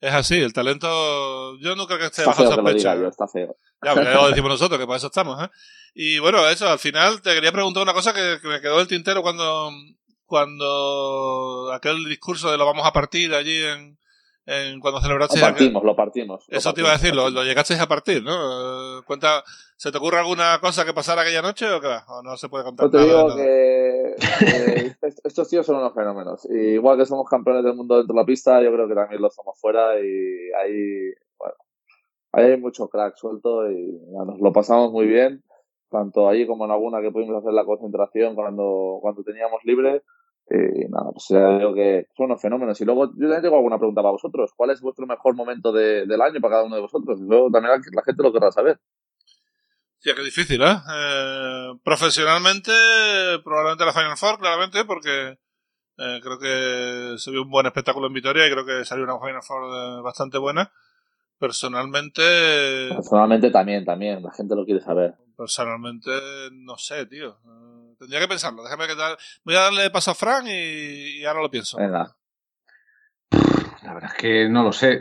Es 0.00 0.12
así, 0.12 0.38
el 0.38 0.52
talento, 0.52 1.56
yo 1.60 1.74
no 1.76 1.86
creo 1.86 1.98
que 1.98 2.04
esté 2.04 2.22
está 2.22 2.32
bajo 2.32 2.54
sospecha. 2.54 2.94
Yo, 2.94 3.08
está 3.08 3.26
feo. 3.26 3.56
Ya, 3.82 3.94
pero 3.94 4.04
ya 4.04 4.14
lo 4.14 4.28
decimos 4.28 4.50
nosotros, 4.50 4.78
que 4.78 4.86
para 4.86 4.98
eso 4.98 5.06
estamos, 5.06 5.42
¿eh? 5.42 5.48
Y 5.94 6.18
bueno, 6.18 6.46
eso, 6.46 6.68
al 6.68 6.78
final 6.78 7.22
te 7.22 7.32
quería 7.32 7.52
preguntar 7.52 7.82
una 7.82 7.94
cosa 7.94 8.12
que, 8.12 8.38
me 8.46 8.60
quedó 8.60 8.80
el 8.80 8.86
tintero 8.86 9.22
cuando, 9.22 9.70
cuando 10.26 11.72
aquel 11.72 12.04
discurso 12.04 12.50
de 12.50 12.58
lo 12.58 12.66
vamos 12.66 12.86
a 12.86 12.92
partir 12.92 13.32
allí 13.32 13.56
en, 13.64 13.98
en, 14.46 14.80
cuando 14.80 15.00
celebraste. 15.00 15.38
Lo 15.38 15.46
partimos, 15.46 15.84
lo 15.84 15.96
partimos. 15.96 16.44
Eso 16.48 16.74
te 16.74 16.80
iba 16.80 16.90
a 16.90 16.94
decir, 16.94 17.14
lo, 17.14 17.30
lo, 17.30 17.44
llegasteis 17.44 17.80
a 17.80 17.88
partir, 17.88 18.22
¿no? 18.22 19.02
Cuenta, 19.06 19.42
¿se 19.76 19.90
te 19.90 19.98
ocurre 19.98 20.18
alguna 20.18 20.58
cosa 20.60 20.84
que 20.84 20.92
pasara 20.92 21.22
aquella 21.22 21.42
noche 21.42 21.70
o 21.70 21.80
qué? 21.80 21.96
¿O 22.08 22.22
no 22.22 22.36
se 22.36 22.48
puede 22.48 22.64
contar? 22.64 22.86
Yo 22.86 22.90
te 22.90 23.04
digo 23.04 23.36
que 23.36 24.16
estos 25.24 25.48
tíos 25.48 25.64
son 25.64 25.76
unos 25.76 25.94
fenómenos. 25.94 26.46
Y 26.50 26.74
igual 26.74 26.98
que 26.98 27.06
somos 27.06 27.28
campeones 27.28 27.64
del 27.64 27.74
mundo 27.74 27.96
dentro 27.96 28.14
de 28.14 28.20
la 28.20 28.26
pista, 28.26 28.62
yo 28.62 28.72
creo 28.72 28.88
que 28.88 28.94
también 28.94 29.22
lo 29.22 29.30
somos 29.30 29.58
fuera 29.58 29.98
y 29.98 30.52
ahí, 30.60 31.12
bueno, 31.38 31.54
ahí 32.32 32.52
hay 32.52 32.60
mucho 32.60 32.88
crack 32.88 33.16
suelto 33.16 33.70
y 33.70 33.98
nos 34.26 34.40
lo 34.40 34.52
pasamos 34.52 34.92
muy 34.92 35.06
bien. 35.06 35.42
Tanto 35.90 36.28
allí 36.28 36.46
como 36.46 36.64
en 36.64 36.72
alguna 36.72 37.00
que 37.00 37.12
pudimos 37.12 37.36
hacer 37.36 37.52
la 37.52 37.64
concentración 37.64 38.34
cuando, 38.34 38.98
cuando 39.00 39.22
teníamos 39.22 39.60
libre 39.64 40.02
y 40.50 40.88
nada, 40.90 41.10
pues 41.10 41.26
ya 41.28 41.58
digo 41.58 41.74
que 41.74 42.06
son 42.16 42.26
unos 42.26 42.42
fenómenos. 42.42 42.80
Y 42.80 42.84
luego 42.84 43.06
yo 43.06 43.28
también 43.28 43.42
tengo 43.42 43.56
alguna 43.56 43.78
pregunta 43.78 44.02
para 44.02 44.12
vosotros. 44.12 44.52
¿Cuál 44.54 44.70
es 44.70 44.80
vuestro 44.80 45.06
mejor 45.06 45.34
momento 45.34 45.72
de, 45.72 46.06
del 46.06 46.20
año 46.20 46.40
para 46.40 46.54
cada 46.54 46.64
uno 46.64 46.76
de 46.76 46.82
vosotros? 46.82 47.20
Eso 47.20 47.48
también 47.50 47.80
la, 47.92 48.02
gente 48.02 48.22
lo 48.22 48.32
querrá 48.32 48.52
saber. 48.52 48.78
Sí, 49.98 50.10
qué 50.14 50.22
difícil, 50.22 50.60
¿eh? 50.60 50.66
¿eh? 50.66 51.72
Profesionalmente, 51.82 52.72
probablemente 53.42 53.86
la 53.86 53.92
Final 53.92 54.16
Four, 54.18 54.38
claramente, 54.38 54.84
porque 54.84 55.38
eh, 55.96 56.20
creo 56.22 56.38
que 56.38 57.18
se 57.18 57.30
vio 57.30 57.42
un 57.42 57.50
buen 57.50 57.66
espectáculo 57.66 58.08
en 58.08 58.12
Vitoria 58.12 58.46
y 58.46 58.50
creo 58.50 58.66
que 58.66 58.84
salió 58.84 59.04
una 59.04 59.18
Final 59.18 59.42
Four 59.42 59.62
eh, 59.64 60.02
bastante 60.02 60.36
buena. 60.36 60.70
Personalmente. 61.38 62.90
Personalmente 62.90 63.50
también, 63.50 63.84
también. 63.84 64.22
La 64.22 64.32
gente 64.32 64.54
lo 64.54 64.64
quiere 64.64 64.80
saber. 64.80 65.14
Personalmente, 65.36 66.10
no 66.52 66.76
sé, 66.76 67.06
tío. 67.06 67.38
Tendría 68.04 68.20
que 68.20 68.28
pensarlo. 68.28 68.62
Déjame 68.62 68.86
que 68.86 68.96
tal. 68.96 69.16
Voy 69.44 69.54
a 69.54 69.60
darle 69.60 69.90
paso 69.90 70.10
a 70.10 70.14
Fran 70.14 70.44
y, 70.46 71.24
ahora 71.24 71.40
lo 71.40 71.50
pienso. 71.50 71.78
La 71.78 72.12
verdad 73.94 74.10
es 74.14 74.20
que 74.20 74.48
no 74.50 74.62
lo 74.62 74.72
sé. 74.72 75.00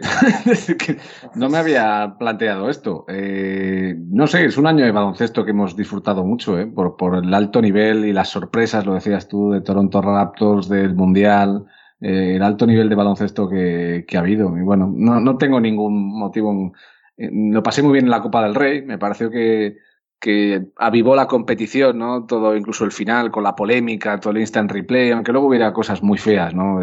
no 1.36 1.50
me 1.50 1.58
había 1.58 2.16
planteado 2.18 2.70
esto. 2.70 3.04
Eh, 3.10 3.94
no 3.98 4.26
sé, 4.28 4.46
es 4.46 4.58
un 4.58 4.68
año 4.68 4.86
de 4.86 4.92
baloncesto 4.92 5.44
que 5.44 5.52
hemos 5.52 5.76
disfrutado 5.76 6.24
mucho, 6.24 6.58
¿eh? 6.58 6.66
por, 6.66 7.16
el 7.16 7.34
alto 7.34 7.62
nivel 7.62 8.06
y 8.06 8.14
las 8.14 8.30
sorpresas, 8.30 8.86
lo 8.86 8.94
decías 8.94 9.28
tú, 9.28 9.52
de 9.52 9.60
Toronto 9.60 10.02
Raptors, 10.02 10.70
del 10.70 10.96
Mundial. 10.96 11.66
eh, 12.00 12.38
el 12.38 12.44
alto 12.44 12.66
nivel 12.66 12.88
de 12.88 12.96
baloncesto 12.96 13.50
que, 13.50 14.06
que 14.08 14.16
ha 14.16 14.22
habido. 14.22 14.58
Y 14.58 14.62
bueno, 14.62 14.90
no, 14.94 15.20
no 15.20 15.38
tengo 15.38 15.60
ningún 15.60 16.18
motivo. 16.18 16.72
lo 17.18 17.64
pasé 17.64 17.84
muy 17.84 17.92
bien 17.92 18.06
en 18.06 18.12
la 18.12 18.22
Copa 18.22 18.44
del 18.44 18.56
Rey. 18.56 18.82
Me 18.82 18.98
pareció 18.98 19.30
que, 19.30 19.76
que 20.24 20.68
avivó 20.78 21.18
la 21.18 21.28
competición, 21.28 21.98
¿no? 21.98 22.26
Todo, 22.26 22.56
incluso 22.56 22.86
el 22.86 22.94
final, 22.94 23.30
con 23.30 23.44
la 23.44 23.58
polémica, 23.58 24.22
todo 24.22 24.32
el 24.32 24.40
instant 24.40 24.72
replay, 24.72 25.12
aunque 25.12 25.34
luego 25.34 25.48
hubiera 25.48 25.74
cosas 25.74 26.02
muy 26.02 26.18
feas, 26.18 26.56
¿no? 26.56 26.80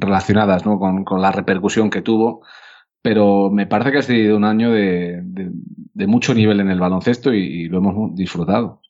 relacionadas, 0.00 0.64
¿no? 0.64 0.78
Con, 0.78 1.04
con, 1.04 1.20
la 1.20 1.30
repercusión 1.30 1.90
que 1.90 2.00
tuvo. 2.00 2.40
Pero 3.02 3.50
me 3.50 3.66
parece 3.66 3.92
que 3.92 3.98
ha 3.98 4.02
sido 4.02 4.38
un 4.38 4.46
año 4.46 4.72
de, 4.72 5.20
de, 5.24 6.06
mucho 6.06 6.32
nivel 6.32 6.58
en 6.60 6.70
el 6.70 6.80
baloncesto 6.80 7.34
y, 7.34 7.68
lo 7.68 7.78
hemos 7.78 8.14
disfrutado. 8.14 8.80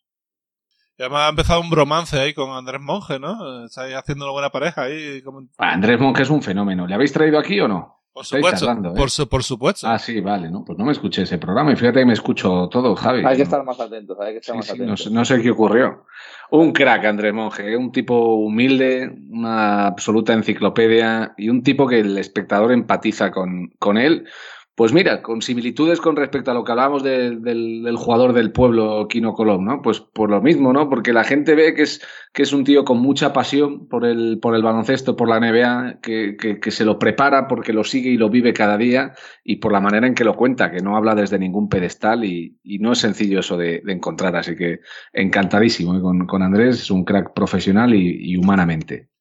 Y 0.97 1.03
además 1.03 1.23
ha 1.23 1.31
empezado 1.31 1.61
un 1.61 1.71
bromance 1.71 2.17
ahí 2.17 2.33
con 2.33 2.51
Andrés 2.51 2.81
Monge, 2.81 3.19
¿no? 3.19 3.65
Estáis 3.65 3.97
haciendo 3.97 4.27
una 4.27 4.33
buena 4.35 4.51
pareja 4.51 4.83
ahí. 4.83 5.21
Andrés 5.59 5.99
Monge 5.99 6.23
es 6.23 6.31
un 6.31 6.43
fenómeno. 6.43 6.87
¿Le 6.87 6.95
habéis 6.95 7.13
traído 7.13 7.41
aquí 7.41 7.59
o 7.59 7.67
no? 7.67 8.04
Por 8.15 8.25
supuesto, 8.25 8.71
¿eh? 8.71 9.27
por, 9.29 9.43
supuesto. 9.43 9.89
Ah, 9.89 9.99
sí, 9.99 10.21
vale, 10.21 10.49
¿no? 10.49 10.65
Pues 10.65 10.79
no 10.79 10.85
me 10.85 10.93
escuché 10.93 11.23
ese 11.23 11.37
programa 11.37 11.73
y 11.73 11.77
fíjate 11.77 11.99
que 11.99 12.07
me 12.07 12.13
escucho 12.13 12.69
todo, 12.71 12.95
Javi. 12.95 13.25
Hay 13.27 13.37
que 13.37 13.43
estar 13.43 13.65
más 13.65 13.81
atentos, 13.81 14.17
hay 14.21 14.35
que 14.35 14.39
estar 14.39 14.55
más 14.55 14.71
atentos. 14.71 15.11
No, 15.11 15.25
sé 15.25 15.43
qué 15.43 15.51
ocurrió. 15.51 16.05
Un 16.53 16.73
crack, 16.73 17.07
Andrés 17.07 17.35
Monge, 17.35 17.73
¿eh? 17.73 17.77
un 17.77 17.91
tipo 17.91 18.37
humilde, 18.37 19.13
una 19.31 19.89
absoluta 19.89 20.33
enciclopedia 20.33 21.35
y 21.37 21.49
un 21.49 21.65
tipo 21.65 21.89
que 21.89 21.99
el 21.99 22.17
espectador 22.17 22.71
empatiza 22.71 23.33
con, 23.33 23.73
con 23.81 23.99
él 23.99 24.29
pues 24.75 24.93
mira, 24.93 25.23
con 25.23 25.41
similitudes 25.41 26.01
con 26.01 26.17
respecto 26.17 26.51
a 26.51 26.55
lo 26.55 26.65
que 26.65 26.73
hablábamos 26.73 27.05
del, 27.05 27.97
jugador 27.97 28.33
del 28.33 28.51
pueblo, 28.51 29.07
Kino 29.09 29.33
Colom, 29.33 29.65
¿no? 29.65 29.83
Pues 29.83 30.01
por 30.01 30.31
lo 30.31 30.43
mismo, 30.43 30.73
¿no? 30.73 30.89
Porque 30.89 31.13
la 31.13 31.23
gente 31.23 31.55
ve 31.55 31.75
que 31.75 31.83
es, 31.83 32.03
que 32.33 32.43
es 32.43 32.53
un 32.53 32.65
tío 32.65 32.85
con 32.85 32.99
mucha 32.99 33.33
pasión 33.33 33.87
por 33.87 34.05
el, 34.05 34.41
por 34.41 34.57
el 34.57 34.63
baloncesto, 34.63 35.15
por 35.15 35.29
la 35.29 35.39
NBA, 35.39 36.01
que, 36.03 36.37
que, 36.37 36.71
se 36.73 36.85
lo 36.85 36.99
prepara 36.99 37.47
porque 37.47 37.73
lo 37.73 37.85
sigue 37.85 38.11
y 38.11 38.17
lo 38.17 38.31
vive 38.31 38.53
cada 38.53 38.77
día 38.77 39.13
y 39.45 39.57
por 39.57 39.71
la 39.71 39.81
manera 39.81 40.09
en 40.09 40.15
que 40.15 40.25
lo 40.25 40.35
cuenta, 40.35 40.73
que 40.73 40.81
no 40.81 40.97
habla 40.97 41.15
desde 41.15 41.39
ningún 41.39 41.69
pedestal 41.69 42.25
y, 42.25 42.59
y 42.65 42.79
no 42.81 42.93
es 42.93 42.99
sencillo 42.99 43.41
eso 43.41 43.57
de, 43.57 43.81
encontrar. 43.87 44.35
Así 44.35 44.57
que 44.57 44.81
encantadísimo 45.13 45.97
¿eh? 45.97 46.01
con, 46.01 46.27
con 46.27 46.43
Andrés, 46.43 46.83
es 46.83 46.91
un 46.91 47.05
crack 47.05 47.33
profesional 47.33 47.95
y 47.95 48.37
humanamente. 48.37 49.14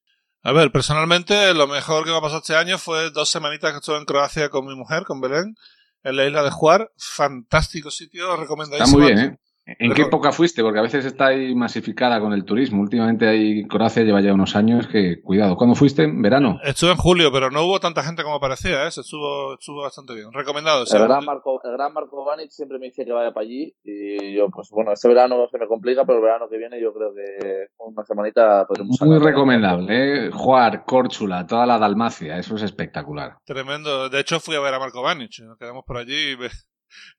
A 0.45 0.51
ver, 0.51 0.71
personalmente 0.71 1.53
lo 1.53 1.67
mejor 1.67 2.03
que 2.03 2.11
me 2.11 2.17
ha 2.17 2.21
pasado 2.21 2.41
este 2.41 2.57
año 2.57 2.77
fue 2.77 3.09
dos 3.11 3.29
semanitas 3.29 3.71
que 3.71 3.77
estuve 3.77 3.97
en 3.97 4.03
Croacia 4.03 4.49
con 4.49 4.65
mi 4.65 4.75
mujer, 4.75 5.03
con 5.03 5.21
Belén, 5.21 5.55
en 6.03 6.17
la 6.17 6.25
isla 6.25 6.43
de 6.43 6.51
Juar. 6.51 6.91
Fantástico 6.97 7.89
sitio, 7.89 8.35
recomendadísimo. 8.35 8.99
Está 8.99 9.13
muy 9.15 9.23
bien, 9.23 9.33
¿eh? 9.35 9.39
¿En 9.65 9.93
qué 9.93 10.03
época 10.03 10.31
fuiste? 10.33 10.61
Porque 10.61 10.79
a 10.79 10.83
veces 10.83 11.05
está 11.05 11.27
ahí 11.27 11.55
masificada 11.55 12.19
con 12.19 12.33
el 12.33 12.43
turismo. 12.43 12.81
Últimamente 12.81 13.27
ahí 13.27 13.65
Croacia 13.65 14.03
lleva 14.03 14.21
ya 14.21 14.33
unos 14.33 14.55
años 14.57 14.87
que, 14.87 15.21
cuidado. 15.21 15.55
¿Cuándo 15.55 15.75
fuiste? 15.75 16.03
¿En 16.03 16.21
verano? 16.21 16.59
Estuve 16.63 16.91
en 16.91 16.97
julio, 16.97 17.31
pero 17.31 17.49
no 17.49 17.63
hubo 17.63 17.79
tanta 17.79 18.03
gente 18.03 18.23
como 18.23 18.39
parecía, 18.41 18.83
¿eh? 18.83 18.87
Estuvo, 18.87 19.53
estuvo 19.53 19.81
bastante 19.81 20.15
bien. 20.15 20.31
Recomendado. 20.33 20.83
El 20.91 21.03
gran, 21.03 21.23
Marco, 21.23 21.61
el 21.63 21.71
gran 21.71 21.93
Marco 21.93 22.25
Vanic 22.25 22.49
siempre 22.49 22.77
me 22.77 22.87
dice 22.87 23.05
que 23.05 23.13
vaya 23.13 23.31
para 23.31 23.45
allí 23.45 23.73
y 23.83 24.35
yo, 24.35 24.49
pues 24.49 24.69
bueno, 24.69 24.91
este 24.91 25.07
verano 25.07 25.47
se 25.49 25.57
me 25.57 25.67
complica, 25.67 26.05
pero 26.05 26.17
el 26.17 26.25
verano 26.25 26.49
que 26.49 26.57
viene 26.57 26.81
yo 26.81 26.93
creo 26.93 27.13
que 27.13 27.67
una 27.77 28.03
semanita 28.03 28.65
podremos 28.67 29.01
Muy 29.01 29.19
recomendable, 29.19 30.27
¿eh? 30.27 30.31
Juar, 30.31 30.83
Córchula, 30.83 31.47
toda 31.47 31.65
la 31.65 31.79
Dalmacia, 31.79 32.37
eso 32.37 32.55
es 32.55 32.63
espectacular. 32.63 33.37
Tremendo. 33.45 34.09
De 34.09 34.19
hecho 34.19 34.39
fui 34.41 34.55
a 34.55 34.59
ver 34.59 34.73
a 34.73 34.79
Marco 34.79 35.01
Vanic, 35.01 35.39
nos 35.43 35.57
quedamos 35.57 35.83
por 35.85 35.97
allí 35.97 36.31
y 36.31 36.35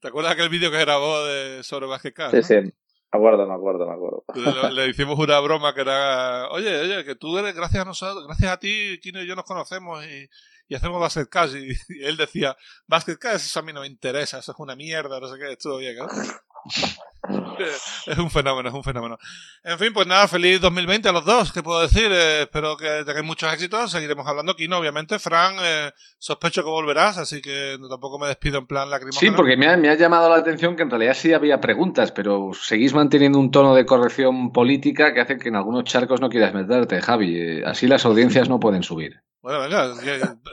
¿Te 0.01 0.09
acuerdas 0.09 0.33
aquel 0.33 0.49
vídeo 0.49 0.71
que 0.71 0.79
grabó 0.79 1.25
de, 1.25 1.63
sobre 1.63 1.87
Vázquez 1.87 2.15
Sí, 2.31 2.43
sí. 2.43 2.55
Me 2.55 3.19
acuerdo, 3.19 3.47
me 3.47 3.55
acuerdo, 3.55 3.87
me 3.87 3.95
acuerdo. 3.95 4.25
Le, 4.73 4.89
hicimos 4.89 5.19
una 5.19 5.39
broma 5.39 5.73
que 5.73 5.83
era, 5.83 6.49
oye, 6.49 6.81
oye, 6.81 7.05
que 7.05 7.15
tú 7.15 7.39
eres, 7.39 7.55
gracias 7.55 7.83
a 7.83 7.85
nosotros, 7.85 8.27
gracias 8.27 8.51
a 8.51 8.59
ti, 8.59 8.99
Kino 9.01 9.23
y 9.23 9.27
yo 9.27 9.37
nos 9.37 9.45
conocemos 9.45 10.05
y, 10.05 10.29
y 10.67 10.75
hacemos 10.75 11.01
Basket 11.01 11.27
Cash. 11.27 11.55
Y, 11.55 12.05
él 12.05 12.17
decía, 12.17 12.57
Basket 12.89 13.17
Cash, 13.17 13.47
eso 13.47 13.61
a 13.61 13.63
mí 13.63 13.73
no 13.73 13.83
me 13.83 13.87
interesa, 13.87 14.39
eso 14.39 14.51
es 14.51 14.59
una 14.59 14.75
mierda, 14.75 15.21
no 15.21 15.29
sé 15.29 15.39
qué, 15.39 15.53
estuvo 15.53 15.79
bien, 15.79 15.97
¿no? 15.97 16.09
es 18.07 18.19
un 18.19 18.31
fenómeno, 18.31 18.69
es 18.69 18.75
un 18.75 18.85
fenómeno. 18.85 19.19
En 19.63 19.79
fin, 19.79 19.93
pues 19.93 20.07
nada, 20.07 20.29
feliz 20.29 20.61
2020 20.61 21.09
a 21.09 21.13
los 21.13 21.25
dos, 21.25 21.53
¿qué 21.53 21.63
puedo 21.63 21.81
decir? 21.81 22.11
Eh, 22.11 22.43
espero 22.43 22.77
que 22.77 23.05
tengáis 23.05 23.25
muchos 23.25 23.53
éxitos, 23.53 23.91
seguiremos 23.91 24.27
hablando 24.27 24.53
aquí, 24.53 24.69
¿no? 24.69 24.79
Obviamente, 24.79 25.19
Fran, 25.19 25.57
eh, 25.63 25.91
sospecho 26.19 26.63
que 26.63 26.71
volverás, 26.71 27.19
así 27.19 27.41
que 27.41 27.77
tampoco 27.89 28.19
me 28.19 28.27
despido 28.27 28.59
en 28.59 28.67
plan 28.67 28.91
lacrimógeno. 28.91 29.21
Sí, 29.21 29.37
porque 29.37 29.57
me 29.57 29.67
ha, 29.67 29.95
llamado 29.95 30.29
la 30.29 30.37
atención 30.37 30.77
que 30.77 30.83
en 30.83 30.91
realidad 30.91 31.15
sí 31.15 31.33
había 31.33 31.61
preguntas, 31.61 32.13
pero 32.13 32.51
seguís 32.53 32.95
manteniendo 32.95 33.39
un 33.39 33.51
tono 33.51 33.75
de 33.75 33.87
corrección 33.87 34.53
política 34.53 35.15
que 35.15 35.21
hace 35.21 35.39
que 35.39 35.49
en 35.49 35.57
algunos 35.57 35.85
charcos 35.85 36.21
no 36.21 36.29
quieras 36.29 36.55
meterte, 36.55 37.01
Javi. 37.01 37.37
Eh, 37.37 37.63
así 37.65 37.87
las 37.87 38.05
audiencias 38.05 38.49
no 38.49 38.61
pueden 38.61 38.83
subir. 38.83 39.23
Bueno, 39.45 39.61
venga, 39.61 39.93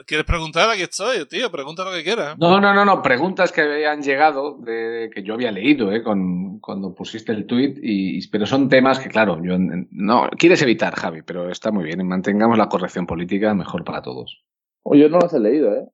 ¿quieres 0.06 0.26
preguntar? 0.26 0.68
Aquí 0.68 0.82
estoy, 0.82 1.24
tío, 1.24 1.50
pregunta 1.50 1.82
lo 1.82 1.92
que 1.92 2.04
quieras. 2.04 2.36
No, 2.38 2.60
no, 2.60 2.74
no, 2.74 2.84
no, 2.84 3.00
preguntas 3.00 3.50
que 3.50 3.62
habían 3.62 4.02
llegado, 4.02 4.58
de, 4.58 5.08
que 5.14 5.22
yo 5.22 5.32
había 5.32 5.50
leído, 5.50 5.90
¿eh? 5.92 6.02
Con, 6.02 6.60
cuando 6.60 6.94
pusiste 6.94 7.32
el 7.32 7.46
tweet, 7.46 7.76
y, 7.82 8.28
pero 8.28 8.44
son 8.44 8.68
temas 8.68 9.00
que, 9.00 9.08
claro, 9.08 9.42
yo 9.42 9.56
no, 9.58 10.28
quieres 10.38 10.60
evitar, 10.60 10.94
Javi, 10.94 11.22
pero 11.22 11.48
está 11.48 11.70
muy 11.70 11.84
bien, 11.84 12.06
mantengamos 12.06 12.58
la 12.58 12.68
corrección 12.68 13.06
política 13.06 13.54
mejor 13.54 13.82
para 13.82 14.02
todos. 14.02 14.44
Oye, 14.82 15.00
yo 15.00 15.08
no 15.08 15.20
las 15.20 15.32
he 15.32 15.40
leído, 15.40 15.74
¿eh? 15.74 15.86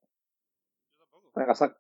Venga, 1.39 1.55
saca, 1.55 1.77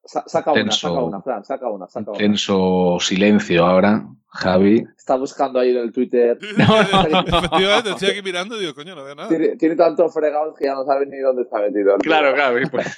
una, 0.52 0.70
saca 0.70 1.02
una, 1.02 1.20
Fran, 1.20 1.44
saca 1.44 1.68
una, 1.68 1.88
saca 1.88 2.11
una. 2.11 2.18
Tenso 2.18 2.98
silencio 3.00 3.66
ahora, 3.66 4.06
Javi. 4.28 4.86
Está 4.96 5.16
buscando 5.16 5.59
ahí 5.59 5.70
en 5.70 5.78
el 5.78 5.92
Twitter. 5.92 6.38
No, 6.56 6.80
efectivamente, 6.80 7.90
estoy 7.90 8.11
aquí 8.11 8.22
mirando 8.22 8.56
y 8.56 8.61
digo, 8.61 8.74
coño, 8.74 8.94
no 8.94 9.02
veo 9.02 9.16
nada. 9.16 9.28
Tiene, 9.28 9.56
tiene 9.56 9.74
tantos 9.74 10.14
fregados 10.14 10.56
que 10.56 10.66
ya 10.66 10.74
no 10.74 10.84
sabe 10.84 11.06
ni 11.06 11.18
dónde 11.18 11.42
está 11.42 11.59
metido. 11.61 11.96
Claro, 11.98 12.34
claro. 12.34 12.61
Pues. 12.70 12.96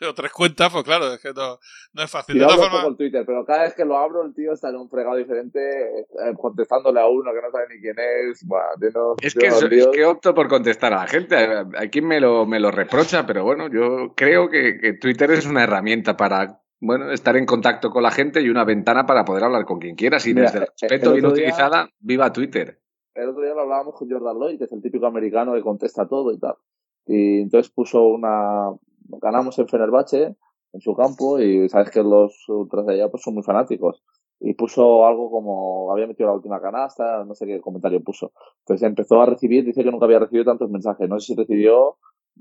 o 0.08 0.14
tres 0.14 0.32
cuentas, 0.32 0.72
pues 0.72 0.84
claro, 0.84 1.12
es 1.12 1.20
que 1.20 1.32
no, 1.32 1.58
no 1.92 2.02
es 2.02 2.10
fácil. 2.10 2.38
de 2.38 2.44
todas 2.44 2.68
formas... 2.68 2.96
Twitter, 2.96 3.24
pero 3.26 3.44
cada 3.44 3.62
vez 3.64 3.74
que 3.74 3.84
lo 3.84 3.96
abro, 3.96 4.24
el 4.24 4.34
tío 4.34 4.52
está 4.52 4.70
en 4.70 4.76
un 4.76 4.88
fregado 4.88 5.16
diferente, 5.16 5.60
eh, 6.00 6.34
contestándole 6.36 7.00
a 7.00 7.06
uno 7.06 7.32
que 7.32 7.42
no 7.42 7.50
sabe 7.50 7.66
ni 7.74 7.80
quién 7.80 7.96
es. 7.98 8.44
Bueno, 8.44 9.16
es, 9.20 9.34
que, 9.34 9.46
es, 9.46 9.88
que 9.92 10.04
opto 10.04 10.34
por 10.34 10.48
contestar 10.48 10.92
a 10.92 10.98
la 10.98 11.06
gente. 11.06 11.36
Hay 11.76 11.90
quien 11.90 12.06
me 12.06 12.20
lo, 12.20 12.46
me 12.46 12.60
lo 12.60 12.70
reprocha, 12.70 13.26
pero 13.26 13.44
bueno, 13.44 13.68
yo 13.68 14.14
creo 14.14 14.48
que, 14.48 14.78
que 14.78 14.94
Twitter 14.94 15.30
es 15.32 15.46
una 15.46 15.64
herramienta 15.64 16.16
para 16.16 16.60
bueno, 16.80 17.10
estar 17.10 17.36
en 17.36 17.46
contacto 17.46 17.90
con 17.90 18.02
la 18.02 18.10
gente 18.10 18.40
y 18.40 18.48
una 18.48 18.64
ventana 18.64 19.06
para 19.06 19.24
poder 19.24 19.44
hablar 19.44 19.64
con 19.64 19.78
quien 19.78 19.96
quieras. 19.96 20.26
Y 20.26 20.32
desde 20.32 20.58
el 20.58 20.66
respeto 20.66 21.12
bien 21.12 21.26
utilizada, 21.26 21.90
viva 22.00 22.32
Twitter. 22.32 22.80
El 23.14 23.30
otro 23.30 23.42
día 23.42 23.54
lo 23.54 23.62
hablábamos 23.62 23.94
con 23.96 24.08
Jordan 24.08 24.38
Lloyd, 24.38 24.58
que 24.58 24.64
es 24.64 24.72
el 24.72 24.82
típico 24.82 25.06
americano 25.06 25.54
que 25.54 25.62
contesta 25.62 26.06
todo 26.06 26.32
y 26.32 26.38
tal. 26.38 26.54
Y 27.06 27.40
entonces 27.40 27.72
puso 27.72 28.06
una, 28.06 28.70
ganamos 29.08 29.58
en 29.58 29.68
Fenerbahce, 29.68 30.36
en 30.72 30.80
su 30.80 30.94
campo, 30.94 31.40
y 31.40 31.68
sabes 31.68 31.90
que 31.90 32.02
los 32.02 32.48
ultras 32.48 32.86
de 32.86 32.94
allá 32.94 33.08
pues 33.08 33.22
son 33.22 33.34
muy 33.34 33.42
fanáticos. 33.42 34.02
Y 34.40 34.54
puso 34.54 35.04
algo 35.04 35.30
como, 35.30 35.90
había 35.90 36.06
metido 36.06 36.28
la 36.28 36.36
última 36.36 36.60
canasta, 36.60 37.24
no 37.24 37.34
sé 37.34 37.46
qué 37.46 37.60
comentario 37.60 38.02
puso. 38.02 38.32
Entonces 38.60 38.86
empezó 38.86 39.20
a 39.20 39.26
recibir, 39.26 39.64
dice 39.64 39.82
que 39.82 39.90
nunca 39.90 40.04
había 40.06 40.20
recibido 40.20 40.44
tantos 40.44 40.70
mensajes. 40.70 41.08
No 41.08 41.18
sé 41.18 41.26
si 41.26 41.34
recibió 41.34 41.96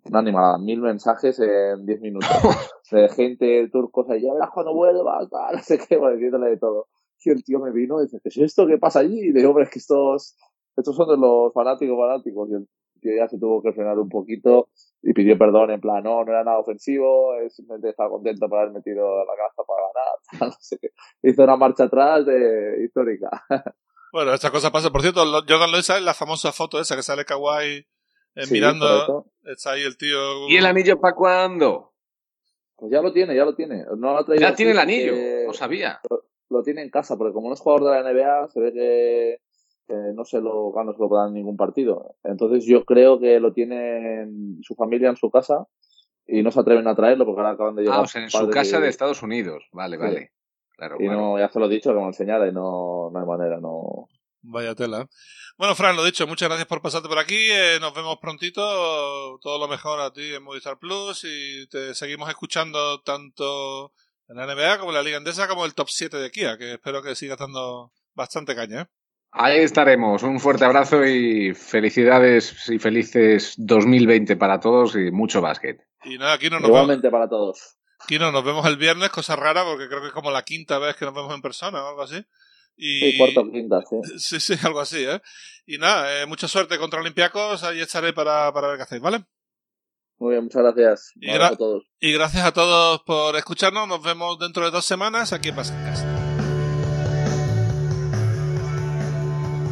una 0.06 0.20
animada, 0.20 0.60
mil 0.60 0.80
mensajes 0.82 1.40
en 1.40 1.86
diez 1.86 2.00
minutos. 2.00 2.30
de 2.92 3.10
gente 3.10 3.68
turcos 3.70 4.08
ya 4.08 4.34
verás 4.34 4.52
cuando 4.54 4.74
vuelvas, 4.74 5.28
no 5.54 5.60
sé 5.60 5.80
qué, 5.80 5.98
diciéndole 5.98 6.52
de 6.52 6.58
todo. 6.58 6.88
Y 7.26 7.32
el 7.32 7.44
tío 7.44 7.60
me 7.60 7.72
vino 7.72 8.00
y 8.00 8.04
dice, 8.04 8.20
¿qué 8.24 8.30
es 8.30 8.38
esto? 8.38 8.68
¿Qué 8.68 8.78
pasa 8.78 9.00
allí? 9.00 9.20
Y 9.20 9.32
le 9.34 9.40
digo, 9.40 9.50
hombre, 9.50 9.66
es 9.66 9.70
que 9.70 9.80
estos, 9.80 10.38
estos 10.78 10.96
son 10.96 11.10
de 11.10 11.18
los 11.18 11.52
fanáticos 11.52 11.98
fanáticos. 11.98 12.50
Y 12.50 12.54
el 12.54 12.70
tío 13.00 13.16
ya 13.16 13.28
se 13.28 13.40
tuvo 13.40 13.62
que 13.62 13.74
frenar 13.74 13.98
un 14.00 14.10
poquito 14.10 14.70
y 15.02 15.14
pidió 15.14 15.38
perdón 15.38 15.72
en 15.72 15.82
plan, 15.82 16.04
no, 16.04 16.24
no 16.24 16.32
era 16.32 16.44
nada 16.44 16.60
ofensivo, 16.60 17.34
simplemente 17.50 17.90
estaba 17.90 18.10
contento 18.10 18.50
por 18.50 18.60
haber 18.60 18.74
metido 18.74 19.24
la 19.26 19.34
casa 19.36 19.64
para 19.68 19.88
ganar, 19.88 20.52
no 20.52 20.58
sé 20.60 20.78
qué. 20.80 20.90
Hizo 21.24 21.44
una 21.44 21.56
marcha 21.56 21.86
atrás 21.86 22.26
de 22.26 22.84
histórica. 22.84 23.30
Bueno, 24.14 24.34
esta 24.34 24.52
cosa 24.52 24.72
pasa. 24.72 24.90
Por 24.90 25.02
cierto, 25.02 25.22
Jordan 25.48 25.70
Lois 25.70 25.90
es 25.90 26.02
la 26.02 26.14
famosa 26.14 26.52
foto 26.52 26.80
esa 26.80 26.96
que 26.96 27.04
sale 27.04 27.26
Kawhi 27.26 27.86
eh, 28.36 28.44
mirando. 28.52 29.26
Está 29.44 29.72
ahí 29.72 29.84
el 29.84 29.98
tío. 29.98 30.48
¿Y 30.48 30.58
el 30.58 30.66
anillo 30.66 31.00
para 31.00 31.14
cuándo? 31.14 31.94
Pues 32.76 32.92
ya 32.92 33.02
lo 33.02 33.12
tiene, 33.12 33.36
ya 33.36 33.44
lo 33.44 33.56
tiene. 33.56 33.86
No 33.98 34.26
ya 34.36 34.56
tiene 34.56 34.72
el 34.72 34.80
anillo, 34.80 35.14
no 35.48 35.54
sabía. 35.54 36.00
Lo, 36.50 36.64
tiene 36.64 36.84
en 36.84 36.90
casa, 36.90 37.18
porque 37.18 37.34
como 37.34 37.50
no 37.50 37.56
es 37.56 37.60
jugador 37.60 37.92
de 37.92 38.02
la 38.02 38.14
NBA, 38.14 38.48
se 38.50 38.60
ve 38.60 38.74
que 38.74 39.42
no 39.94 40.26
se 40.26 40.42
lo 40.42 40.72
no 40.74 40.94
se 40.94 41.00
lo 41.00 41.10
puede 41.10 41.28
en 41.28 41.34
ningún 41.34 41.58
partido. 41.58 42.16
Entonces 42.24 42.66
yo 42.66 42.86
creo 42.86 43.20
que 43.20 43.40
lo 43.40 43.54
tiene 43.54 44.22
en 44.22 44.60
su 44.62 44.76
familia 44.76 45.10
en 45.10 45.18
su 45.18 45.30
casa 45.30 45.68
y 46.26 46.44
no 46.44 46.52
se 46.52 46.60
atreven 46.60 46.88
a 46.88 46.96
traerlo 46.96 47.26
porque 47.26 47.42
ahora 47.42 47.54
acaban 47.54 47.76
de 47.76 47.84
llegar. 47.84 48.00
Ah, 48.00 48.02
o 48.02 48.08
sea, 48.08 48.24
en 48.24 48.30
su 48.30 48.50
casa 48.50 48.80
de 48.80 48.90
Estados 48.90 49.24
Unidos. 49.24 49.64
Vale, 49.72 49.98
vale. 49.98 50.32
Claro, 50.76 50.98
y 51.00 51.08
no, 51.08 51.40
ya 51.40 51.50
se 51.50 51.60
lo 51.60 51.66
he 51.66 51.70
dicho 51.70 51.90
que 51.90 51.96
me 51.96 52.02
lo 52.02 52.08
enseñara 52.08 52.48
y 52.48 52.52
no, 52.52 53.10
no 53.12 53.20
hay 53.20 53.26
manera, 53.26 53.60
no. 53.60 54.08
Vaya 54.42 54.76
tela. 54.76 55.08
Bueno, 55.58 55.74
Fran, 55.74 55.96
lo 55.96 56.06
dicho, 56.06 56.28
muchas 56.28 56.50
gracias 56.50 56.68
por 56.68 56.82
pasarte 56.82 57.10
por 57.10 57.18
aquí. 57.18 57.50
Eh, 57.50 57.80
nos 57.82 57.96
vemos 57.96 58.18
prontito. 58.22 58.62
Todo 59.42 59.58
lo 59.60 59.68
mejor 59.68 60.00
a 60.00 60.14
ti 60.14 60.34
en 60.34 60.44
Movistar 60.44 60.78
Plus 60.78 61.24
y 61.24 61.68
te 61.68 61.96
seguimos 61.96 62.30
escuchando 62.30 63.02
tanto 63.02 63.92
en 64.28 64.38
la 64.38 64.46
NBA 64.46 64.78
como 64.78 64.92
en 64.92 64.96
la 64.98 65.04
Liga 65.04 65.18
Endesa 65.18 65.48
como 65.48 65.66
el 65.66 65.74
top 65.74 65.88
7 65.90 66.18
de 66.18 66.30
Kia, 66.30 66.58
que 66.58 66.74
espero 66.74 67.02
que 67.02 67.16
sigas 67.16 67.40
dando 67.40 67.92
bastante 68.14 68.56
caña. 68.56 68.82
¿eh? 68.82 68.86
Ahí 69.40 69.60
estaremos. 69.60 70.24
Un 70.24 70.40
fuerte 70.40 70.66
abrazo 70.66 71.06
y 71.06 71.54
felicidades 71.54 72.70
y 72.70 72.80
felices 72.80 73.54
2020 73.58 74.36
para 74.36 74.60
todos 74.60 74.96
y 74.96 75.12
mucho 75.12 75.42
básquet. 75.42 75.80
Y 76.04 76.18
nada, 76.18 76.34
aquí 76.34 76.50
no 76.50 76.60
nos 76.60 76.70
Igualmente 76.70 77.12
para 77.12 77.30
todos. 77.30 77.78
Aquí 78.00 78.18
no, 78.18 78.32
nos 78.32 78.44
vemos 78.44 78.66
el 78.66 78.78
viernes, 78.78 79.10
cosa 79.10 79.36
rara, 79.36 79.64
porque 79.64 79.88
creo 79.88 80.02
que 80.02 80.08
es 80.08 80.14
como 80.14 80.32
la 80.32 80.44
quinta 80.44 80.80
vez 80.80 80.96
que 80.96 81.06
nos 81.06 81.14
vemos 81.14 81.34
en 81.34 81.42
persona 81.42 81.84
o 81.84 81.90
algo 81.90 82.02
así. 82.02 82.24
Y... 82.76 83.12
Sí, 83.12 83.18
cuarta 83.18 83.42
o 83.42 83.52
quinta, 83.52 83.82
sí. 83.82 83.96
Sí, 84.18 84.40
sí, 84.40 84.54
algo 84.66 84.80
así, 84.80 85.04
¿eh? 85.04 85.22
Y 85.66 85.78
nada, 85.78 86.22
eh, 86.22 86.26
mucha 86.26 86.48
suerte 86.48 86.78
contra 86.78 87.00
Olympiacos, 87.00 87.64
ahí 87.64 87.80
estaré 87.80 88.14
para, 88.14 88.52
para 88.54 88.70
ver 88.70 88.78
qué 88.78 88.84
hacéis, 88.84 89.02
¿vale? 89.02 89.24
Muy 90.20 90.32
bien, 90.32 90.46
muchas 90.46 90.64
gracias. 90.64 91.12
Y, 91.16 91.32
gra 91.32 91.48
a 91.48 91.56
todos. 91.56 91.84
y 92.00 92.12
gracias 92.12 92.44
a 92.44 92.54
todos 92.54 93.02
por 93.04 93.36
escucharnos. 93.36 93.88
Nos 93.88 94.02
vemos 94.02 94.40
dentro 94.40 94.66
de 94.66 94.72
dos 94.72 94.86
semanas 94.86 95.32
aquí 95.32 95.50
en 95.50 95.58
Basketcast. 95.58 96.17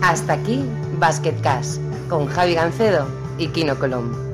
Hasta 0.06 0.34
aquí 0.34 0.64
Basketcast 1.00 1.82
con 2.10 2.28
Javi 2.28 2.54
Gancedo 2.54 3.08
y 3.40 3.48
Kino 3.48 3.76
Colombo. 3.80 4.25